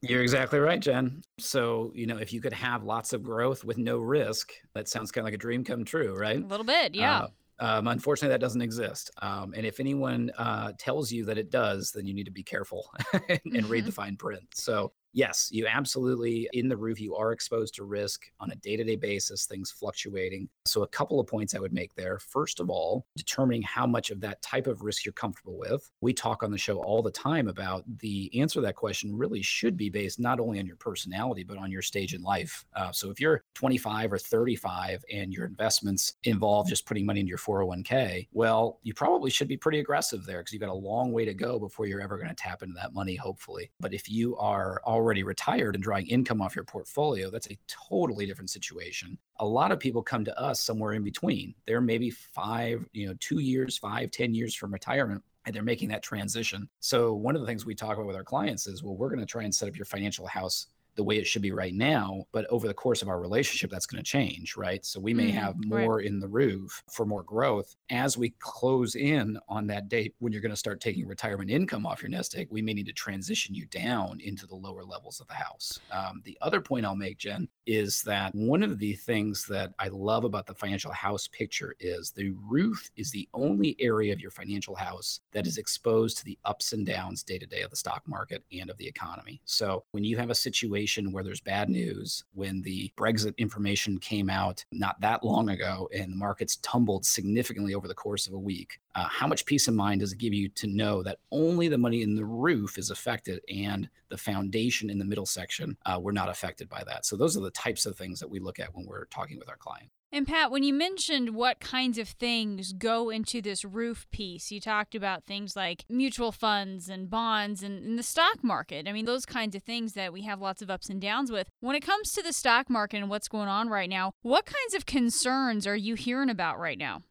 You're 0.02 0.22
exactly 0.22 0.58
right, 0.58 0.80
Jen. 0.80 1.22
So, 1.38 1.92
you 1.94 2.06
know, 2.06 2.16
if 2.16 2.32
you 2.32 2.40
could 2.40 2.54
have 2.54 2.84
lots 2.84 3.12
of 3.12 3.22
growth 3.22 3.64
with 3.64 3.76
no 3.76 3.98
risk, 3.98 4.52
that 4.74 4.88
sounds 4.88 5.12
kind 5.12 5.22
of 5.22 5.26
like 5.26 5.34
a 5.34 5.38
dream 5.38 5.62
come 5.62 5.84
true, 5.84 6.16
right? 6.16 6.42
A 6.42 6.46
little 6.46 6.64
bit, 6.64 6.94
yeah. 6.94 7.20
Uh, 7.20 7.28
um, 7.60 7.86
unfortunately, 7.86 8.32
that 8.32 8.40
doesn't 8.40 8.62
exist. 8.62 9.10
Um, 9.20 9.52
and 9.54 9.66
if 9.66 9.78
anyone 9.78 10.30
uh, 10.38 10.72
tells 10.78 11.12
you 11.12 11.26
that 11.26 11.36
it 11.36 11.50
does, 11.50 11.92
then 11.92 12.06
you 12.06 12.14
need 12.14 12.24
to 12.24 12.30
be 12.30 12.42
careful 12.42 12.90
and, 13.12 13.40
mm-hmm. 13.46 13.68
read 13.68 13.84
the 13.84 13.92
fine 13.92 14.16
print. 14.16 14.44
So, 14.54 14.92
yes, 15.12 15.48
you 15.52 15.66
absolutely, 15.66 16.48
in 16.52 16.68
the 16.68 16.76
roof, 16.76 17.00
you 17.00 17.14
are 17.14 17.32
exposed 17.32 17.74
to 17.74 17.84
risk 17.84 18.30
on 18.40 18.50
a 18.50 18.56
day 18.56 18.76
to 18.76 18.84
day 18.84 18.96
basis, 18.96 19.46
things 19.46 19.70
fluctuating. 19.70 20.48
So, 20.66 20.82
a 20.82 20.88
couple 20.88 21.20
of 21.20 21.26
points 21.26 21.54
I 21.54 21.58
would 21.58 21.72
make 21.72 21.94
there. 21.94 22.18
First 22.18 22.60
of 22.60 22.70
all, 22.70 23.06
determining 23.16 23.62
how 23.62 23.86
much 23.86 24.10
of 24.10 24.20
that 24.20 24.42
type 24.42 24.66
of 24.66 24.82
risk 24.82 25.04
you're 25.04 25.12
comfortable 25.12 25.58
with. 25.58 25.90
We 26.00 26.12
talk 26.12 26.42
on 26.42 26.50
the 26.50 26.58
show 26.58 26.78
all 26.78 27.02
the 27.02 27.10
time 27.10 27.48
about 27.48 27.84
the 27.98 28.30
answer 28.40 28.60
to 28.60 28.66
that 28.66 28.76
question 28.76 29.16
really 29.16 29.42
should 29.42 29.76
be 29.76 29.90
based 29.90 30.20
not 30.20 30.40
only 30.40 30.58
on 30.58 30.66
your 30.66 30.76
personality, 30.76 31.44
but 31.44 31.58
on 31.58 31.70
your 31.70 31.82
stage 31.82 32.14
in 32.14 32.22
life. 32.22 32.64
Uh, 32.74 32.92
so, 32.92 33.10
if 33.10 33.20
you're 33.20 33.44
25 33.54 34.12
or 34.12 34.18
35 34.18 35.04
and 35.12 35.32
your 35.32 35.46
investments 35.46 36.14
involve 36.24 36.68
just 36.68 36.86
putting 36.86 37.06
money 37.06 37.20
into 37.20 37.28
your 37.28 37.38
401k, 37.38 38.28
well, 38.32 38.78
you 38.82 38.94
probably 38.94 39.30
should 39.30 39.48
be 39.48 39.56
pretty 39.56 39.80
aggressive 39.80 40.24
there 40.24 40.38
because 40.38 40.52
you've 40.52 40.60
got 40.60 40.70
a 40.70 40.74
long 40.74 41.12
way 41.12 41.24
to 41.24 41.34
go 41.34 41.58
before 41.58 41.86
you're 41.86 42.00
ever 42.00 42.16
going 42.16 42.28
to 42.28 42.34
tap 42.34 42.62
into 42.62 42.74
that 42.74 42.94
money, 42.94 43.16
hopefully. 43.16 43.70
But 43.80 43.94
if 43.94 44.08
you 44.08 44.36
are 44.36 44.80
already 44.84 44.99
already 45.00 45.22
retired 45.22 45.74
and 45.74 45.82
drawing 45.82 46.06
income 46.06 46.42
off 46.42 46.54
your 46.54 46.64
portfolio, 46.64 47.30
that's 47.30 47.50
a 47.50 47.58
totally 47.66 48.26
different 48.26 48.50
situation. 48.50 49.18
A 49.38 49.46
lot 49.46 49.72
of 49.72 49.78
people 49.78 50.02
come 50.02 50.24
to 50.24 50.38
us 50.38 50.60
somewhere 50.60 50.92
in 50.92 51.02
between. 51.02 51.54
They're 51.66 51.80
maybe 51.80 52.10
five, 52.10 52.84
you 52.92 53.08
know, 53.08 53.14
two 53.18 53.40
years, 53.40 53.78
five, 53.78 54.10
ten 54.10 54.34
years 54.34 54.54
from 54.54 54.72
retirement 54.72 55.22
and 55.46 55.54
they're 55.54 55.62
making 55.62 55.88
that 55.88 56.02
transition. 56.02 56.68
So 56.80 57.14
one 57.14 57.34
of 57.34 57.40
the 57.40 57.46
things 57.46 57.64
we 57.64 57.74
talk 57.74 57.94
about 57.96 58.06
with 58.06 58.16
our 58.16 58.24
clients 58.24 58.66
is, 58.66 58.82
well, 58.82 58.96
we're 58.96 59.08
going 59.08 59.20
to 59.20 59.26
try 59.26 59.44
and 59.44 59.54
set 59.54 59.68
up 59.68 59.76
your 59.76 59.86
financial 59.86 60.26
house 60.26 60.66
the 61.00 61.04
way 61.04 61.16
it 61.16 61.26
should 61.26 61.40
be 61.40 61.50
right 61.50 61.72
now. 61.72 62.26
But 62.30 62.44
over 62.50 62.68
the 62.68 62.74
course 62.74 63.00
of 63.00 63.08
our 63.08 63.18
relationship, 63.18 63.70
that's 63.70 63.86
going 63.86 64.04
to 64.04 64.06
change, 64.06 64.54
right? 64.54 64.84
So 64.84 65.00
we 65.00 65.14
may 65.14 65.30
mm, 65.30 65.34
have 65.34 65.54
more 65.64 65.96
right. 65.96 66.04
in 66.04 66.20
the 66.20 66.28
roof 66.28 66.82
for 66.92 67.06
more 67.06 67.22
growth. 67.22 67.74
As 67.88 68.18
we 68.18 68.34
close 68.38 68.96
in 68.96 69.38
on 69.48 69.66
that 69.68 69.88
date 69.88 70.14
when 70.18 70.30
you're 70.30 70.42
going 70.42 70.50
to 70.50 70.56
start 70.56 70.78
taking 70.78 71.06
retirement 71.06 71.50
income 71.50 71.86
off 71.86 72.02
your 72.02 72.10
nest 72.10 72.36
egg, 72.36 72.48
we 72.50 72.60
may 72.60 72.74
need 72.74 72.84
to 72.84 72.92
transition 72.92 73.54
you 73.54 73.64
down 73.64 74.20
into 74.20 74.46
the 74.46 74.54
lower 74.54 74.84
levels 74.84 75.20
of 75.20 75.26
the 75.28 75.32
house. 75.32 75.80
Um, 75.90 76.20
the 76.26 76.36
other 76.42 76.60
point 76.60 76.84
I'll 76.84 76.94
make, 76.94 77.16
Jen, 77.16 77.48
is 77.64 78.02
that 78.02 78.34
one 78.34 78.62
of 78.62 78.78
the 78.78 78.92
things 78.92 79.46
that 79.46 79.72
I 79.78 79.88
love 79.88 80.24
about 80.24 80.44
the 80.44 80.54
financial 80.54 80.92
house 80.92 81.28
picture 81.28 81.74
is 81.80 82.10
the 82.10 82.34
roof 82.46 82.90
is 82.96 83.10
the 83.10 83.26
only 83.32 83.74
area 83.80 84.12
of 84.12 84.20
your 84.20 84.32
financial 84.32 84.74
house 84.74 85.20
that 85.32 85.46
is 85.46 85.56
exposed 85.56 86.18
to 86.18 86.24
the 86.26 86.38
ups 86.44 86.74
and 86.74 86.84
downs 86.84 87.22
day 87.22 87.38
to 87.38 87.46
day 87.46 87.62
of 87.62 87.70
the 87.70 87.76
stock 87.76 88.02
market 88.06 88.44
and 88.52 88.68
of 88.68 88.76
the 88.76 88.86
economy. 88.86 89.40
So 89.46 89.84
when 89.92 90.04
you 90.04 90.18
have 90.18 90.28
a 90.28 90.34
situation 90.34 90.89
where 90.98 91.24
there's 91.24 91.40
bad 91.40 91.68
news, 91.68 92.24
when 92.34 92.62
the 92.62 92.92
Brexit 92.96 93.36
information 93.38 93.98
came 93.98 94.28
out 94.30 94.64
not 94.72 95.00
that 95.00 95.24
long 95.24 95.50
ago 95.50 95.88
and 95.94 96.12
the 96.12 96.16
markets 96.16 96.56
tumbled 96.62 97.04
significantly 97.06 97.74
over 97.74 97.88
the 97.88 97.94
course 97.94 98.26
of 98.26 98.34
a 98.34 98.38
week, 98.38 98.80
uh, 98.94 99.06
how 99.08 99.26
much 99.26 99.46
peace 99.46 99.68
of 99.68 99.74
mind 99.74 100.00
does 100.00 100.12
it 100.12 100.18
give 100.18 100.34
you 100.34 100.48
to 100.50 100.66
know 100.66 101.02
that 101.02 101.18
only 101.30 101.68
the 101.68 101.78
money 101.78 102.02
in 102.02 102.14
the 102.14 102.24
roof 102.24 102.78
is 102.78 102.90
affected 102.90 103.40
and 103.48 103.88
the 104.08 104.16
foundation 104.16 104.90
in 104.90 104.98
the 104.98 105.04
middle 105.04 105.26
section 105.26 105.76
uh, 105.86 105.98
were 106.00 106.12
not 106.12 106.28
affected 106.28 106.68
by 106.68 106.82
that? 106.84 107.06
So, 107.06 107.16
those 107.16 107.36
are 107.36 107.40
the 107.40 107.50
types 107.50 107.86
of 107.86 107.96
things 107.96 108.20
that 108.20 108.30
we 108.30 108.40
look 108.40 108.58
at 108.58 108.74
when 108.74 108.86
we're 108.86 109.06
talking 109.06 109.38
with 109.38 109.48
our 109.48 109.56
client. 109.56 109.90
And 110.12 110.26
Pat, 110.26 110.50
when 110.50 110.64
you 110.64 110.74
mentioned 110.74 111.36
what 111.36 111.60
kinds 111.60 111.96
of 111.96 112.08
things 112.08 112.72
go 112.72 113.10
into 113.10 113.40
this 113.40 113.64
roof 113.64 114.08
piece, 114.10 114.50
you 114.50 114.60
talked 114.60 114.96
about 114.96 115.24
things 115.24 115.54
like 115.54 115.84
mutual 115.88 116.32
funds 116.32 116.88
and 116.88 117.08
bonds 117.08 117.62
and, 117.62 117.84
and, 117.84 117.96
the 117.96 118.02
stock 118.02 118.42
market. 118.42 118.88
I 118.88 118.92
mean, 118.92 119.04
those 119.04 119.24
kinds 119.24 119.54
of 119.54 119.62
things 119.62 119.92
that 119.92 120.12
we 120.12 120.22
have 120.22 120.40
lots 120.40 120.62
of 120.62 120.70
ups 120.70 120.88
and 120.88 121.00
downs 121.00 121.30
with. 121.30 121.48
When 121.60 121.76
it 121.76 121.86
comes 121.86 122.10
to 122.12 122.22
the 122.22 122.32
stock 122.32 122.68
market 122.68 122.96
and 122.96 123.08
what's 123.08 123.28
going 123.28 123.48
on 123.48 123.68
right 123.68 123.88
now, 123.88 124.12
what 124.22 124.46
kinds 124.46 124.74
of 124.74 124.84
concerns 124.84 125.64
are 125.64 125.76
you 125.76 125.94
hearing 125.94 126.28
about 126.28 126.58
right 126.58 126.78
now? 126.78 127.02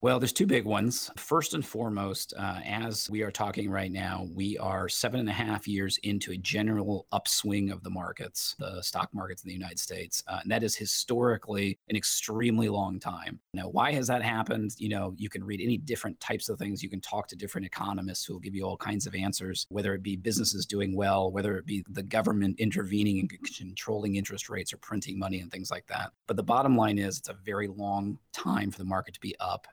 Well, 0.00 0.20
there's 0.20 0.32
two 0.32 0.46
big 0.46 0.64
ones. 0.64 1.10
First 1.16 1.54
and 1.54 1.66
foremost, 1.66 2.32
uh, 2.38 2.60
as 2.64 3.10
we 3.10 3.22
are 3.22 3.32
talking 3.32 3.68
right 3.68 3.90
now, 3.90 4.28
we 4.32 4.56
are 4.56 4.88
seven 4.88 5.18
and 5.18 5.28
a 5.28 5.32
half 5.32 5.66
years 5.66 5.98
into 6.04 6.30
a 6.30 6.36
general 6.36 7.08
upswing 7.10 7.72
of 7.72 7.82
the 7.82 7.90
markets, 7.90 8.54
the 8.60 8.80
stock 8.80 9.12
markets 9.12 9.42
in 9.42 9.48
the 9.48 9.54
United 9.54 9.80
States. 9.80 10.22
Uh, 10.28 10.38
and 10.40 10.52
that 10.52 10.62
is 10.62 10.76
historically 10.76 11.80
an 11.88 11.96
extremely 11.96 12.68
long 12.68 13.00
time. 13.00 13.40
Now, 13.52 13.70
why 13.70 13.90
has 13.90 14.06
that 14.06 14.22
happened? 14.22 14.70
You 14.78 14.88
know, 14.88 15.14
you 15.16 15.28
can 15.28 15.42
read 15.42 15.60
any 15.60 15.78
different 15.78 16.20
types 16.20 16.48
of 16.48 16.60
things. 16.60 16.80
You 16.80 16.90
can 16.90 17.00
talk 17.00 17.26
to 17.28 17.36
different 17.36 17.66
economists 17.66 18.24
who 18.24 18.34
will 18.34 18.40
give 18.40 18.54
you 18.54 18.62
all 18.62 18.76
kinds 18.76 19.04
of 19.04 19.16
answers, 19.16 19.66
whether 19.68 19.94
it 19.94 20.04
be 20.04 20.14
businesses 20.14 20.64
doing 20.64 20.94
well, 20.94 21.32
whether 21.32 21.56
it 21.56 21.66
be 21.66 21.84
the 21.90 22.04
government 22.04 22.60
intervening 22.60 23.18
and 23.18 23.32
controlling 23.58 24.14
interest 24.14 24.48
rates 24.48 24.72
or 24.72 24.76
printing 24.76 25.18
money 25.18 25.40
and 25.40 25.50
things 25.50 25.72
like 25.72 25.88
that. 25.88 26.12
But 26.28 26.36
the 26.36 26.44
bottom 26.44 26.76
line 26.76 26.98
is 26.98 27.18
it's 27.18 27.28
a 27.28 27.36
very 27.44 27.66
long 27.66 28.16
time 28.32 28.70
for 28.70 28.78
the 28.78 28.84
market 28.84 29.14
to 29.14 29.20
be 29.20 29.34
up. 29.40 29.66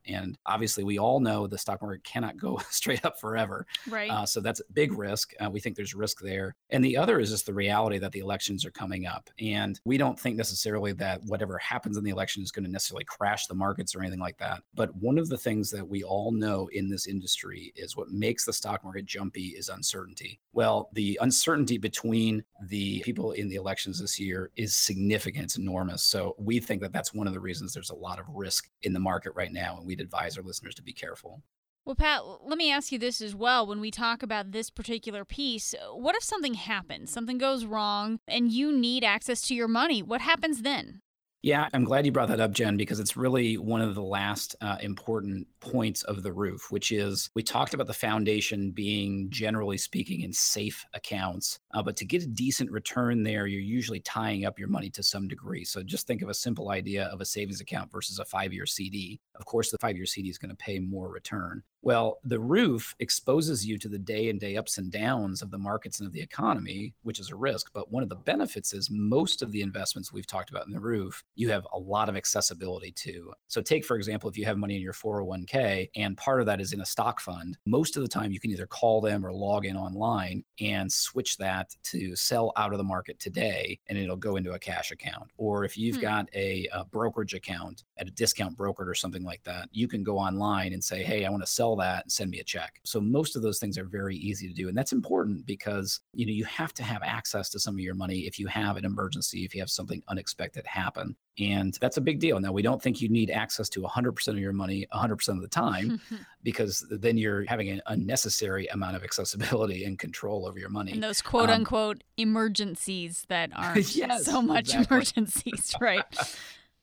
Obviously, 0.46 0.84
we 0.84 1.00
all 1.00 1.20
know 1.20 1.48
the 1.48 1.58
stock 1.58 1.82
market 1.82 2.04
cannot 2.04 2.38
go 2.38 2.58
straight 2.70 3.04
up 3.06 3.20
forever. 3.20 3.66
Right. 3.88 4.10
Uh, 4.10 4.26
so 4.26 4.40
that's 4.42 4.60
a 4.60 4.74
big 4.74 4.98
risk. 4.98 5.34
Uh, 5.40 5.50
we 5.50 5.60
think 5.60 5.76
there's 5.76 5.96
risk 5.96 6.20
there. 6.22 6.56
And 6.70 6.84
the 6.84 6.98
other 6.98 7.20
is 7.20 7.30
just 7.30 7.46
the 7.46 7.54
reality 7.54 7.98
that 8.00 8.12
the 8.12 8.20
elections 8.20 8.66
are 8.66 8.72
coming 8.72 9.06
up. 9.06 9.30
And 9.40 9.80
we 9.86 9.98
don't 9.98 10.20
think 10.20 10.38
necessarily 10.38 10.94
that 10.94 11.22
whatever 11.26 11.58
happens 11.58 11.98
in 11.98 12.04
the 12.04 12.10
election 12.12 12.44
is 12.44 12.52
going 12.52 12.66
to 12.66 12.72
necessarily 12.72 13.06
crash 13.06 13.48
the 13.48 13.56
markets 13.56 13.96
or 13.96 14.02
anything 14.02 14.20
like 14.20 14.38
that. 14.38 14.62
But 14.74 14.96
one 14.96 15.18
of 15.18 15.30
the 15.30 15.38
things 15.38 15.70
that 15.72 15.88
we 15.88 16.04
all 16.04 16.32
know 16.32 16.70
in 16.74 16.90
this 16.90 17.08
industry 17.08 17.74
is 17.76 17.96
what 17.96 18.10
makes 18.10 18.46
the 18.46 18.54
stock 18.54 18.84
market 18.84 19.06
jumpy 19.06 19.56
is 19.58 19.70
uncertainty. 19.70 20.40
Well, 20.54 20.90
the 20.94 21.18
uncertainty 21.22 21.78
between 21.78 22.44
the 22.68 23.02
people 23.02 23.32
in 23.32 23.50
the 23.50 23.56
elections 23.56 24.00
this 24.00 24.20
year 24.20 24.52
is 24.56 24.76
significant, 24.76 25.46
it's 25.46 25.58
enormous. 25.58 26.04
So 26.04 26.36
we 26.38 26.60
think 26.60 26.82
that 26.82 26.94
that's 26.94 27.14
one 27.14 27.28
of 27.28 27.34
the 27.34 27.40
reasons 27.40 27.74
there's 27.74 27.90
a 27.90 27.96
lot 27.96 28.20
of 28.20 28.26
risk 28.30 28.70
in 28.84 28.94
the 28.94 29.00
market 29.00 29.34
right 29.36 29.52
now. 29.52 29.78
And 29.78 29.86
we'd 29.86 30.00
advise 30.06 30.38
our 30.38 30.44
listeners 30.44 30.76
to 30.76 30.84
be 30.84 30.94
careful. 30.94 31.42
Well, 31.86 31.96
Pat, 31.96 32.22
let 32.44 32.58
me 32.58 32.72
ask 32.72 32.92
you 32.92 32.98
this 32.98 33.22
as 33.22 33.36
well. 33.36 33.68
When 33.68 33.80
we 33.80 33.92
talk 33.92 34.24
about 34.24 34.52
this 34.52 34.72
particular 34.72 35.24
piece, 35.24 35.76
what 35.94 36.16
if 36.16 36.24
something 36.24 36.56
happens, 36.56 37.12
something 37.12 37.38
goes 37.38 37.66
wrong, 37.66 38.20
and 38.28 38.52
you 38.52 38.72
need 38.72 39.04
access 39.04 39.42
to 39.48 39.56
your 39.56 39.68
money? 39.68 40.02
What 40.02 40.22
happens 40.22 40.64
then? 40.64 41.02
Yeah, 41.44 41.70
I'm 41.74 41.84
glad 41.84 42.08
you 42.08 42.12
brought 42.12 42.30
that 42.30 42.40
up, 42.40 42.54
Jen, 42.54 42.76
because 42.76 43.00
it's 43.00 43.16
really 43.16 43.56
one 43.56 43.82
of 43.82 43.94
the 43.94 44.02
last 44.02 44.56
uh, 44.62 44.78
important 44.82 45.46
points 45.60 46.02
of 46.02 46.24
the 46.24 46.34
roof, 46.34 46.72
which 46.72 46.92
is 46.92 47.30
we 47.36 47.44
talked 47.44 47.76
about 47.76 47.86
the 47.86 47.94
foundation 47.94 48.72
being, 48.72 49.28
generally 49.30 49.78
speaking, 49.78 50.22
in 50.22 50.34
safe 50.34 50.84
accounts. 50.96 51.60
Uh, 51.76 51.84
but 51.84 51.98
to 51.98 52.06
get 52.06 52.24
a 52.24 52.28
decent 52.28 52.72
return 52.72 53.22
there, 53.22 53.48
you're 53.48 53.60
usually 53.60 54.00
tying 54.00 54.46
up 54.46 54.58
your 54.58 54.70
money 54.70 54.90
to 54.90 55.04
some 55.04 55.28
degree. 55.28 55.66
So 55.66 55.84
just 55.84 56.08
think 56.08 56.22
of 56.22 56.30
a 56.30 56.34
simple 56.34 56.70
idea 56.70 57.08
of 57.08 57.20
a 57.20 57.26
savings 57.26 57.60
account 57.60 57.92
versus 57.92 58.18
a 58.18 58.26
five 58.26 58.54
year 58.54 58.66
CD. 58.66 59.20
Of 59.36 59.46
course, 59.46 59.72
the 59.72 59.78
five 59.80 59.98
year 59.98 60.06
CD 60.06 60.30
is 60.30 60.38
going 60.38 60.52
to 60.52 60.56
pay 60.56 60.80
more 60.80 61.10
return. 61.10 61.64
Well, 61.86 62.18
the 62.24 62.40
roof 62.40 62.96
exposes 63.00 63.64
you 63.64 63.78
to 63.78 63.88
the 63.88 64.00
day 64.00 64.30
and 64.30 64.40
day 64.40 64.58
ups 64.58 64.80
and 64.80 64.92
downs 64.92 65.44
of 65.44 65.52
the 65.52 65.60
markets 65.60 66.00
and 66.00 66.08
of 66.08 66.14
the 66.14 66.22
economy, 66.22 66.96
which 67.04 67.20
is 67.20 67.30
a 67.30 67.36
risk. 67.36 67.70
But 67.74 67.92
one 67.92 68.02
of 68.02 68.10
the 68.10 68.16
benefits 68.16 68.74
is 68.74 68.90
most 68.90 69.44
of 69.44 69.52
the 69.52 69.62
investments 69.62 70.12
we've 70.12 70.26
talked 70.26 70.50
about 70.50 70.66
in 70.66 70.74
the 70.74 70.80
roof, 70.80 71.24
you 71.36 71.50
have 71.50 71.68
a 71.74 71.78
lot 71.78 72.10
of 72.10 72.16
accessibility 72.16 72.92
to. 72.94 73.32
So, 73.50 73.62
take, 73.62 73.86
for 73.86 73.98
example, 73.98 74.28
if 74.28 74.38
you 74.38 74.46
have 74.46 74.58
money 74.58 74.78
in 74.78 74.82
your 74.82 74.94
401k 74.94 75.90
and 75.96 76.18
part 76.18 76.40
of 76.40 76.48
that 76.48 76.60
is 76.60 76.74
in 76.74 76.82
a 76.82 76.86
stock 76.86 77.20
fund, 77.20 77.56
most 77.68 77.98
of 77.98 78.02
the 78.02 78.10
time 78.10 78.32
you 78.32 78.40
can 78.40 78.50
either 78.50 78.66
call 78.66 79.00
them 79.00 79.24
or 79.24 79.32
log 79.32 79.66
in 79.66 79.78
online 79.78 80.44
and 80.60 80.92
switch 80.92 81.38
that 81.38 81.65
to 81.84 82.16
sell 82.16 82.52
out 82.56 82.72
of 82.72 82.78
the 82.78 82.84
market 82.84 83.20
today 83.20 83.80
and 83.88 83.98
it'll 83.98 84.16
go 84.16 84.36
into 84.36 84.54
a 84.54 84.60
cash 84.60 84.92
account. 84.92 85.32
Or 85.38 85.64
if 85.64 85.78
you've 85.78 85.98
hmm. 85.98 86.02
got 86.02 86.30
a, 86.34 86.68
a 86.74 86.86
brokerage 86.86 87.34
account 87.34 87.84
at 87.98 88.08
a 88.08 88.12
discount 88.12 88.58
broker 88.58 88.90
or 88.90 88.96
something 88.96 89.24
like 89.24 89.44
that, 89.44 89.70
you 89.72 89.88
can 89.88 90.04
go 90.04 90.18
online 90.18 90.74
and 90.74 90.84
say, 90.84 91.04
hey, 91.04 91.26
I 91.26 91.30
want 91.30 91.44
to 91.44 91.52
sell 91.52 91.76
that 91.78 92.06
and 92.06 92.12
send 92.12 92.32
me 92.32 92.40
a 92.40 92.44
check. 92.44 92.80
So 92.84 93.00
most 93.00 93.36
of 93.36 93.42
those 93.42 93.60
things 93.60 93.78
are 93.78 93.86
very 93.86 94.16
easy 94.16 94.48
to 94.48 94.54
do. 94.54 94.68
And 94.68 94.78
that's 94.78 94.94
important 94.94 95.46
because, 95.46 96.00
you 96.14 96.26
know, 96.26 96.32
you 96.32 96.46
have 96.46 96.74
to 96.76 96.84
have 96.84 97.02
access 97.04 97.50
to 97.50 97.60
some 97.60 97.76
of 97.76 97.80
your 97.80 97.96
money 97.96 98.20
if 98.20 98.40
you 98.40 98.48
have 98.48 98.78
an 98.78 98.86
emergency, 98.86 99.46
if 99.46 99.54
you 99.54 99.62
have 99.62 99.70
something 99.70 100.02
unexpected 100.08 100.66
happen. 100.66 101.16
And 101.40 101.78
that's 101.82 101.98
a 101.98 102.02
big 102.02 102.20
deal. 102.20 102.40
Now, 102.40 102.52
we 102.54 102.62
don't 102.62 102.82
think 102.82 103.02
you 103.02 103.10
need 103.10 103.30
access 103.30 103.68
to 103.70 103.82
100% 103.82 104.28
of 104.28 104.38
your 104.38 104.54
money 104.54 104.88
100% 104.94 105.30
of 105.30 105.42
the 105.42 105.48
time 105.48 106.00
because 106.44 106.86
then 106.90 107.18
you're 107.18 107.44
having 107.46 107.70
an 107.70 107.82
unnecessary 107.88 108.68
amount 108.68 108.96
of 108.96 109.04
accessibility 109.04 109.84
and 109.84 110.00
control 110.00 110.48
over 110.48 110.58
your 110.58 110.70
money. 110.70 110.94
And 110.94 111.04
those 111.04 111.22
quote 111.22 111.50
um, 111.50 111.62
unquote 111.62 112.04
emergencies 112.18 113.26
that 113.28 113.52
aren't 113.56 113.96
yes, 113.96 114.26
so 114.26 114.42
much 114.42 114.70
exactly. 114.70 114.96
emergencies, 114.96 115.76
right? 115.82 116.06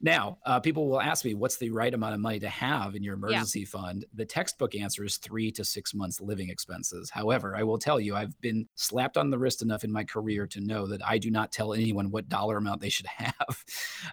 Now, 0.05 0.39
uh, 0.45 0.59
people 0.59 0.89
will 0.89 1.01
ask 1.01 1.25
me, 1.25 1.35
what's 1.35 1.59
the 1.59 1.71
right 1.71 1.95
amount 1.95 2.15
of 2.15 2.21
money 2.21 2.41
to 2.41 2.49
have 2.49 2.97
in 2.97 3.05
your 3.05 3.15
emergency 3.15 3.61
yeah. 3.61 3.67
fund? 3.67 4.05
The 4.15 4.25
textbook 4.25 4.75
answer 4.75 5.05
is 5.05 5.17
three 5.17 5.53
to 5.53 5.65
six 5.65 5.95
months 5.95 6.21
living 6.21 6.49
expenses. 6.49 7.09
However, 7.09 7.55
I 7.57 7.63
will 7.63 7.79
tell 7.79 8.01
you, 8.01 8.17
I've 8.17 8.39
been 8.41 8.67
slapped 8.75 9.17
on 9.17 9.31
the 9.31 9.39
wrist 9.39 9.63
enough 9.63 9.85
in 9.85 9.93
my 9.93 10.03
career 10.03 10.49
to 10.49 10.61
know 10.61 10.87
that 10.89 11.07
I 11.07 11.19
do 11.19 11.31
not 11.31 11.53
tell 11.53 11.73
anyone 11.73 12.11
what 12.11 12.29
dollar 12.29 12.57
amount 12.57 12.81
they 12.81 12.89
should 12.89 13.07
have. 13.17 13.65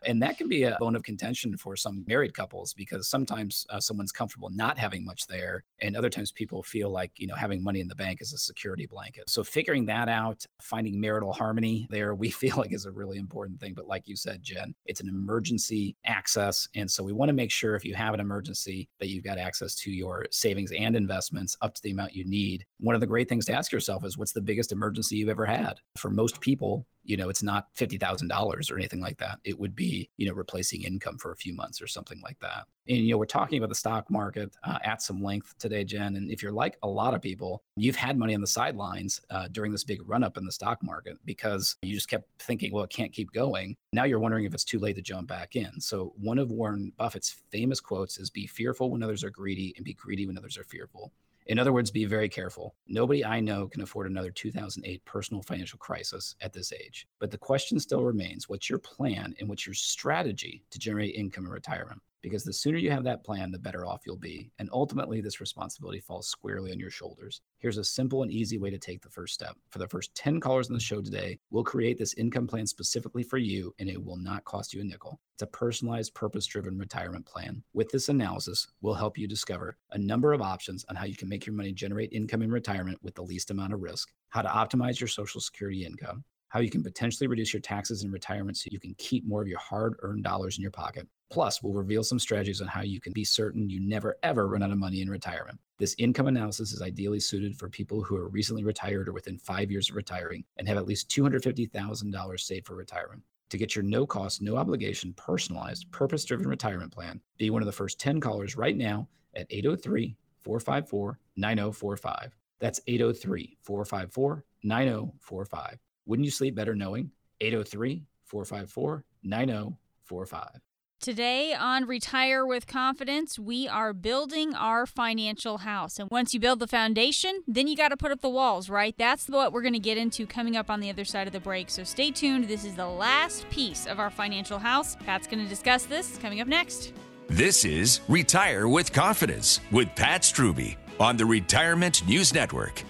and 0.05 0.21
that 0.21 0.37
can 0.37 0.47
be 0.47 0.63
a 0.63 0.77
bone 0.79 0.95
of 0.95 1.01
contention 1.01 1.57
for 1.57 1.75
some 1.75 2.05
married 2.07 2.35
couples 2.35 2.71
because 2.75 3.07
sometimes 3.07 3.65
uh, 3.71 3.79
someone's 3.79 4.11
comfortable 4.11 4.49
not 4.51 4.77
having 4.77 5.03
much 5.03 5.25
there. 5.25 5.63
And 5.81 5.97
other 5.97 6.09
times 6.11 6.31
people 6.31 6.61
feel 6.61 6.91
like, 6.91 7.13
you 7.17 7.25
know, 7.25 7.35
having 7.35 7.63
money 7.63 7.79
in 7.79 7.87
the 7.87 7.95
bank 7.95 8.21
is 8.21 8.31
a 8.31 8.37
security 8.37 8.85
blanket. 8.85 9.27
So 9.27 9.43
figuring 9.43 9.87
that 9.87 10.07
out, 10.07 10.45
finding 10.61 11.01
marital 11.01 11.33
harmony 11.33 11.87
there, 11.89 12.13
we 12.13 12.29
feel 12.39 12.57
like 12.57 12.73
is 12.73 12.85
a 12.85 12.91
really 12.91 13.17
important 13.17 13.59
thing. 13.59 13.73
But 13.73 13.87
like 13.87 14.07
you 14.07 14.15
said, 14.15 14.43
Jen, 14.43 14.75
it's 14.85 15.01
an 15.01 15.09
emergency 15.09 15.78
access. 16.05 16.67
And 16.75 16.89
so 16.89 17.03
we 17.03 17.13
want 17.13 17.29
to 17.29 17.33
make 17.33 17.51
sure 17.51 17.75
if 17.75 17.85
you 17.85 17.95
have 17.95 18.13
an 18.13 18.19
emergency 18.19 18.89
that 18.99 19.09
you've 19.09 19.23
got 19.23 19.37
access 19.37 19.75
to 19.75 19.91
your 19.91 20.25
savings 20.31 20.71
and 20.71 20.95
investments 20.95 21.55
up 21.61 21.73
to 21.75 21.81
the 21.81 21.91
amount 21.91 22.15
you 22.15 22.25
need. 22.25 22.65
One 22.79 22.95
of 22.95 23.01
the 23.01 23.07
great 23.07 23.29
things 23.29 23.45
to 23.45 23.53
ask 23.53 23.71
yourself 23.71 24.05
is 24.05 24.17
what's 24.17 24.33
the 24.33 24.41
biggest 24.41 24.71
emergency 24.71 25.17
you've 25.17 25.29
ever 25.29 25.45
had? 25.45 25.75
For 25.97 26.09
most 26.09 26.41
people, 26.41 26.85
you 27.03 27.17
know, 27.17 27.29
it's 27.29 27.43
not 27.43 27.73
$50,000 27.75 28.71
or 28.71 28.75
anything 28.75 29.01
like 29.01 29.17
that. 29.17 29.39
It 29.43 29.59
would 29.59 29.75
be, 29.75 30.09
you 30.17 30.27
know, 30.27 30.33
replacing 30.33 30.83
income 30.83 31.17
for 31.17 31.31
a 31.31 31.35
few 31.35 31.53
months 31.53 31.81
or 31.81 31.87
something 31.87 32.21
like 32.21 32.39
that. 32.39 32.65
And, 32.87 32.97
you 32.97 33.11
know, 33.11 33.17
we're 33.17 33.25
talking 33.25 33.57
about 33.57 33.69
the 33.69 33.75
stock 33.75 34.09
market 34.09 34.55
uh, 34.63 34.79
at 34.83 35.01
some 35.01 35.21
length 35.21 35.55
today, 35.59 35.83
Jen. 35.83 36.15
And 36.15 36.31
if 36.31 36.41
you're 36.41 36.51
like 36.51 36.77
a 36.81 36.87
lot 36.87 37.13
of 37.13 37.21
people, 37.21 37.63
you've 37.75 37.95
had 37.95 38.17
money 38.17 38.33
on 38.35 38.41
the 38.41 38.47
sidelines 38.47 39.21
uh, 39.29 39.47
during 39.51 39.71
this 39.71 39.83
big 39.83 40.07
run 40.07 40.23
up 40.23 40.37
in 40.37 40.45
the 40.45 40.51
stock 40.51 40.83
market 40.83 41.17
because 41.25 41.75
you 41.81 41.93
just 41.93 42.09
kept 42.09 42.27
thinking, 42.39 42.71
well, 42.73 42.83
it 42.83 42.89
can't 42.89 43.13
keep 43.13 43.31
going. 43.31 43.75
Now 43.93 44.05
you're 44.05 44.19
wondering 44.19 44.45
if 44.45 44.53
it's 44.53 44.63
too 44.63 44.79
late 44.79 44.95
to 44.95 45.01
jump 45.01 45.27
back 45.27 45.55
in. 45.55 45.79
So, 45.79 46.13
one 46.17 46.39
of 46.39 46.51
Warren 46.51 46.91
Buffett's 46.97 47.35
famous 47.51 47.79
quotes 47.79 48.17
is 48.17 48.29
be 48.29 48.47
fearful 48.47 48.89
when 48.89 49.03
others 49.03 49.23
are 49.23 49.29
greedy 49.29 49.73
and 49.75 49.85
be 49.85 49.93
greedy 49.93 50.25
when 50.25 50.37
others 50.37 50.57
are 50.57 50.63
fearful. 50.63 51.11
In 51.49 51.57
other 51.57 51.73
words, 51.73 51.89
be 51.89 52.05
very 52.05 52.29
careful. 52.29 52.75
Nobody 52.87 53.25
I 53.25 53.39
know 53.39 53.67
can 53.67 53.81
afford 53.81 54.05
another 54.05 54.29
2008 54.29 55.03
personal 55.03 55.41
financial 55.41 55.79
crisis 55.79 56.35
at 56.41 56.53
this 56.53 56.71
age. 56.71 57.07
But 57.19 57.31
the 57.31 57.39
question 57.39 57.79
still 57.79 58.03
remains 58.03 58.47
what's 58.47 58.69
your 58.69 58.77
plan 58.77 59.33
and 59.39 59.49
what's 59.49 59.65
your 59.65 59.73
strategy 59.73 60.63
to 60.69 60.77
generate 60.77 61.15
income 61.15 61.45
in 61.45 61.51
retirement? 61.51 62.03
Because 62.21 62.43
the 62.43 62.53
sooner 62.53 62.77
you 62.77 62.91
have 62.91 63.03
that 63.05 63.23
plan, 63.23 63.51
the 63.51 63.59
better 63.59 63.85
off 63.85 64.01
you'll 64.05 64.17
be. 64.17 64.51
And 64.59 64.69
ultimately, 64.73 65.21
this 65.21 65.39
responsibility 65.39 65.99
falls 65.99 66.27
squarely 66.27 66.71
on 66.71 66.79
your 66.79 66.89
shoulders. 66.89 67.41
Here's 67.59 67.77
a 67.77 67.83
simple 67.83 68.23
and 68.23 68.31
easy 68.31 68.57
way 68.57 68.69
to 68.69 68.77
take 68.77 69.01
the 69.01 69.09
first 69.09 69.33
step. 69.33 69.55
For 69.69 69.79
the 69.79 69.87
first 69.87 70.13
10 70.15 70.39
callers 70.39 70.67
on 70.67 70.73
the 70.73 70.79
show 70.79 71.01
today, 71.01 71.39
we'll 71.49 71.63
create 71.63 71.97
this 71.97 72.13
income 72.15 72.47
plan 72.47 72.67
specifically 72.67 73.23
for 73.23 73.37
you, 73.37 73.73
and 73.79 73.89
it 73.89 74.03
will 74.03 74.17
not 74.17 74.43
cost 74.43 74.73
you 74.73 74.81
a 74.81 74.83
nickel. 74.83 75.19
It's 75.35 75.43
a 75.43 75.47
personalized, 75.47 76.13
purpose 76.13 76.45
driven 76.45 76.77
retirement 76.77 77.25
plan. 77.25 77.63
With 77.73 77.89
this 77.89 78.09
analysis, 78.09 78.67
we'll 78.81 78.95
help 78.95 79.17
you 79.17 79.27
discover 79.27 79.77
a 79.91 79.97
number 79.97 80.33
of 80.33 80.41
options 80.41 80.83
on 80.89 80.97
how 80.97 81.05
you 81.05 81.15
can 81.15 81.29
make 81.29 81.45
your 81.45 81.55
money 81.55 81.71
generate 81.71 82.11
income 82.11 82.41
in 82.41 82.51
retirement 82.51 82.99
with 83.01 83.15
the 83.15 83.23
least 83.23 83.49
amount 83.49 83.73
of 83.73 83.81
risk, 83.81 84.11
how 84.27 84.41
to 84.41 84.49
optimize 84.49 84.99
your 84.99 85.07
Social 85.07 85.39
Security 85.39 85.85
income, 85.85 86.25
how 86.49 86.59
you 86.59 86.69
can 86.69 86.83
potentially 86.83 87.27
reduce 87.27 87.53
your 87.53 87.61
taxes 87.61 88.03
in 88.03 88.11
retirement 88.11 88.57
so 88.57 88.67
you 88.71 88.79
can 88.79 88.95
keep 88.97 89.25
more 89.25 89.41
of 89.41 89.47
your 89.47 89.59
hard 89.59 89.95
earned 90.01 90.23
dollars 90.23 90.57
in 90.57 90.61
your 90.61 90.71
pocket. 90.71 91.07
Plus, 91.29 91.61
we'll 91.61 91.73
reveal 91.73 92.03
some 92.03 92.17
strategies 92.17 92.59
on 92.59 92.67
how 92.67 92.81
you 92.81 92.99
can 92.99 93.13
be 93.13 93.23
certain 93.23 93.69
you 93.69 93.79
never 93.79 94.17
ever 94.23 94.47
run 94.47 94.63
out 94.63 94.71
of 94.71 94.77
money 94.79 95.01
in 95.01 95.09
retirement. 95.09 95.59
This 95.77 95.95
income 95.99 96.27
analysis 96.27 96.73
is 96.73 96.81
ideally 96.81 97.19
suited 97.19 97.55
for 97.55 97.69
people 97.69 98.01
who 98.01 98.15
are 98.15 98.27
recently 98.27 98.63
retired 98.63 99.07
or 99.07 99.13
within 99.13 99.37
five 99.37 99.69
years 99.69 99.89
of 99.89 99.95
retiring 99.95 100.43
and 100.57 100.67
have 100.67 100.77
at 100.77 100.87
least 100.87 101.09
$250,000 101.09 102.39
saved 102.39 102.65
for 102.65 102.75
retirement. 102.75 103.21
To 103.49 103.57
get 103.57 103.75
your 103.75 103.83
no 103.83 104.05
cost, 104.05 104.41
no 104.41 104.57
obligation, 104.57 105.13
personalized, 105.13 105.91
purpose 105.91 106.25
driven 106.25 106.47
retirement 106.47 106.91
plan, 106.91 107.21
be 107.37 107.49
one 107.49 107.61
of 107.61 107.67
the 107.67 107.71
first 107.71 107.99
10 107.99 108.19
callers 108.19 108.55
right 108.57 108.75
now 108.75 109.07
at 109.35 109.47
803 109.49 110.15
454 110.41 111.19
9045. 111.35 112.35
That's 112.59 112.81
803 112.87 113.57
454 113.61 114.45
9045. 114.63 115.79
Wouldn't 116.05 116.25
you 116.25 116.31
sleep 116.31 116.55
better 116.55 116.75
knowing? 116.75 117.11
803 117.41 118.03
454 118.25 119.03
9045. 119.23 120.61
Today 121.01 121.53
on 121.53 121.85
Retire 121.85 122.45
with 122.45 122.67
Confidence, 122.67 123.39
we 123.39 123.69
are 123.69 123.93
building 123.93 124.53
our 124.53 124.85
financial 124.85 125.59
house. 125.59 125.97
And 125.97 126.09
once 126.11 126.33
you 126.33 126.41
build 126.41 126.59
the 126.59 126.67
foundation, 126.67 127.41
then 127.47 127.69
you 127.69 127.77
got 127.77 127.89
to 127.89 127.97
put 127.97 128.11
up 128.11 128.19
the 128.19 128.27
walls, 128.27 128.69
right? 128.69 128.93
That's 128.97 129.29
what 129.29 129.53
we're 129.53 129.61
going 129.61 129.75
to 129.75 129.79
get 129.79 129.97
into 129.97 130.27
coming 130.27 130.57
up 130.57 130.69
on 130.69 130.81
the 130.81 130.89
other 130.89 131.05
side 131.05 131.25
of 131.25 131.31
the 131.31 131.39
break. 131.39 131.69
So 131.69 131.85
stay 131.85 132.11
tuned. 132.11 132.49
This 132.49 132.65
is 132.65 132.75
the 132.75 132.85
last 132.85 133.49
piece 133.49 133.87
of 133.87 133.97
our 133.97 134.09
financial 134.09 134.59
house. 134.59 134.97
Pat's 134.97 135.25
going 135.25 135.41
to 135.41 135.47
discuss 135.47 135.85
this 135.85 136.17
coming 136.17 136.41
up 136.41 136.49
next. 136.49 136.91
This 137.27 137.63
is 137.63 138.01
Retire 138.09 138.67
with 138.67 138.91
Confidence 138.91 139.61
with 139.71 139.87
Pat 139.95 140.23
Strubbe 140.23 140.75
on 140.99 141.15
the 141.15 141.25
Retirement 141.25 142.05
News 142.09 142.33
Network. 142.33 142.83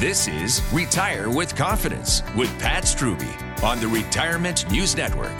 This 0.00 0.28
is 0.28 0.62
Retire 0.72 1.28
with 1.28 1.54
Confidence 1.54 2.22
with 2.34 2.48
Pat 2.58 2.84
Strubbe 2.84 3.22
on 3.62 3.80
the 3.80 3.86
Retirement 3.86 4.64
News 4.70 4.96
Network. 4.96 5.36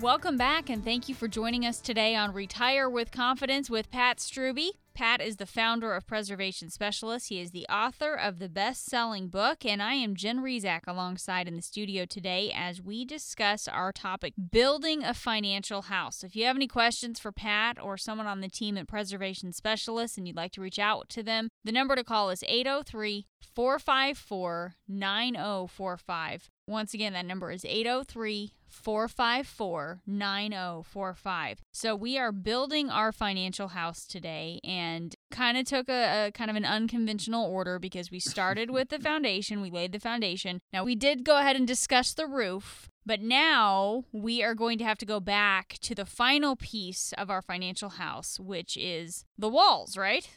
Welcome 0.00 0.36
back, 0.36 0.70
and 0.70 0.84
thank 0.84 1.08
you 1.08 1.14
for 1.16 1.26
joining 1.26 1.66
us 1.66 1.80
today 1.80 2.14
on 2.14 2.32
Retire 2.32 2.88
with 2.88 3.10
Confidence 3.10 3.68
with 3.68 3.90
Pat 3.90 4.18
Strubbe. 4.18 4.70
Pat 4.94 5.20
is 5.20 5.36
the 5.38 5.46
founder 5.46 5.92
of 5.92 6.06
Preservation 6.06 6.70
Specialists. 6.70 7.30
He 7.30 7.40
is 7.40 7.50
the 7.50 7.66
author 7.66 8.14
of 8.14 8.38
the 8.38 8.48
best 8.48 8.86
selling 8.86 9.26
book, 9.26 9.66
and 9.66 9.82
I 9.82 9.94
am 9.94 10.14
Jen 10.14 10.38
Rizak 10.38 10.82
alongside 10.86 11.48
in 11.48 11.56
the 11.56 11.62
studio 11.62 12.04
today 12.04 12.52
as 12.54 12.80
we 12.80 13.04
discuss 13.04 13.66
our 13.66 13.90
topic 13.90 14.34
building 14.52 15.02
a 15.02 15.14
financial 15.14 15.82
house. 15.82 16.22
If 16.22 16.36
you 16.36 16.44
have 16.44 16.54
any 16.54 16.68
questions 16.68 17.18
for 17.18 17.32
Pat 17.32 17.76
or 17.82 17.96
someone 17.96 18.28
on 18.28 18.40
the 18.40 18.48
team 18.48 18.78
at 18.78 18.86
Preservation 18.86 19.52
Specialists 19.52 20.16
and 20.16 20.28
you'd 20.28 20.36
like 20.36 20.52
to 20.52 20.60
reach 20.60 20.78
out 20.78 21.08
to 21.08 21.24
them, 21.24 21.48
the 21.64 21.72
number 21.72 21.96
to 21.96 22.04
call 22.04 22.30
is 22.30 22.44
803 22.46 23.26
454 23.52 24.74
9045. 24.86 26.50
Once 26.68 26.94
again, 26.94 27.14
that 27.14 27.26
number 27.26 27.50
is 27.50 27.64
803 27.64 28.52
454 28.68 30.02
9045. 30.06 31.60
So 31.72 31.94
we 31.94 32.18
are 32.18 32.32
building 32.32 32.90
our 32.90 33.12
financial 33.12 33.68
house 33.68 34.06
today 34.06 34.60
and 34.64 35.14
kind 35.30 35.56
of 35.56 35.66
took 35.66 35.88
a, 35.88 36.26
a, 36.26 36.32
kind 36.32 36.50
of 36.50 36.56
an 36.56 36.64
unconventional 36.64 37.44
order 37.44 37.78
because 37.78 38.10
we 38.10 38.20
started 38.20 38.70
with 38.70 38.88
the 38.88 38.98
foundation, 39.08 39.60
we 39.60 39.70
laid 39.70 39.92
the 39.92 40.00
foundation. 40.00 40.60
Now 40.72 40.84
we 40.84 40.94
did 40.94 41.24
go 41.24 41.38
ahead 41.38 41.56
and 41.56 41.66
discuss 41.66 42.14
the 42.14 42.26
roof, 42.26 42.88
but 43.04 43.20
now 43.20 44.04
we 44.12 44.42
are 44.42 44.54
going 44.54 44.78
to 44.78 44.84
have 44.84 44.98
to 44.98 45.06
go 45.06 45.20
back 45.20 45.78
to 45.80 45.94
the 45.94 46.04
final 46.04 46.56
piece 46.56 47.12
of 47.16 47.30
our 47.30 47.42
financial 47.42 47.90
house, 47.90 48.38
which 48.38 48.76
is 48.76 49.24
the 49.38 49.48
walls, 49.48 49.96
right? 49.96 50.28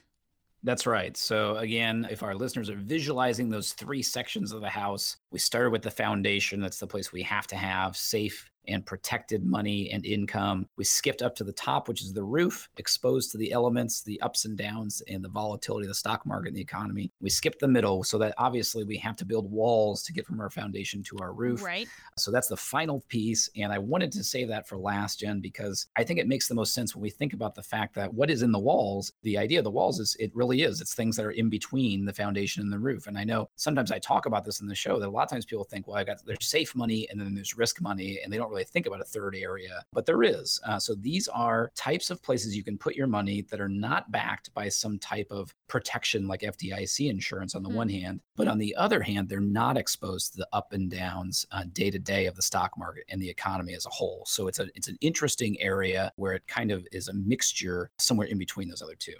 That's 0.63 0.85
right. 0.85 1.17
So, 1.17 1.57
again, 1.57 2.07
if 2.11 2.21
our 2.21 2.35
listeners 2.35 2.69
are 2.69 2.75
visualizing 2.75 3.49
those 3.49 3.73
three 3.73 4.03
sections 4.03 4.51
of 4.51 4.61
the 4.61 4.69
house, 4.69 5.17
we 5.31 5.39
started 5.39 5.71
with 5.71 5.81
the 5.81 5.89
foundation. 5.89 6.61
That's 6.61 6.79
the 6.79 6.85
place 6.87 7.11
we 7.11 7.23
have 7.23 7.47
to 7.47 7.55
have 7.55 7.97
safe 7.97 8.50
and 8.67 8.85
protected 8.85 9.45
money 9.45 9.91
and 9.91 10.05
income. 10.05 10.67
We 10.77 10.83
skipped 10.83 11.21
up 11.21 11.35
to 11.35 11.43
the 11.43 11.53
top, 11.53 11.87
which 11.87 12.01
is 12.01 12.13
the 12.13 12.23
roof, 12.23 12.69
exposed 12.77 13.31
to 13.31 13.37
the 13.37 13.51
elements, 13.51 14.01
the 14.01 14.21
ups 14.21 14.45
and 14.45 14.57
downs, 14.57 15.01
and 15.07 15.23
the 15.23 15.29
volatility 15.29 15.85
of 15.85 15.89
the 15.89 15.95
stock 15.95 16.25
market 16.25 16.49
and 16.49 16.57
the 16.57 16.61
economy. 16.61 17.11
We 17.21 17.29
skipped 17.29 17.59
the 17.59 17.67
middle, 17.67 18.03
so 18.03 18.17
that 18.19 18.33
obviously 18.37 18.83
we 18.83 18.97
have 18.97 19.15
to 19.17 19.25
build 19.25 19.51
walls 19.51 20.03
to 20.03 20.13
get 20.13 20.25
from 20.25 20.39
our 20.39 20.49
foundation 20.49 21.03
to 21.03 21.17
our 21.19 21.33
roof. 21.33 21.63
Right. 21.63 21.87
So 22.17 22.31
that's 22.31 22.47
the 22.47 22.57
final 22.57 23.03
piece. 23.07 23.49
And 23.55 23.71
I 23.71 23.77
wanted 23.77 24.11
to 24.13 24.23
say 24.23 24.45
that 24.45 24.67
for 24.67 24.77
last, 24.77 25.19
Jen, 25.19 25.39
because 25.39 25.87
I 25.95 26.03
think 26.03 26.19
it 26.19 26.27
makes 26.27 26.47
the 26.47 26.55
most 26.55 26.73
sense 26.73 26.95
when 26.95 27.01
we 27.01 27.09
think 27.09 27.33
about 27.33 27.55
the 27.55 27.63
fact 27.63 27.95
that 27.95 28.13
what 28.13 28.29
is 28.29 28.41
in 28.41 28.51
the 28.51 28.59
walls, 28.59 29.11
the 29.23 29.37
idea 29.37 29.59
of 29.59 29.63
the 29.63 29.71
walls 29.71 29.99
is 29.99 30.15
it 30.19 30.35
really 30.35 30.61
is. 30.61 30.81
It's 30.81 30.93
things 30.93 31.15
that 31.17 31.25
are 31.25 31.31
in 31.31 31.49
between 31.49 32.05
the 32.05 32.13
foundation 32.13 32.61
and 32.61 32.71
the 32.71 32.79
roof. 32.79 33.07
And 33.07 33.17
I 33.17 33.23
know 33.23 33.49
sometimes 33.55 33.91
I 33.91 33.99
talk 33.99 34.25
about 34.25 34.45
this 34.45 34.61
in 34.61 34.67
the 34.67 34.75
show 34.75 34.99
that 34.99 35.07
a 35.07 35.11
lot 35.11 35.23
of 35.23 35.29
times 35.29 35.45
people 35.45 35.63
think, 35.63 35.87
well, 35.87 35.97
I 35.97 36.03
got 36.03 36.25
there's 36.25 36.45
safe 36.45 36.75
money 36.75 37.07
and 37.09 37.19
then 37.19 37.33
there's 37.33 37.57
risk 37.57 37.81
money, 37.81 38.19
and 38.23 38.31
they 38.31 38.37
don't 38.37 38.50
really 38.51 38.63
think 38.63 38.85
about 38.85 39.01
a 39.01 39.05
third 39.05 39.35
area, 39.35 39.83
but 39.93 40.05
there 40.05 40.23
is. 40.23 40.59
Uh, 40.65 40.79
so 40.79 40.93
these 40.95 41.27
are 41.29 41.71
types 41.75 42.09
of 42.09 42.21
places 42.21 42.55
you 42.55 42.63
can 42.63 42.77
put 42.77 42.95
your 42.95 43.07
money 43.07 43.41
that 43.49 43.61
are 43.61 43.69
not 43.69 44.11
backed 44.11 44.53
by 44.53 44.69
some 44.69 44.99
type 44.99 45.27
of 45.31 45.53
protection 45.67 46.27
like 46.27 46.41
FDIC 46.41 47.09
insurance 47.09 47.55
on 47.55 47.63
the 47.63 47.69
mm-hmm. 47.69 47.77
one 47.77 47.89
hand, 47.89 48.21
but 48.35 48.47
on 48.47 48.57
the 48.57 48.75
other 48.75 49.01
hand, 49.01 49.29
they're 49.29 49.39
not 49.39 49.77
exposed 49.77 50.33
to 50.33 50.37
the 50.39 50.47
up 50.53 50.73
and 50.73 50.91
downs 50.91 51.45
day 51.73 51.89
to 51.89 51.99
day 51.99 52.25
of 52.25 52.35
the 52.35 52.41
stock 52.41 52.77
market 52.77 53.05
and 53.09 53.21
the 53.21 53.29
economy 53.29 53.73
as 53.73 53.85
a 53.85 53.89
whole. 53.89 54.23
So 54.27 54.47
it's 54.47 54.59
a 54.59 54.67
it's 54.75 54.87
an 54.87 54.97
interesting 55.01 55.59
area 55.61 56.11
where 56.15 56.33
it 56.33 56.47
kind 56.47 56.71
of 56.71 56.87
is 56.91 57.07
a 57.07 57.13
mixture 57.13 57.89
somewhere 57.97 58.27
in 58.27 58.37
between 58.37 58.67
those 58.67 58.81
other 58.81 58.95
two. 58.95 59.15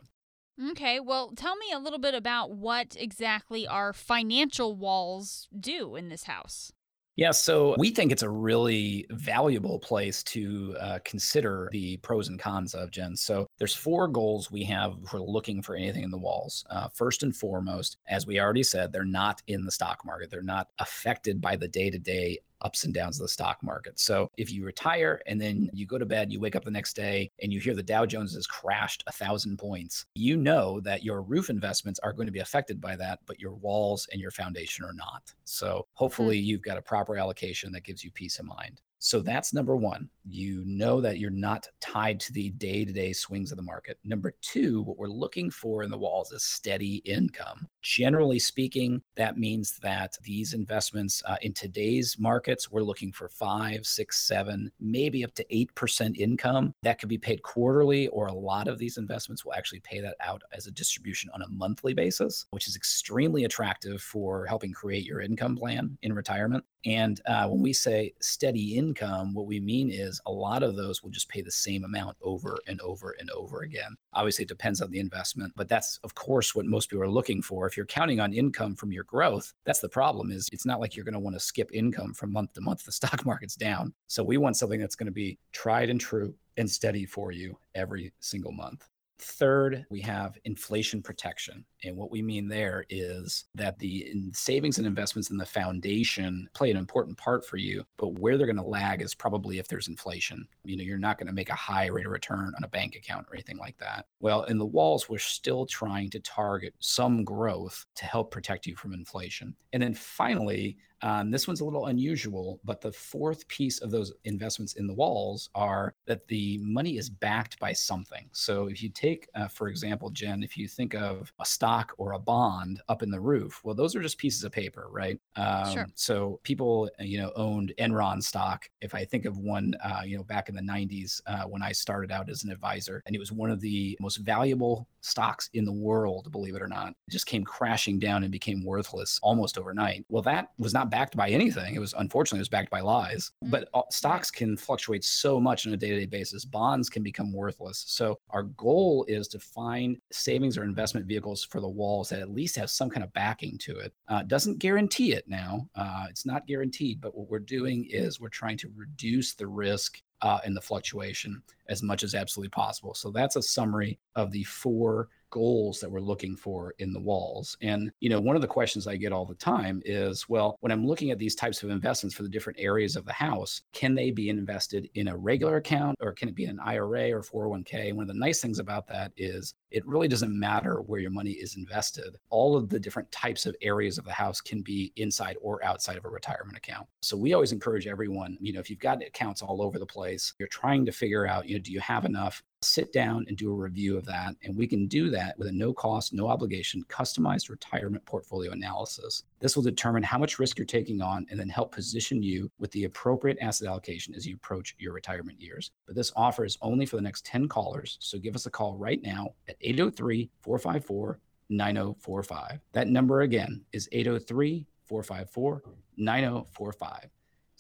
Okay, 0.71 0.99
well, 0.99 1.32
tell 1.36 1.55
me 1.55 1.71
a 1.73 1.79
little 1.79 1.97
bit 1.97 2.13
about 2.13 2.51
what 2.51 2.95
exactly 2.99 3.65
our 3.65 3.93
financial 3.93 4.75
walls 4.75 5.47
do 5.57 5.95
in 5.95 6.09
this 6.09 6.23
house. 6.23 6.71
Yeah, 7.18 7.32
so 7.32 7.76
we 7.78 7.91
think 7.91 8.12
it's 8.12 8.24
a 8.24 8.30
really 8.30 9.05
valuable 9.12 9.80
place 9.80 10.24
to 10.24 10.76
uh, 10.80 10.99
consider 11.03 11.70
the 11.72 11.97
pros 11.97 12.30
and 12.30 12.39
cons 12.39 12.74
of 12.74 12.89
Jen. 12.89 13.18
So 13.18 13.47
there's 13.57 13.76
four 13.76 14.07
goals 14.07 14.49
we 14.49 14.64
have 14.64 14.93
for 15.07 15.20
looking 15.20 15.62
for 15.62 15.76
anything 15.76 16.03
in 16.03 16.09
the 16.09 16.18
walls. 16.18 16.64
Uh, 16.70 16.88
first 16.88 17.22
and 17.24 17.36
foremost, 17.36 17.97
as 18.07 18.26
we 18.26 18.39
already 18.39 18.64
said, 18.64 18.93
they're 18.93 19.03
not 19.03 19.41
in 19.47 19.66
the 19.66 19.72
stock 19.72 20.05
market. 20.05 20.32
They're 20.32 20.41
not 20.41 20.70
affected 20.80 21.41
by 21.41 21.57
the 21.57 21.68
day-to-day 21.68 22.39
ups 22.62 22.84
and 22.84 22.93
downs 22.93 23.20
of 23.20 23.24
the 23.24 23.30
stock 23.30 23.57
market. 23.64 23.99
So 23.99 24.30
if 24.38 24.51
you 24.51 24.64
retire 24.66 25.22
and 25.26 25.39
then 25.39 25.70
you 25.74 25.86
go 25.86 25.97
to 25.97 26.05
bed, 26.05 26.32
you 26.32 26.39
wake 26.39 26.55
up 26.55 26.64
the 26.64 26.72
next 26.72 26.95
day 26.95 27.30
and 27.41 27.51
you 27.51 27.59
hear 27.59 27.76
the 27.76 27.84
Dow 27.84 28.05
Jones 28.05 28.34
has 28.36 28.47
crashed 28.47 29.03
a 29.07 29.12
thousand 29.12 29.57
points, 29.57 30.05
you 30.16 30.38
know 30.38 30.80
that 30.82 31.03
your 31.03 31.22
roof 31.22 31.49
investments 31.49 31.99
are 31.99 32.14
going 32.14 32.28
to 32.28 32.32
be 32.32 32.39
affected 32.39 32.80
by 32.80 32.95
that, 32.95 33.20
but 33.26 33.39
your 33.39 33.53
walls 33.53 34.07
and 34.12 34.22
your 34.22 34.32
foundation 34.32 34.86
are 34.86 34.93
not. 34.93 35.34
So 35.45 35.86
hopefully 35.93 36.38
mm-hmm. 36.38 36.45
you've 36.45 36.62
got 36.62 36.78
a 36.78 36.82
proper 36.82 37.18
allocation 37.18 37.72
that 37.74 37.84
gives 37.84 38.03
you 38.03 38.12
peace 38.12 38.39
of 38.39 38.45
mind. 38.45 38.82
So 39.04 39.20
that's 39.20 39.52
number 39.52 39.76
one. 39.76 40.10
You 40.24 40.64
know 40.64 41.02
that 41.02 41.18
you're 41.18 41.32
not 41.32 41.68
tied 41.80 42.20
to 42.20 42.34
the 42.34 42.52
day 42.52 42.86
to 42.86 42.93
day 42.93 43.14
swings 43.14 43.52
of 43.52 43.58
the 43.58 43.64
market. 43.64 43.97
Number 44.04 44.36
two, 44.41 44.84
what 44.84 44.99
we're 44.99 45.08
looking 45.08 45.49
for 45.49 45.82
in 45.82 45.89
the 45.89 45.97
walls 45.97 46.32
is 46.32 46.43
steady 46.43 46.97
income. 46.97 47.68
Generally 47.82 48.38
speaking, 48.39 49.02
that 49.16 49.39
means 49.39 49.80
that 49.80 50.16
these 50.22 50.54
investments 50.54 51.24
uh, 51.26 51.38
in 51.41 51.52
today's 51.52 52.18
markets, 52.20 52.70
we're 52.70 52.84
looking 52.84 53.12
for 53.12 53.28
five, 53.28 53.88
six, 53.88 54.20
seven, 54.28 54.72
maybe 54.80 55.24
up 55.24 55.34
to 55.34 55.45
8% 55.45 56.18
income. 56.18 56.76
That 56.84 56.99
could 56.99 57.10
be 57.10 57.18
paid 57.18 57.41
quarterly, 57.41 58.08
or 58.10 58.28
a 58.28 58.34
lot 58.34 58.68
of 58.68 58.78
these 58.78 58.97
investments 58.97 59.43
will 59.43 59.56
actually 59.56 59.80
pay 59.80 59.99
that 60.02 60.16
out 60.20 60.43
as 60.54 60.68
a 60.68 60.72
distribution 60.72 61.32
on 61.34 61.41
a 61.41 61.49
monthly 61.49 61.95
basis, 61.95 62.45
which 62.52 62.68
is 62.68 62.76
extremely 62.76 63.45
attractive 63.45 63.99
for 63.99 64.45
helping 64.45 64.74
create 64.74 65.06
your 65.06 65.22
income 65.22 65.56
plan 65.56 65.97
in 66.04 66.14
retirement. 66.14 66.64
And 66.86 67.21
uh, 67.27 67.47
when 67.47 67.61
we 67.61 67.73
say 67.73 68.13
steady 68.21 68.75
income, 68.75 69.34
what 69.34 69.45
we 69.45 69.59
mean 69.59 69.91
is 69.91 70.19
a 70.25 70.32
lot 70.32 70.63
of 70.63 70.75
those 70.75 71.03
will 71.03 71.11
just 71.11 71.29
pay 71.29 71.41
the 71.41 71.51
same 71.51 71.84
amount 71.84 72.17
over 72.21 72.57
and 72.67 72.82
over 72.82 73.15
and 73.19 73.29
over 73.32 73.61
again. 73.61 73.95
Obviously, 74.13 74.43
it 74.43 74.49
depends 74.49 74.82
on 74.82 74.89
the 74.89 74.99
investment, 74.99 75.53
but 75.55 75.69
that's 75.69 75.99
of 76.03 76.15
course 76.15 76.55
what 76.55 76.65
most 76.65 76.89
people 76.89 77.03
are 77.03 77.09
looking 77.09 77.41
for. 77.41 77.67
If 77.67 77.77
you're 77.77 77.86
counting 77.86 78.19
on 78.19 78.34
income 78.34 78.75
from 78.75 78.91
your 78.91 79.03
growth, 79.03 79.53
that's 79.65 79.79
the 79.79 79.89
problem. 79.89 80.32
Is 80.32 80.49
it's 80.51 80.65
not 80.65 80.79
like 80.79 80.95
you're 80.95 81.05
going 81.05 81.13
to 81.13 81.19
want 81.19 81.36
to 81.36 81.39
skip 81.39 81.69
income 81.73 82.13
from 82.13 82.34
month 82.34 82.53
to 82.53 82.61
month. 82.61 82.82
The 82.91 82.95
stock 82.95 83.25
market's 83.25 83.55
down, 83.55 83.93
so 84.07 84.23
we 84.23 84.38
want 84.38 84.57
something 84.57 84.79
that's 84.79 84.95
going 84.95 85.05
to 85.05 85.13
be 85.13 85.38
tried 85.53 85.89
and 85.89 86.01
true 86.01 86.34
and 86.57 86.69
steady 86.69 87.05
for 87.05 87.32
you 87.32 87.57
every 87.75 88.11
single 88.19 88.51
month. 88.51 88.88
Third, 89.19 89.86
we 89.89 90.01
have 90.01 90.38
inflation 90.45 91.01
protection. 91.01 91.63
And 91.84 91.95
what 91.95 92.11
we 92.11 92.21
mean 92.21 92.47
there 92.47 92.86
is 92.89 93.45
that 93.55 93.79
the 93.79 94.13
savings 94.34 94.77
and 94.77 94.88
investments 94.88 95.29
in 95.29 95.38
the 95.38 95.45
foundation 95.45 96.49
play 96.53 96.71
an 96.71 96.77
important 96.77 97.17
part 97.17 97.45
for 97.45 97.57
you, 97.57 97.84
but 97.97 98.19
where 98.19 98.38
they're 98.38 98.47
going 98.47 98.55
to 98.57 98.63
lag 98.63 99.01
is 99.01 99.15
probably 99.15 99.59
if 99.59 99.67
there's 99.67 99.88
inflation. 99.88 100.47
You 100.63 100.77
know, 100.77 100.84
you're 100.84 100.97
not 100.97 101.17
going 101.17 101.27
to 101.27 101.34
make 101.34 101.49
a 101.49 101.55
high 101.55 101.88
rate 101.88 102.05
of 102.05 102.11
return 102.11 102.53
on 102.55 102.63
a 102.63 102.69
bank 102.69 102.95
account 102.95 103.27
or 103.29 103.36
anything 103.36 103.57
like 103.57 103.77
that. 103.77 104.05
Well, 104.19 104.43
in 104.43 104.57
the 104.57 104.65
walls, 104.65 105.09
we're 105.09 105.17
still 105.17 105.65
trying 105.65 106.09
to 106.11 106.19
target 106.19 106.73
some 106.79 107.23
growth 107.23 107.86
to 107.95 108.05
help 108.05 108.32
protect 108.32 108.65
you 108.65 108.75
from 108.75 108.93
inflation. 108.93 109.55
And 109.73 109.82
then 109.82 109.93
finally, 109.93 110.77
um, 111.03 111.32
this 111.32 111.47
one's 111.47 111.61
a 111.61 111.65
little 111.65 111.88
unusual, 111.88 112.59
but 112.63 112.79
the 112.79 112.91
fourth 112.91 113.47
piece 113.47 113.79
of 113.79 113.89
those 113.89 114.13
investments 114.25 114.73
in 114.73 114.86
the 114.86 114.93
walls 114.93 115.49
are 115.55 115.95
that 116.05 116.27
the 116.27 116.59
money 116.61 116.97
is 116.97 117.09
backed 117.09 117.59
by 117.59 117.73
something. 117.73 118.29
So 118.34 118.67
if 118.67 118.84
you 118.84 118.89
take, 118.89 119.27
uh, 119.34 119.47
for 119.47 119.67
example, 119.67 120.11
Jen, 120.11 120.43
if 120.43 120.57
you 120.57 120.67
think 120.67 120.93
of 120.93 121.34
a 121.39 121.45
stock 121.45 121.70
or 121.97 122.13
a 122.13 122.19
bond 122.19 122.82
up 122.89 123.03
in 123.03 123.09
the 123.09 123.19
roof, 123.19 123.61
well, 123.63 123.76
those 123.76 123.95
are 123.95 124.01
just 124.01 124.17
pieces 124.17 124.43
of 124.43 124.51
paper, 124.51 124.88
right? 124.91 125.19
Um, 125.36 125.74
sure. 125.74 125.88
So 125.95 126.39
people, 126.43 126.89
uh, 126.99 127.03
you 127.03 127.19
know, 127.19 127.32
owned 127.36 127.74
Enron 127.80 128.22
stock. 128.22 128.69
If 128.82 128.93
I 128.93 129.05
think 129.05 129.26
of 129.26 129.38
one, 129.38 129.76
uh, 129.84 130.01
you 130.05 130.17
know, 130.17 130.24
back 130.24 130.49
in 130.49 130.55
the 130.55 130.61
90s 130.61 131.22
uh, 131.28 131.43
when 131.43 131.61
I 131.61 131.72
started 131.72 132.11
out 132.11 132.30
as 132.30 132.43
an 132.43 132.51
advisor, 132.51 133.01
and 133.05 133.15
it 133.15 133.19
was 133.19 133.32
one 133.32 133.49
of 133.49 133.61
the 133.61 133.97
most 134.01 134.17
valuable 134.17 134.88
stocks 135.01 135.49
in 135.53 135.65
the 135.65 135.72
world, 135.72 136.32
believe 136.32 136.55
it 136.55 136.61
or 136.61 136.67
not, 136.67 136.89
it 136.89 137.11
just 137.11 137.26
came 137.26 137.43
crashing 137.43 137.99
down 137.99 138.24
and 138.24 138.32
became 138.32 138.63
worthless 138.63 139.19
almost 139.24 139.57
overnight. 139.57 140.05
Well, 140.09 140.22
that 140.24 140.49
was 140.57 140.74
not 140.74 140.89
backed 140.89 141.15
by 141.15 141.30
anything. 141.30 141.76
It 141.76 141.80
was 141.80 141.93
unfortunately 141.97 142.39
it 142.39 142.41
was 142.41 142.49
backed 142.49 142.69
by 142.69 142.82
lies. 142.82 143.32
Mm-hmm. 143.43 143.51
But 143.51 143.69
uh, 143.74 143.84
stocks 143.89 144.30
can 144.32 144.57
fluctuate 144.57 145.03
so 145.03 145.39
much 145.39 145.65
on 145.67 145.74
a 145.74 145.78
day-to-day 145.78 146.05
basis. 146.07 146.45
Bonds 146.45 146.89
can 146.89 147.03
become 147.03 147.34
worthless. 147.34 147.84
So 147.88 148.19
our 148.30 148.43
goal 148.43 149.05
is 149.07 149.28
to 149.30 149.39
find 149.39 149.97
savings 150.11 150.57
or 150.57 150.63
investment 150.63 151.05
vehicles 151.05 151.43
for 151.43 151.61
the 151.62 151.70
walls 151.70 152.09
that 152.09 152.20
at 152.20 152.30
least 152.30 152.55
have 152.55 152.70
some 152.70 152.89
kind 152.89 153.03
of 153.03 153.14
backing 153.14 153.57
to 153.59 153.78
it. 153.78 153.93
Uh, 154.07 154.24
doesn't 154.24 154.59
guarantee 154.59 155.14
it 155.14 155.28
now. 155.28 155.68
Uh, 155.76 156.05
it's 156.09 156.26
not 156.26 156.47
guaranteed. 156.47 156.99
But 157.01 157.16
what 157.16 157.30
we're 157.30 157.39
doing 157.39 157.88
is 157.89 158.20
we're 158.20 158.30
trying 158.30 158.57
to 158.59 158.72
reduce 158.76 159.34
the 159.34 159.47
risk 159.47 160.01
uh, 160.22 160.39
in 160.45 160.53
the 160.53 160.62
fluctuation 160.62 161.41
as 161.72 161.82
much 161.82 162.03
as 162.03 162.13
absolutely 162.13 162.49
possible. 162.49 162.93
So 162.93 163.09
that's 163.09 163.38
a 163.38 163.41
summary 163.41 163.97
of 164.15 164.32
the 164.32 164.43
four 164.43 165.07
goals 165.32 165.80
that 165.80 165.89
we're 165.89 166.01
looking 166.01 166.36
for 166.36 166.76
in 166.78 166.93
the 166.93 166.99
walls. 166.99 167.57
And, 167.61 167.91
you 168.01 168.09
know, 168.09 168.19
one 168.19 168.36
of 168.36 168.41
the 168.41 168.47
questions 168.47 168.86
I 168.86 168.97
get 168.97 169.13
all 169.13 169.26
the 169.26 169.34
time 169.36 169.82
is, 169.86 170.30
well, 170.30 170.57
when 170.59 170.72
I'm 170.72 170.86
looking 170.86 171.09
at 171.09 171.17
these 171.17 171.36
types 171.36 171.63
of 171.63 171.69
investments 171.69 172.15
for 172.15 172.24
the 172.24 172.30
different 172.30 172.59
areas 172.59 172.95
of 172.95 173.05
the 173.05 173.13
house, 173.13 173.61
can 173.74 173.95
they 173.95 174.11
be 174.11 174.30
invested 174.30 174.89
in 174.93 175.07
a 175.07 175.17
regular 175.17 175.55
account 175.55 175.97
or 176.01 176.11
can 176.11 176.30
it 176.30 176.36
be 176.36 176.45
an 176.45 176.59
IRA 176.59 177.11
or 177.11 177.22
401k? 177.22 177.88
And 177.88 177.97
one 177.97 178.03
of 178.03 178.13
the 178.13 178.19
nice 178.19 178.41
things 178.41 178.59
about 178.59 178.88
that 178.88 179.13
is 179.17 179.55
it 179.72 179.88
really 179.88 180.09
doesn't 180.09 180.38
matter 180.38 180.82
where 180.82 180.99
your 180.99 181.11
money 181.11 181.32
is 181.32 181.55
invested. 181.55 182.17
All 182.30 182.57
of 182.57 182.67
the 182.67 182.80
different 182.80 183.09
types 183.11 183.45
of 183.45 183.55
areas 183.61 183.97
of 183.97 184.03
the 184.03 184.11
house 184.11 184.41
can 184.41 184.61
be 184.61 184.91
inside 184.97 185.38
or 185.41 185.63
outside 185.63 185.95
of 185.95 186.03
a 186.03 186.09
retirement 186.09 186.57
account. 186.57 186.88
So 187.01 187.15
we 187.15 187.34
always 187.34 187.53
encourage 187.53 187.88
everyone, 187.88 188.38
you 188.41 188.51
know, 188.51 188.59
if 188.59 188.69
you've 188.69 188.80
got 188.80 189.01
accounts 189.01 189.41
all 189.41 189.61
over 189.61 189.80
the 189.80 189.86
place, 189.86 190.34
you're 190.39 190.49
trying 190.49 190.86
to 190.86 190.91
figure 190.91 191.26
out, 191.26 191.47
you 191.47 191.55
know, 191.55 191.61
do 191.62 191.72
you 191.72 191.80
have 191.80 192.05
enough 192.05 192.43
sit 192.64 192.93
down 192.93 193.26
and 193.28 193.38
do 193.38 193.51
a 193.51 193.55
review 193.55 193.97
of 193.97 194.05
that. 194.05 194.36
And 194.43 194.55
we 194.55 194.68
can 194.68 194.88
do 194.88 195.09
that 195.09 195.38
with 195.38 195.47
a 195.47 195.51
no 195.51 195.74
cost, 195.74 196.14
no 196.14 196.28
obligation, 196.28 196.84
customized 196.88 197.49
retirement 197.49 198.05
portfolio 198.05 198.51
analysis. 198.51 199.24
This 199.39 199.55
will 199.55 199.64
determine 199.64 200.03
how 200.03 200.20
much 200.20 200.38
risk 200.38 200.57
you're 200.57 200.66
taking 200.66 201.01
on 201.01 201.26
and 201.30 201.39
then 201.39 201.49
help 201.49 201.74
position 201.74 202.22
you 202.22 202.51
with 202.59 202.72
the 202.72 202.84
appropriate 202.84 203.39
asset 203.41 203.68
allocation 203.68 204.14
as 204.14 204.28
you 204.28 204.36
approach 204.36 204.76
your 204.78 204.93
retirement 204.93 205.41
years. 205.41 205.72
But 205.88 205.95
this 205.95 206.12
offer 206.16 206.45
is 206.45 206.57
only 206.62 206.86
for 206.86 206.97
the 206.97 207.01
next 207.01 207.26
10 207.26 207.47
callers. 207.47 207.97
So 207.99 208.20
give 208.20 208.36
us 208.36 208.45
a 208.45 208.51
call 208.51 208.78
right 208.78 209.01
now 209.01 209.30
at 209.47 209.57
803 209.62 210.30
454 210.41 211.20
9045. 211.49 212.59
That 212.74 212.88
number 212.88 213.22
again 213.22 213.66
is 213.74 213.89
803 213.91 214.68
454 214.86 215.64
9045. 215.97 217.09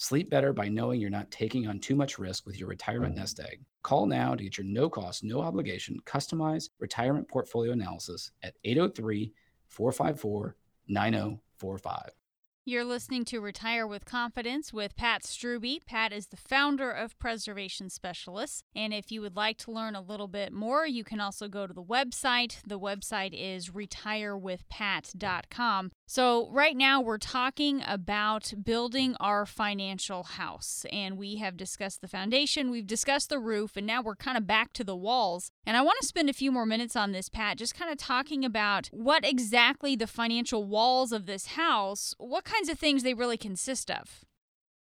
Sleep 0.01 0.31
better 0.31 0.51
by 0.51 0.67
knowing 0.67 0.99
you're 0.99 1.11
not 1.11 1.29
taking 1.29 1.67
on 1.67 1.77
too 1.77 1.95
much 1.95 2.17
risk 2.17 2.47
with 2.47 2.59
your 2.59 2.67
retirement 2.67 3.15
nest 3.15 3.39
egg. 3.39 3.61
Call 3.83 4.07
now 4.07 4.33
to 4.33 4.43
get 4.43 4.57
your 4.57 4.65
no 4.65 4.89
cost, 4.89 5.23
no 5.23 5.41
obligation, 5.41 5.99
customized 6.07 6.69
retirement 6.79 7.27
portfolio 7.27 7.71
analysis 7.71 8.31
at 8.41 8.55
803 8.63 9.31
454 9.67 10.55
9045. 10.87 12.09
You're 12.63 12.85
listening 12.85 13.25
to 13.25 13.41
Retire 13.41 13.87
with 13.87 14.05
Confidence 14.05 14.71
with 14.71 14.95
Pat 14.95 15.23
Strubbe. 15.23 15.79
Pat 15.85 16.13
is 16.13 16.27
the 16.27 16.37
founder 16.37 16.91
of 16.91 17.17
Preservation 17.17 17.89
Specialists. 17.89 18.61
And 18.75 18.93
if 18.93 19.11
you 19.11 19.19
would 19.21 19.35
like 19.35 19.57
to 19.59 19.71
learn 19.71 19.95
a 19.95 20.01
little 20.01 20.27
bit 20.27 20.53
more, 20.53 20.85
you 20.85 21.03
can 21.03 21.19
also 21.19 21.47
go 21.47 21.65
to 21.65 21.73
the 21.73 21.83
website. 21.83 22.61
The 22.65 22.79
website 22.79 23.33
is 23.33 23.69
retirewithpat.com. 23.69 25.91
So, 26.13 26.49
right 26.51 26.75
now, 26.75 26.99
we're 26.99 27.17
talking 27.17 27.81
about 27.87 28.53
building 28.61 29.15
our 29.21 29.45
financial 29.45 30.23
house. 30.23 30.85
And 30.91 31.17
we 31.17 31.37
have 31.37 31.55
discussed 31.55 32.01
the 32.01 32.09
foundation, 32.09 32.69
we've 32.69 32.85
discussed 32.85 33.29
the 33.29 33.39
roof, 33.39 33.77
and 33.77 33.87
now 33.87 34.01
we're 34.01 34.17
kind 34.17 34.37
of 34.37 34.45
back 34.45 34.73
to 34.73 34.83
the 34.83 34.93
walls. 34.93 35.51
And 35.65 35.77
I 35.77 35.81
want 35.81 35.99
to 36.01 36.07
spend 36.07 36.29
a 36.29 36.33
few 36.33 36.51
more 36.51 36.65
minutes 36.65 36.97
on 36.97 37.13
this, 37.13 37.29
Pat, 37.29 37.57
just 37.57 37.75
kind 37.75 37.89
of 37.89 37.97
talking 37.97 38.43
about 38.43 38.89
what 38.91 39.23
exactly 39.23 39.95
the 39.95 40.05
financial 40.05 40.65
walls 40.65 41.13
of 41.13 41.27
this 41.27 41.45
house, 41.45 42.13
what 42.17 42.43
kinds 42.43 42.67
of 42.67 42.77
things 42.77 43.03
they 43.03 43.13
really 43.13 43.37
consist 43.37 43.89
of. 43.89 44.25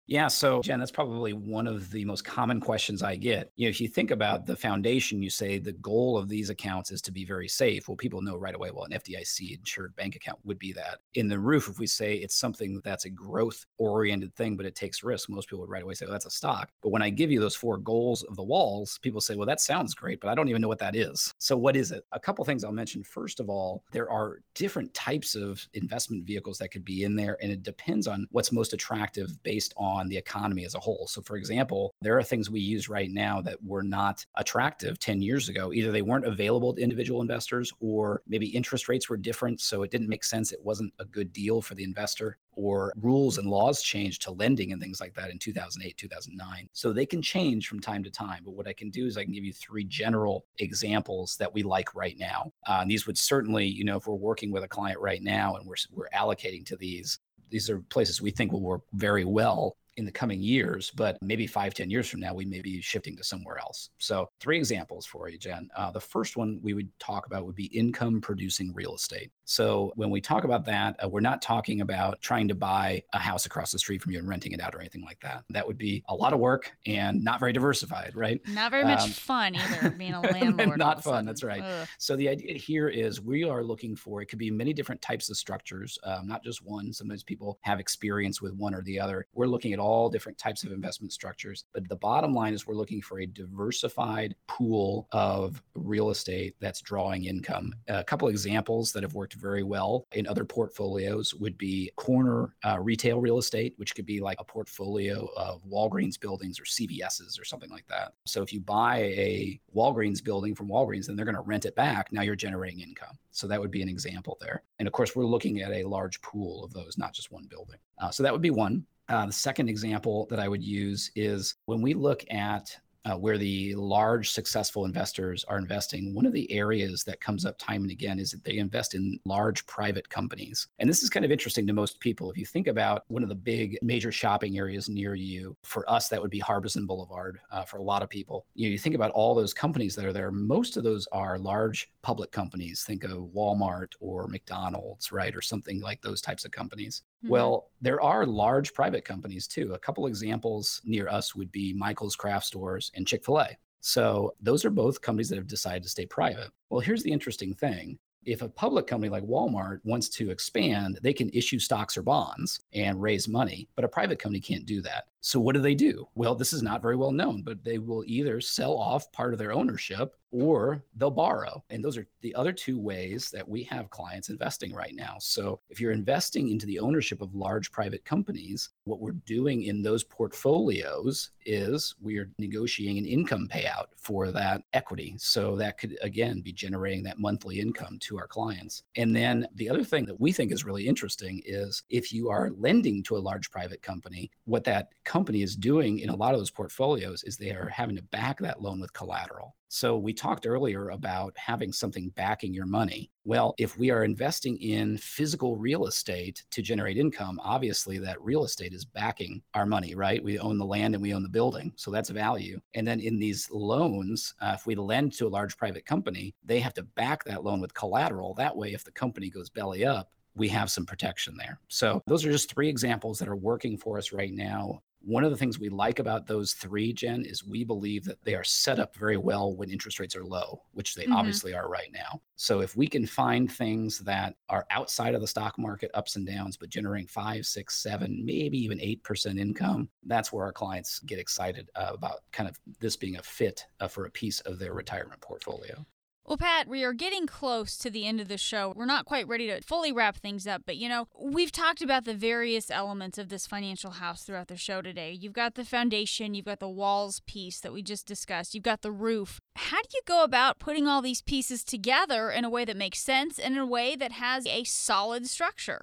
Yeah. 0.10 0.28
So, 0.28 0.60
Jen, 0.64 0.80
that's 0.80 0.89
probably 0.89 1.34
one 1.34 1.68
of 1.68 1.91
the 1.91 2.03
most 2.03 2.26
common 2.26 2.60
questions 2.60 3.03
I 3.03 3.16
get. 3.16 3.51
You 3.57 3.68
know, 3.68 3.70
if 3.70 3.80
you 3.80 3.88
think 3.88 4.10
about 4.10 4.47
the 4.47 4.55
foundation, 4.55 5.22
you 5.22 5.30
say 5.30 5.60
the 5.60 5.74
goal 5.74 6.18
of 6.18 6.28
these 6.28 6.49
accounts 6.49 6.89
is 6.89 6.99
to 7.03 7.12
be 7.12 7.24
very 7.24 7.47
safe. 7.47 7.88
Well, 7.88 7.95
people 7.95 8.24
know 8.24 8.36
right 8.36 8.55
away, 8.55 8.72
well, 8.72 8.86
an 8.86 8.91
FDIC 8.91 9.60
insured 9.60 9.95
bank 9.95 10.16
account 10.16 10.39
would 10.45 10.57
be 10.57 10.74
that. 10.74 11.01
In 11.14 11.28
the 11.28 11.38
roof, 11.38 11.70
if 11.70 11.78
we 11.78 11.86
say 11.86 12.16
it's 12.16 12.34
something 12.34 12.82
that's 12.84 13.05
a 13.05 13.10
growth 13.12 13.68
oriented 13.78 14.34
thing, 14.34 14.57
but 14.57 14.66
it 14.66 14.74
takes 14.74 15.03
risk, 15.03 15.30
most 15.30 15.47
people 15.47 15.60
would 15.60 15.70
right 15.70 15.84
away 15.84 15.93
say, 15.93 16.07
well, 16.07 16.14
that's 16.14 16.26
a 16.26 16.32
stock. 16.32 16.72
But 16.82 16.89
when 16.89 17.03
I 17.03 17.12
give 17.12 17.30
you 17.30 17.39
those 17.39 17.55
four 17.55 17.78
goals 17.78 18.24
of 18.24 18.36
the 18.36 18.43
walls, 18.43 18.97
people 19.03 19.22
say, 19.22 19.36
well, 19.36 19.45
that 19.45 19.62
sounds 19.62 19.93
great, 19.93 20.20
but 20.22 20.32
I 20.32 20.34
don't 20.34 20.49
even 20.49 20.64
know 20.64 20.68
what 20.68 20.80
that 20.80 20.95
is. 20.95 21.36
So, 21.38 21.55
what 21.55 21.76
is 21.76 21.91
it? 21.91 22.03
A 22.14 22.20
couple 22.20 22.43
things 22.45 22.64
I'll 22.64 22.72
mention. 22.72 23.03
First 23.03 23.39
of 23.39 23.47
all, 23.47 23.84
there 23.91 24.10
are 24.10 24.39
different 24.55 24.91
types 24.95 25.36
of 25.36 25.64
investment 25.76 26.26
vehicles 26.26 26.57
that 26.57 26.72
could 26.72 26.84
be 26.84 27.03
in 27.03 27.16
there, 27.16 27.38
and 27.43 27.51
it 27.51 27.62
depends 27.62 28.07
on 28.07 28.28
what's 28.32 28.51
most 28.51 28.74
attractive 28.74 29.38
based 29.43 29.76
on 29.78 29.99
on 30.00 30.08
the 30.08 30.18
economy 30.18 30.66
as 30.66 30.76
a 30.76 30.80
whole. 30.80 31.08
So, 31.08 31.22
for 31.22 31.36
example, 31.36 31.93
there 32.02 32.18
are 32.18 32.24
things 32.24 32.50
we 32.50 32.60
use 32.60 32.89
right 32.89 33.12
now 33.12 33.41
that 33.41 33.64
were 33.64 33.84
not 33.84 34.26
attractive 34.36 35.00
10 35.00 35.22
years 35.22 35.50
ago. 35.50 35.74
Either 35.74 35.91
they 35.91 36.02
weren't 36.02 36.26
available 36.26 36.74
to 36.74 36.82
individual 36.82 37.22
investors, 37.22 37.72
or 37.80 38.22
maybe 38.28 38.47
interest 38.47 38.89
rates 38.89 39.10
were 39.10 39.18
different. 39.18 39.62
So, 39.62 39.84
it 39.84 39.91
didn't 39.91 40.10
make 40.10 40.24
sense. 40.24 40.52
It 40.52 40.64
wasn't 40.64 40.93
a 41.00 41.06
good 41.06 41.34
deal 41.34 41.62
for 41.62 41.76
the 41.76 41.84
investor 41.84 42.38
or 42.60 42.91
rules 42.97 43.38
and 43.38 43.50
laws 43.50 43.82
changed 43.82 44.22
to 44.22 44.32
lending 44.32 44.74
and 44.74 44.82
things 44.82 45.00
like 45.00 45.14
that 45.14 45.30
in 45.30 45.39
2008, 45.39 45.95
2009. 45.95 46.68
So 46.74 46.91
they 46.91 47.06
can 47.06 47.22
change 47.22 47.68
from 47.68 47.80
time 47.80 48.04
to 48.04 48.12
time. 48.12 48.41
But 48.43 48.52
what 48.52 48.68
I 48.68 48.74
can 48.74 48.89
do 48.89 49.06
is 49.06 49.18
I 49.18 49.24
can 49.24 49.32
give 49.34 49.45
you 49.45 49.54
three 49.54 49.86
general 49.86 50.45
examples 50.58 51.38
that 51.38 51.54
we 51.54 51.64
like 51.64 51.95
right 51.95 52.18
now. 52.18 52.52
Uh, 52.68 52.84
these 52.86 53.08
would 53.08 53.18
certainly, 53.18 53.66
you 53.66 53.86
know, 53.86 53.95
if 53.95 54.08
we're 54.08 54.16
working 54.16 54.52
with 54.52 54.64
a 54.64 54.68
client 54.68 55.00
right 55.00 55.24
now 55.24 55.56
and 55.56 55.66
we're, 55.66 55.76
we're 55.93 56.10
allocating 56.10 56.66
to 56.66 56.76
these, 56.76 57.20
these 57.50 57.70
are 57.70 57.80
places 57.80 58.22
we 58.22 58.32
think 58.32 58.52
will 58.52 58.62
work 58.62 58.82
very 58.93 59.24
well 59.24 59.78
in 60.00 60.06
the 60.06 60.12
coming 60.12 60.41
years, 60.41 60.91
but 60.95 61.18
maybe 61.22 61.45
five, 61.45 61.74
ten 61.74 61.89
years 61.89 62.10
from 62.10 62.22
now, 62.22 62.34
we 62.34 62.45
may 62.45 62.62
be 62.62 62.82
shifting 62.82 63.16
to 63.18 63.24
somewhere 63.24 63.60
else. 63.60 63.89
So, 64.00 64.28
three 64.39 64.58
examples 64.58 65.06
for 65.06 65.30
you, 65.30 65.38
Jen. 65.38 65.70
Uh, 65.76 65.91
the 65.91 66.00
first 66.00 66.38
one 66.38 66.60
we 66.64 66.74
would 66.74 66.89
talk 67.00 67.28
about 67.28 67.45
would 67.45 67.56
be 67.56 67.66
income 67.66 68.22
producing 68.22 68.74
real 68.74 68.95
estate. 68.95 69.30
So, 69.50 69.91
when 69.95 70.10
we 70.10 70.22
talk 70.22 70.43
about 70.43 70.66
that, 70.66 70.95
uh, 71.04 71.10
we're 71.10 71.20
not 71.20 71.41
talking 71.41 71.82
about 71.82 72.22
trying 72.22 72.47
to 72.47 72.56
buy 72.56 73.04
a 73.14 73.20
house 73.20 73.45
across 73.45 73.72
the 73.72 73.80
street 73.80 74.02
from 74.02 74.12
you 74.12 74.20
and 74.20 74.28
renting 74.28 74.52
it 74.52 74.62
out 74.62 74.76
or 74.76 74.80
anything 74.80 75.04
like 75.04 75.20
that. 75.22 75.43
That 75.50 75.66
would 75.68 75.78
be 75.78 76.04
a 76.08 76.16
lot 76.16 76.34
of 76.34 76.39
work 76.39 76.72
and 76.86 77.24
not 77.24 77.39
very 77.39 77.54
diversified, 77.54 78.16
right? 78.16 78.39
Not 78.47 78.72
very 78.72 78.86
much 78.86 79.02
um, 79.02 79.10
fun 79.10 79.56
either, 79.56 79.89
being 79.91 80.14
a 80.14 80.22
landlord. 80.32 80.78
not 80.78 81.04
fun, 81.04 81.26
that's 81.26 81.43
right. 81.43 81.64
Ugh. 81.64 81.88
So, 81.97 82.16
the 82.16 82.30
idea 82.30 82.54
here 82.54 82.88
is 82.89 83.22
we 83.22 83.43
are 83.43 83.64
looking 83.64 83.95
for 83.95 84.22
it 84.22 84.28
could 84.28 84.39
be 84.39 84.52
many 84.52 84.74
different 84.74 85.02
types 85.02 85.30
of 85.30 85.38
structures, 85.38 85.97
um, 86.04 86.28
not 86.28 86.43
just 86.43 86.64
one. 86.64 86.93
Sometimes 86.93 87.24
people 87.24 87.60
have 87.62 87.80
experience 87.80 88.41
with 88.41 88.54
one 88.54 88.74
or 88.74 88.82
the 88.84 89.00
other. 89.00 89.26
We're 89.34 89.47
looking 89.47 89.74
at 89.74 89.80
all 89.80 89.89
all 90.00 90.10
different 90.10 90.38
types 90.38 90.64
of 90.64 90.72
investment 90.72 91.12
structures. 91.12 91.66
But 91.74 91.89
the 91.89 91.95
bottom 91.95 92.34
line 92.34 92.54
is 92.54 92.66
we're 92.66 92.76
looking 92.76 93.02
for 93.02 93.20
a 93.20 93.26
diversified 93.26 94.36
pool 94.47 95.08
of 95.12 95.62
real 95.76 96.10
estate 96.10 96.56
that's 96.62 96.82
drawing 96.82 97.26
income. 97.26 97.74
A 97.88 98.04
couple 98.04 98.28
examples 98.30 98.93
that 98.93 99.04
have 99.04 99.14
worked 99.14 99.34
very 99.39 99.63
well 99.63 100.05
in 100.11 100.27
other 100.27 100.45
portfolios 100.45 101.33
would 101.35 101.57
be 101.57 101.91
corner 101.95 102.55
uh, 102.65 102.79
retail 102.79 103.21
real 103.21 103.37
estate, 103.37 103.73
which 103.77 103.95
could 103.95 104.05
be 104.05 104.19
like 104.19 104.39
a 104.39 104.43
portfolio 104.43 105.29
of 105.37 105.63
Walgreens 105.63 106.19
buildings 106.19 106.59
or 106.59 106.63
CVS's 106.63 107.39
or 107.39 107.45
something 107.45 107.69
like 107.69 107.87
that. 107.87 108.13
So 108.25 108.41
if 108.41 108.53
you 108.53 108.59
buy 108.59 108.97
a 108.97 109.59
Walgreens 109.75 110.23
building 110.23 110.55
from 110.55 110.67
Walgreens, 110.67 111.07
then 111.07 111.15
they're 111.15 111.25
going 111.25 111.35
to 111.35 111.41
rent 111.41 111.65
it 111.65 111.75
back. 111.75 112.11
Now 112.11 112.21
you're 112.21 112.35
generating 112.35 112.81
income. 112.81 113.17
So 113.31 113.47
that 113.47 113.59
would 113.59 113.71
be 113.71 113.81
an 113.81 113.89
example 113.89 114.37
there. 114.41 114.63
And 114.79 114.87
of 114.87 114.93
course, 114.93 115.15
we're 115.15 115.25
looking 115.25 115.61
at 115.61 115.71
a 115.71 115.83
large 115.83 116.21
pool 116.21 116.63
of 116.63 116.73
those, 116.73 116.97
not 116.97 117.13
just 117.13 117.31
one 117.31 117.45
building. 117.45 117.79
Uh, 117.97 118.09
so 118.09 118.23
that 118.23 118.33
would 118.33 118.41
be 118.41 118.51
one. 118.51 118.85
Uh, 119.07 119.25
the 119.25 119.31
second 119.31 119.69
example 119.69 120.27
that 120.29 120.39
I 120.39 120.47
would 120.47 120.63
use 120.63 121.11
is 121.15 121.55
when 121.65 121.81
we 121.81 121.93
look 121.95 122.23
at 122.29 122.77
uh, 123.06 123.16
where 123.16 123.38
the 123.38 123.76
large 123.76 124.32
successful 124.32 124.86
investors 124.86 125.45
are 125.47 125.58
investing, 125.58 126.14
one 126.14 126.26
of 126.26 126.34
the 126.34 126.52
areas 126.52 127.04
that 127.04 127.22
comes 127.22 127.45
up 127.45 127.58
time 127.58 127.84
and 127.84 127.91
again 127.91 128.20
is 128.20 128.32
that 128.32 128.43
they 128.43 128.58
invest 128.58 128.95
in 128.95 129.20
large 129.26 129.66
private 129.66 130.10
companies. 130.10 130.68
And 130.80 130.89
this 130.89 131.04
is 131.04 131.10
kind 131.10 131.26
of 131.26 131.32
interesting 131.32 131.66
to 131.68 131.74
most 131.74 132.00
people. 132.00 132.30
If 132.32 132.38
you 132.38 132.45
think 132.45 132.68
about 132.68 133.04
one 133.08 133.24
of 133.24 133.30
the 133.30 133.36
big 133.36 133.78
major 133.82 134.12
shopping 134.12 134.58
areas 134.58 134.89
near 134.89 135.16
you, 135.16 135.56
for 135.64 135.89
us, 135.89 136.10
that 136.10 136.22
would 136.22 136.32
be 136.32 136.39
Harbison 136.39 136.86
Boulevard. 136.86 137.39
Uh, 137.52 137.64
for 137.64 137.78
a 137.78 137.84
lot 137.84 138.04
of 138.04 138.10
people, 138.10 138.45
you, 138.56 138.68
know, 138.68 138.72
you 138.72 138.78
think 138.78 138.95
about 138.95 139.12
all 139.12 139.34
those 139.34 139.54
companies 139.54 139.95
that 139.95 140.06
are 140.06 140.14
there, 140.14 140.32
most 140.32 140.78
of 140.78 140.84
those 140.84 141.08
are 141.12 141.38
large 141.38 141.91
public 142.02 142.32
companies. 142.32 142.84
Think 142.84 143.04
of 143.04 143.30
Walmart 143.36 143.93
or 144.00 144.28
McDonald's, 144.28 145.12
right? 145.12 145.36
Or 145.36 145.41
something 145.41 145.82
like 145.82 146.02
those 146.02 146.22
types 146.22 146.45
of 146.45 146.52
companies. 146.52 147.04
Mm-hmm. 147.24 147.30
Well, 147.30 147.70
there 147.82 148.01
are 148.01 148.26
large 148.26 148.74
private 148.74 149.03
companies 149.03 149.47
too. 149.47 149.74
A 149.74 149.80
couple 149.80 150.07
examples 150.07 150.82
near 150.86 151.07
us 151.09 151.36
would 151.36 151.51
be 151.51 151.74
Michael's 151.74 152.15
Craft 152.15 152.45
Stores 152.45 152.91
and 152.95 153.05
Chick 153.05 153.26
fil 153.26 153.39
A. 153.39 153.57
So 153.82 154.34
those 154.41 154.65
are 154.65 154.70
both 154.70 155.01
companies 155.01 155.30
that 155.30 155.38
have 155.38 155.47
decided 155.47 155.84
to 155.84 155.89
stay 155.89 156.05
private. 156.05 156.51
Well, 156.70 156.82
here's 156.82 157.03
the 157.03 157.11
interesting 157.11 157.53
thing 157.53 157.97
if 158.26 158.41
a 158.41 158.49
public 158.49 158.88
company 158.88 159.09
like 159.09 159.24
Walmart 159.24 159.80
wants 159.84 160.09
to 160.09 160.30
expand, 160.30 160.99
they 161.01 161.13
can 161.13 161.30
issue 161.30 161.59
stocks 161.59 161.97
or 161.97 162.01
bonds 162.01 162.61
and 162.74 163.01
raise 163.01 163.28
money, 163.28 163.67
but 163.76 163.86
a 163.86 163.89
private 163.89 164.20
company 164.20 164.39
can't 164.39 164.65
do 164.65 164.82
that. 164.82 165.05
So, 165.22 165.39
what 165.39 165.53
do 165.53 165.61
they 165.61 165.76
do? 165.76 166.07
Well, 166.15 166.34
this 166.34 166.53
is 166.53 166.63
not 166.63 166.82
very 166.82 166.95
well 166.95 167.11
known, 167.11 167.41
but 167.41 167.63
they 167.63 167.78
will 167.78 168.03
either 168.07 168.39
sell 168.39 168.78
off 168.78 169.11
part 169.11 169.34
of 169.34 169.39
their 169.39 169.51
ownership 169.51 170.15
or 170.32 170.84
they'll 170.95 171.11
borrow. 171.11 171.63
And 171.70 171.84
those 171.84 171.97
are 171.97 172.07
the 172.22 172.34
other 172.36 172.53
two 172.53 172.80
ways 172.80 173.30
that 173.32 173.47
we 173.47 173.63
have 173.63 173.89
clients 173.89 174.30
investing 174.30 174.74
right 174.74 174.95
now. 174.95 175.17
So, 175.20 175.59
if 175.70 175.82
you're 175.82 175.91
investing 175.91 176.49
into 176.49 176.65
the 176.65 176.80
ownership 176.80 177.22
of 177.22 177.36
large 177.36 177.70
private 177.72 178.05
companies, 178.05 178.70
what 178.86 179.01
we're 179.01 179.11
doing 179.11 179.63
in 179.63 179.84
those 179.84 180.05
portfolios 180.05 181.32
is 181.45 181.95
we 182.01 182.17
are 182.17 182.32
negotiating 182.39 182.99
an 182.99 183.05
income 183.05 183.49
payout 183.51 183.88
for 183.97 184.32
that 184.32 184.63
equity. 184.72 185.15
So, 185.17 185.57
that 185.57 185.78
could 185.78 185.97
again 186.01 186.39
be 186.39 186.53
generating 186.53 187.03
that 187.03 187.20
monthly 187.20 187.59
income 187.59 187.97
to 188.10 188.18
our 188.18 188.28
clients. 188.28 188.84
And 188.95 189.16
then 189.16 189.47
the 189.55 189.70
other 189.70 189.84
thing 189.84 190.05
that 190.05 190.20
we 190.20 190.32
think 190.32 190.51
is 190.51 190.66
really 190.66 190.88
interesting 190.88 191.41
is 191.45 191.84
if 191.89 192.12
you 192.12 192.30
are 192.30 192.51
lending 192.57 193.03
to 193.03 193.16
a 193.16 193.20
large 193.20 193.51
private 193.51 193.82
company, 193.82 194.32
what 194.45 194.64
that 194.66 194.89
company 195.05 195.43
is 195.43 195.55
doing 195.55 195.99
in 195.99 196.10
a 196.10 196.16
lot 196.16 196.34
of 196.34 196.39
those 196.39 196.51
portfolios 196.51 197.24
is 197.24 197.38
they 197.38 197.51
are 197.51 197.70
having 197.70 197.95
to 197.95 198.03
back 198.03 198.39
that 198.39 198.62
loan 198.62 198.82
with 198.82 198.93
collateral. 198.93 199.55
So 199.72 199.99
we 199.99 200.13
talked 200.13 200.47
earlier 200.47 200.89
about 200.89 201.38
having 201.38 201.72
something 201.72 202.09
backing 202.09 202.55
your 202.55 202.65
money. 202.65 203.11
Well, 203.24 203.53
if 203.59 203.78
we 203.78 203.91
are 203.91 204.03
investing 204.03 204.57
in 204.57 204.97
physical 204.97 205.57
real 205.57 205.86
estate 205.86 206.43
to 206.49 206.63
generate 206.63 206.97
income, 206.97 207.39
obviously 207.43 207.99
that 207.99 208.20
real 208.20 208.43
estate 208.43 208.74
is 208.74 208.84
backing 208.84 209.43
our 209.53 209.67
money, 209.67 209.93
right? 209.93 210.24
We 210.24 210.39
own 210.39 210.57
the 210.57 210.65
land 210.65 210.95
and 210.95 211.03
we 211.03 211.13
own 211.13 211.22
the 211.22 211.30
building. 211.30 211.72
So 211.76 211.91
that's 211.91 212.09
value. 212.09 212.59
And 212.74 212.88
then 212.88 212.99
in 212.99 213.20
these 213.20 213.47
loans, 213.51 214.34
uh, 214.41 214.53
if 214.55 214.65
we 214.65 214.74
lend 214.74 215.13
to 215.13 215.28
a 215.28 215.30
large 215.30 215.55
private 215.55 215.86
company, 215.86 216.34
they 216.43 216.59
have 216.59 216.74
to 216.74 216.84
back 216.84 217.24
that 217.26 217.43
loan 217.43 217.61
with 217.61 217.76
collateral. 217.76 218.34
That 218.34 218.57
way, 218.57 218.74
if 218.74 218.84
the 218.84 218.91
company 218.91 219.30
goes 219.30 219.51
belly 219.51 219.86
up, 219.86 220.09
we 220.36 220.47
have 220.47 220.72
some 220.72 220.86
protection 220.86 221.36
there. 221.38 221.59
So, 221.67 222.01
those 222.07 222.26
are 222.26 222.32
just 222.32 222.51
three 222.51 222.70
examples 222.70 223.20
that 223.20 223.28
are 223.28 223.36
working 223.36 223.78
for 223.78 223.97
us 223.97 224.11
right 224.11 224.34
now. 224.34 224.82
One 225.02 225.24
of 225.24 225.32
the 225.32 225.38
things 225.38 225.60
we 225.60 225.70
like 225.70 226.00
about 226.00 226.28
those 226.28 226.54
three, 226.54 226.91
Jen, 226.91 227.24
is 227.24 227.45
we 227.45 227.64
believe 227.64 228.04
that 228.04 228.24
they 228.24 228.36
are 228.36 228.43
set 228.43 228.80
up 228.80 228.95
very 228.95 229.18
well 229.18 229.56
when 229.56 229.70
interest 229.70 230.00
rates 230.00 230.16
are 230.16 230.26
low, 230.26 230.62
which 230.74 230.93
they 230.93 231.04
mm-hmm. 231.04 231.14
obviously 231.14 231.54
are 231.54 231.70
right 231.70 231.91
now. 231.93 232.22
So 232.36 232.60
if 232.60 232.76
we 232.76 232.88
can 232.88 233.06
find 233.06 233.52
things 233.52 234.00
that 234.00 234.36
are 234.50 234.66
outside 234.72 235.16
of 235.16 235.22
the 235.22 235.28
stock 235.28 235.58
market 235.58 235.91
ups 235.93 236.16
and 236.16 236.28
downs, 236.28 236.58
but 236.58 236.70
generating 236.70 237.08
five, 237.08 237.45
six, 237.45 237.82
seven, 237.82 238.26
maybe 238.26 238.58
even 238.58 238.80
eight 238.82 239.04
percent 239.04 239.39
income, 239.39 239.89
that's 240.06 240.34
where 240.34 240.45
our 240.45 240.54
clients 240.54 241.00
get 241.00 241.20
excited 241.20 241.70
uh, 241.76 241.91
about 241.93 242.20
kind 242.32 242.50
of 242.50 242.60
this 242.80 242.95
being 242.95 243.18
a 243.18 243.24
fit 243.24 243.66
uh, 243.80 243.88
for 243.88 244.06
a 244.06 244.12
piece 244.12 244.41
of 244.41 244.60
their 244.60 244.74
retirement 244.74 245.22
portfolio. 245.22 245.86
Well, 246.30 246.38
Pat, 246.38 246.67
we 246.67 246.84
are 246.84 246.93
getting 246.93 247.25
close 247.25 247.75
to 247.80 247.89
the 247.89 248.05
end 248.05 248.21
of 248.21 248.27
the 248.27 248.38
show. 248.38 248.71
We're 248.75 248.86
not 248.86 249.05
quite 249.05 249.27
ready 249.27 249.47
to 249.47 249.61
fully 249.61 249.91
wrap 249.91 250.17
things 250.17 250.45
up, 250.45 250.61
but 250.63 250.77
you 250.77 250.88
know, 250.88 251.07
we've 251.19 251.51
talked 251.51 251.82
about 251.82 252.05
the 252.05 252.13
various 252.13 252.69
elements 252.69 253.17
of 253.17 253.30
this 253.30 253.47
financial 253.47 253.89
house 253.89 254.21
throughout 254.21 254.47
the 254.47 254.55
show 254.55 254.84
today. 254.84 255.11
You've 255.11 255.34
got 255.34 255.55
the 255.55 255.65
foundation, 255.65 256.36
you've 256.36 256.45
got 256.45 256.59
the 256.59 256.69
walls 256.69 257.23
piece 257.25 257.59
that 257.61 257.73
we 257.73 257.82
just 257.82 258.05
discussed, 258.05 258.53
you've 258.53 258.63
got 258.63 258.84
the 258.84 258.91
roof. 258.91 259.39
How 259.55 259.82
do 259.82 259.88
you 259.91 260.01
go 260.05 260.23
about 260.23 260.59
putting 260.59 260.88
all 260.88 261.01
these 261.01 261.23
pieces 261.23 261.63
together 261.63 262.30
in 262.30 262.45
a 262.45 262.49
way 262.51 262.63
that 262.63 262.77
makes 262.77 262.99
sense 262.99 263.39
and 263.39 263.55
in 263.55 263.59
a 263.59 263.65
way 263.65 263.95
that 263.95 264.11
has 264.11 264.45
a 264.45 264.63
solid 264.65 265.25
structure? 265.25 265.82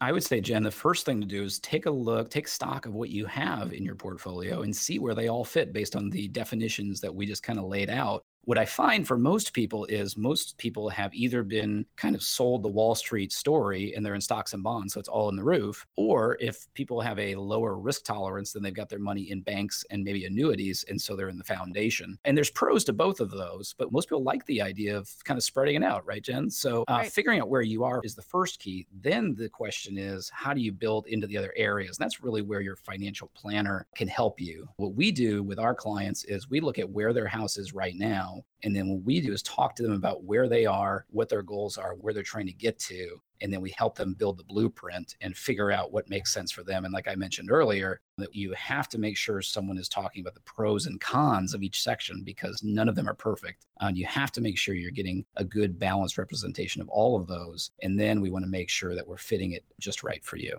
I 0.00 0.12
would 0.12 0.22
say, 0.22 0.40
Jen, 0.40 0.62
the 0.62 0.70
first 0.70 1.06
thing 1.06 1.20
to 1.20 1.26
do 1.26 1.42
is 1.42 1.58
take 1.58 1.86
a 1.86 1.90
look, 1.90 2.30
take 2.30 2.46
stock 2.46 2.86
of 2.86 2.94
what 2.94 3.10
you 3.10 3.26
have 3.26 3.72
in 3.72 3.84
your 3.84 3.96
portfolio 3.96 4.62
and 4.62 4.76
see 4.76 5.00
where 5.00 5.16
they 5.16 5.26
all 5.26 5.44
fit 5.44 5.72
based 5.72 5.96
on 5.96 6.08
the 6.08 6.28
definitions 6.28 7.00
that 7.00 7.12
we 7.12 7.26
just 7.26 7.42
kind 7.42 7.58
of 7.58 7.64
laid 7.64 7.90
out 7.90 8.22
what 8.48 8.56
I 8.56 8.64
find 8.64 9.06
for 9.06 9.18
most 9.18 9.52
people 9.52 9.84
is 9.90 10.16
most 10.16 10.56
people 10.56 10.88
have 10.88 11.12
either 11.12 11.42
been 11.42 11.84
kind 11.96 12.14
of 12.14 12.22
sold 12.22 12.62
the 12.62 12.68
Wall 12.68 12.94
Street 12.94 13.30
story 13.30 13.92
and 13.94 14.04
they're 14.04 14.14
in 14.14 14.22
stocks 14.22 14.54
and 14.54 14.62
bonds, 14.62 14.94
so 14.94 15.00
it's 15.00 15.08
all 15.08 15.28
in 15.28 15.36
the 15.36 15.44
roof, 15.44 15.86
or 15.96 16.38
if 16.40 16.66
people 16.72 17.02
have 17.02 17.18
a 17.18 17.34
lower 17.34 17.76
risk 17.76 18.06
tolerance, 18.06 18.54
then 18.54 18.62
they've 18.62 18.72
got 18.72 18.88
their 18.88 18.98
money 18.98 19.30
in 19.30 19.42
banks 19.42 19.84
and 19.90 20.02
maybe 20.02 20.24
annuities, 20.24 20.82
and 20.88 20.98
so 20.98 21.14
they're 21.14 21.28
in 21.28 21.36
the 21.36 21.44
foundation. 21.44 22.18
And 22.24 22.34
there's 22.34 22.48
pros 22.48 22.84
to 22.84 22.94
both 22.94 23.20
of 23.20 23.30
those, 23.30 23.74
but 23.76 23.92
most 23.92 24.08
people 24.08 24.22
like 24.22 24.46
the 24.46 24.62
idea 24.62 24.96
of 24.96 25.10
kind 25.24 25.36
of 25.36 25.44
spreading 25.44 25.76
it 25.76 25.84
out, 25.84 26.06
right, 26.06 26.22
Jen? 26.22 26.48
So 26.48 26.84
uh, 26.88 27.00
right. 27.00 27.12
figuring 27.12 27.40
out 27.40 27.50
where 27.50 27.60
you 27.60 27.84
are 27.84 28.00
is 28.02 28.14
the 28.14 28.22
first 28.22 28.60
key. 28.60 28.86
Then 29.02 29.34
the 29.34 29.50
question 29.50 29.98
is, 29.98 30.30
how 30.30 30.54
do 30.54 30.62
you 30.62 30.72
build 30.72 31.06
into 31.08 31.26
the 31.26 31.36
other 31.36 31.52
areas? 31.54 31.98
And 31.98 32.04
that's 32.06 32.22
really 32.22 32.40
where 32.40 32.62
your 32.62 32.76
financial 32.76 33.30
planner 33.34 33.86
can 33.94 34.08
help 34.08 34.40
you. 34.40 34.70
What 34.76 34.94
we 34.94 35.12
do 35.12 35.42
with 35.42 35.58
our 35.58 35.74
clients 35.74 36.24
is 36.24 36.48
we 36.48 36.60
look 36.60 36.78
at 36.78 36.88
where 36.88 37.12
their 37.12 37.28
house 37.28 37.58
is 37.58 37.74
right 37.74 37.94
now 37.94 38.37
and 38.64 38.74
then 38.74 38.88
what 38.88 39.02
we 39.02 39.20
do 39.20 39.32
is 39.32 39.42
talk 39.42 39.76
to 39.76 39.82
them 39.82 39.92
about 39.92 40.24
where 40.24 40.48
they 40.48 40.66
are, 40.66 41.06
what 41.10 41.28
their 41.28 41.42
goals 41.42 41.78
are, 41.78 41.94
where 41.94 42.12
they're 42.12 42.22
trying 42.22 42.46
to 42.46 42.52
get 42.52 42.78
to. 42.80 43.20
And 43.40 43.52
then 43.52 43.60
we 43.60 43.70
help 43.70 43.96
them 43.96 44.14
build 44.14 44.36
the 44.36 44.44
blueprint 44.44 45.14
and 45.20 45.36
figure 45.36 45.70
out 45.70 45.92
what 45.92 46.10
makes 46.10 46.32
sense 46.32 46.50
for 46.50 46.64
them. 46.64 46.84
And 46.84 46.92
like 46.92 47.06
I 47.06 47.14
mentioned 47.14 47.52
earlier, 47.52 48.00
that 48.16 48.34
you 48.34 48.52
have 48.54 48.88
to 48.88 48.98
make 48.98 49.16
sure 49.16 49.40
someone 49.40 49.78
is 49.78 49.88
talking 49.88 50.22
about 50.22 50.34
the 50.34 50.40
pros 50.40 50.86
and 50.86 51.00
cons 51.00 51.54
of 51.54 51.62
each 51.62 51.82
section 51.82 52.22
because 52.24 52.60
none 52.64 52.88
of 52.88 52.96
them 52.96 53.08
are 53.08 53.14
perfect. 53.14 53.66
And 53.80 53.96
you 53.96 54.06
have 54.06 54.32
to 54.32 54.40
make 54.40 54.58
sure 54.58 54.74
you're 54.74 54.90
getting 54.90 55.24
a 55.36 55.44
good 55.44 55.78
balanced 55.78 56.18
representation 56.18 56.82
of 56.82 56.88
all 56.88 57.14
of 57.16 57.28
those. 57.28 57.70
And 57.82 57.98
then 57.98 58.20
we 58.20 58.30
want 58.30 58.44
to 58.44 58.50
make 58.50 58.70
sure 58.70 58.96
that 58.96 59.06
we're 59.06 59.18
fitting 59.18 59.52
it 59.52 59.64
just 59.78 60.02
right 60.02 60.24
for 60.24 60.36
you. 60.36 60.58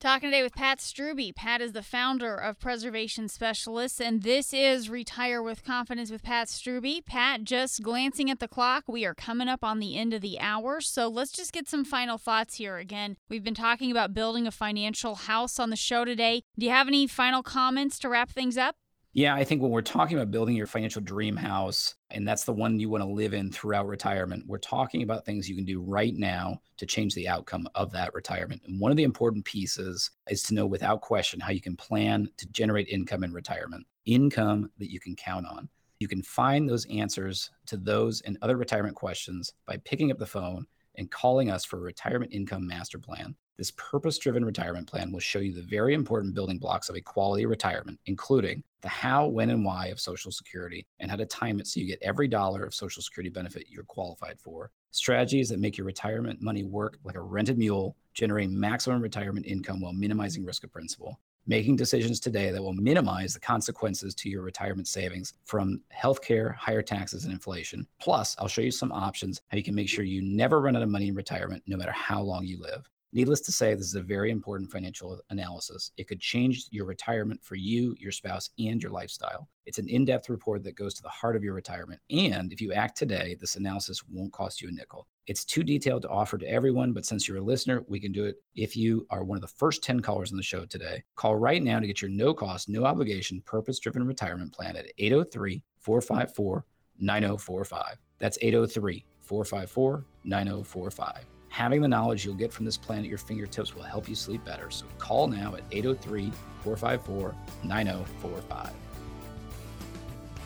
Talking 0.00 0.30
today 0.30 0.42
with 0.42 0.54
Pat 0.54 0.78
Strubbe. 0.78 1.34
Pat 1.34 1.60
is 1.60 1.72
the 1.72 1.82
founder 1.82 2.34
of 2.34 2.58
Preservation 2.58 3.28
Specialists, 3.28 4.00
and 4.00 4.22
this 4.22 4.54
is 4.54 4.88
Retire 4.88 5.42
with 5.42 5.62
Confidence 5.62 6.10
with 6.10 6.22
Pat 6.22 6.48
Strubbe. 6.48 7.04
Pat, 7.04 7.44
just 7.44 7.82
glancing 7.82 8.30
at 8.30 8.38
the 8.38 8.48
clock, 8.48 8.84
we 8.88 9.04
are 9.04 9.12
coming 9.12 9.46
up 9.46 9.62
on 9.62 9.78
the 9.78 9.98
end 9.98 10.14
of 10.14 10.22
the 10.22 10.40
hour, 10.40 10.80
so 10.80 11.06
let's 11.06 11.32
just 11.32 11.52
get 11.52 11.68
some 11.68 11.84
final 11.84 12.16
thoughts 12.16 12.54
here. 12.54 12.78
Again, 12.78 13.18
we've 13.28 13.44
been 13.44 13.54
talking 13.54 13.90
about 13.90 14.14
building 14.14 14.46
a 14.46 14.50
financial 14.50 15.16
house 15.16 15.58
on 15.58 15.68
the 15.68 15.76
show 15.76 16.06
today. 16.06 16.44
Do 16.58 16.64
you 16.64 16.72
have 16.72 16.88
any 16.88 17.06
final 17.06 17.42
comments 17.42 17.98
to 17.98 18.08
wrap 18.08 18.30
things 18.30 18.56
up? 18.56 18.76
Yeah, 19.12 19.34
I 19.34 19.42
think 19.42 19.60
when 19.60 19.72
we're 19.72 19.82
talking 19.82 20.16
about 20.16 20.30
building 20.30 20.54
your 20.54 20.68
financial 20.68 21.02
dream 21.02 21.34
house, 21.34 21.96
and 22.12 22.26
that's 22.26 22.44
the 22.44 22.52
one 22.52 22.78
you 22.78 22.88
want 22.88 23.02
to 23.02 23.10
live 23.10 23.34
in 23.34 23.50
throughout 23.50 23.88
retirement, 23.88 24.44
we're 24.46 24.58
talking 24.58 25.02
about 25.02 25.26
things 25.26 25.48
you 25.48 25.56
can 25.56 25.64
do 25.64 25.80
right 25.80 26.14
now 26.14 26.60
to 26.76 26.86
change 26.86 27.16
the 27.16 27.26
outcome 27.26 27.68
of 27.74 27.90
that 27.90 28.14
retirement. 28.14 28.62
And 28.66 28.78
one 28.78 28.92
of 28.92 28.96
the 28.96 29.02
important 29.02 29.44
pieces 29.44 30.12
is 30.28 30.44
to 30.44 30.54
know 30.54 30.64
without 30.64 31.00
question 31.00 31.40
how 31.40 31.50
you 31.50 31.60
can 31.60 31.74
plan 31.74 32.28
to 32.36 32.46
generate 32.52 32.86
income 32.86 33.24
in 33.24 33.32
retirement, 33.32 33.84
income 34.06 34.70
that 34.78 34.92
you 34.92 35.00
can 35.00 35.16
count 35.16 35.44
on. 35.44 35.68
You 35.98 36.06
can 36.06 36.22
find 36.22 36.68
those 36.68 36.86
answers 36.86 37.50
to 37.66 37.76
those 37.76 38.20
and 38.20 38.38
other 38.42 38.56
retirement 38.56 38.94
questions 38.94 39.52
by 39.66 39.78
picking 39.78 40.12
up 40.12 40.18
the 40.18 40.26
phone 40.26 40.66
and 40.94 41.10
calling 41.10 41.50
us 41.50 41.64
for 41.64 41.78
a 41.78 41.82
retirement 41.82 42.32
income 42.32 42.64
master 42.64 42.98
plan. 42.98 43.34
This 43.58 43.72
purpose 43.72 44.18
driven 44.18 44.44
retirement 44.44 44.86
plan 44.86 45.10
will 45.10 45.20
show 45.20 45.40
you 45.40 45.52
the 45.52 45.62
very 45.62 45.94
important 45.94 46.34
building 46.34 46.58
blocks 46.58 46.88
of 46.88 46.94
a 46.94 47.00
quality 47.00 47.44
retirement, 47.44 47.98
including 48.06 48.62
the 48.80 48.88
how, 48.88 49.26
when, 49.26 49.50
and 49.50 49.64
why 49.64 49.86
of 49.86 50.00
Social 50.00 50.30
Security 50.30 50.86
and 50.98 51.10
how 51.10 51.16
to 51.16 51.26
time 51.26 51.60
it 51.60 51.66
so 51.66 51.80
you 51.80 51.86
get 51.86 52.02
every 52.02 52.28
dollar 52.28 52.64
of 52.64 52.74
Social 52.74 53.02
Security 53.02 53.30
benefit 53.30 53.66
you're 53.68 53.84
qualified 53.84 54.38
for, 54.40 54.70
strategies 54.90 55.48
that 55.48 55.60
make 55.60 55.76
your 55.76 55.86
retirement 55.86 56.42
money 56.42 56.64
work 56.64 56.98
like 57.04 57.16
a 57.16 57.20
rented 57.20 57.58
mule, 57.58 57.96
generating 58.14 58.58
maximum 58.58 59.00
retirement 59.00 59.46
income 59.46 59.80
while 59.80 59.92
minimizing 59.92 60.44
risk 60.44 60.64
of 60.64 60.72
principal, 60.72 61.20
making 61.46 61.76
decisions 61.76 62.20
today 62.20 62.50
that 62.50 62.62
will 62.62 62.72
minimize 62.72 63.34
the 63.34 63.40
consequences 63.40 64.14
to 64.14 64.28
your 64.28 64.42
retirement 64.42 64.88
savings 64.88 65.34
from 65.44 65.80
healthcare, 65.94 66.54
higher 66.54 66.82
taxes, 66.82 67.24
and 67.24 67.32
inflation. 67.32 67.86
Plus, 68.00 68.36
I'll 68.38 68.48
show 68.48 68.62
you 68.62 68.70
some 68.70 68.92
options 68.92 69.40
how 69.48 69.56
you 69.56 69.62
can 69.62 69.74
make 69.74 69.88
sure 69.88 70.04
you 70.04 70.22
never 70.22 70.60
run 70.60 70.76
out 70.76 70.82
of 70.82 70.88
money 70.88 71.08
in 71.08 71.14
retirement 71.14 71.62
no 71.66 71.76
matter 71.76 71.92
how 71.92 72.20
long 72.20 72.44
you 72.44 72.60
live. 72.60 72.88
Needless 73.12 73.40
to 73.40 73.52
say, 73.52 73.74
this 73.74 73.86
is 73.86 73.96
a 73.96 74.02
very 74.02 74.30
important 74.30 74.70
financial 74.70 75.20
analysis. 75.30 75.90
It 75.96 76.06
could 76.06 76.20
change 76.20 76.68
your 76.70 76.86
retirement 76.86 77.42
for 77.42 77.56
you, 77.56 77.96
your 77.98 78.12
spouse, 78.12 78.50
and 78.56 78.80
your 78.80 78.92
lifestyle. 78.92 79.48
It's 79.66 79.78
an 79.78 79.88
in 79.88 80.04
depth 80.04 80.28
report 80.28 80.62
that 80.62 80.76
goes 80.76 80.94
to 80.94 81.02
the 81.02 81.08
heart 81.08 81.34
of 81.34 81.42
your 81.42 81.54
retirement. 81.54 82.00
And 82.10 82.52
if 82.52 82.60
you 82.60 82.72
act 82.72 82.96
today, 82.96 83.36
this 83.40 83.56
analysis 83.56 84.04
won't 84.08 84.32
cost 84.32 84.62
you 84.62 84.68
a 84.68 84.72
nickel. 84.72 85.08
It's 85.26 85.44
too 85.44 85.64
detailed 85.64 86.02
to 86.02 86.08
offer 86.08 86.38
to 86.38 86.48
everyone, 86.48 86.92
but 86.92 87.04
since 87.04 87.26
you're 87.26 87.38
a 87.38 87.42
listener, 87.42 87.84
we 87.88 87.98
can 87.98 88.12
do 88.12 88.26
it 88.26 88.36
if 88.54 88.76
you 88.76 89.06
are 89.10 89.24
one 89.24 89.36
of 89.36 89.42
the 89.42 89.48
first 89.48 89.82
10 89.82 90.00
callers 90.00 90.30
on 90.30 90.36
the 90.36 90.42
show 90.42 90.64
today. 90.64 91.02
Call 91.16 91.34
right 91.34 91.62
now 91.62 91.80
to 91.80 91.88
get 91.88 92.00
your 92.00 92.10
no 92.12 92.32
cost, 92.32 92.68
no 92.68 92.84
obligation, 92.84 93.42
purpose 93.44 93.80
driven 93.80 94.06
retirement 94.06 94.52
plan 94.52 94.76
at 94.76 94.86
803 94.98 95.62
454 95.80 96.64
9045. 97.00 97.98
That's 98.18 98.38
803 98.40 99.04
454 99.20 100.04
9045. 100.22 101.39
Having 101.50 101.82
the 101.82 101.88
knowledge 101.88 102.24
you'll 102.24 102.34
get 102.34 102.52
from 102.52 102.64
this 102.64 102.76
plan 102.76 103.00
at 103.00 103.06
your 103.06 103.18
fingertips 103.18 103.74
will 103.74 103.82
help 103.82 104.08
you 104.08 104.14
sleep 104.14 104.42
better. 104.44 104.70
So 104.70 104.86
call 104.98 105.26
now 105.26 105.54
at 105.56 105.62
803 105.70 106.32
454 106.62 107.34
9045. 107.64 108.70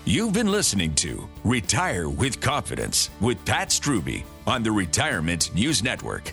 You've 0.07 0.33
been 0.33 0.51
listening 0.51 0.95
to 0.97 1.29
Retire 1.45 2.09
with 2.09 2.41
Confidence 2.41 3.11
with 3.21 3.43
Pat 3.45 3.69
Strubbe 3.69 4.25
on 4.47 4.63
the 4.63 4.73
Retirement 4.73 5.55
News 5.55 5.83
Network. 5.83 6.33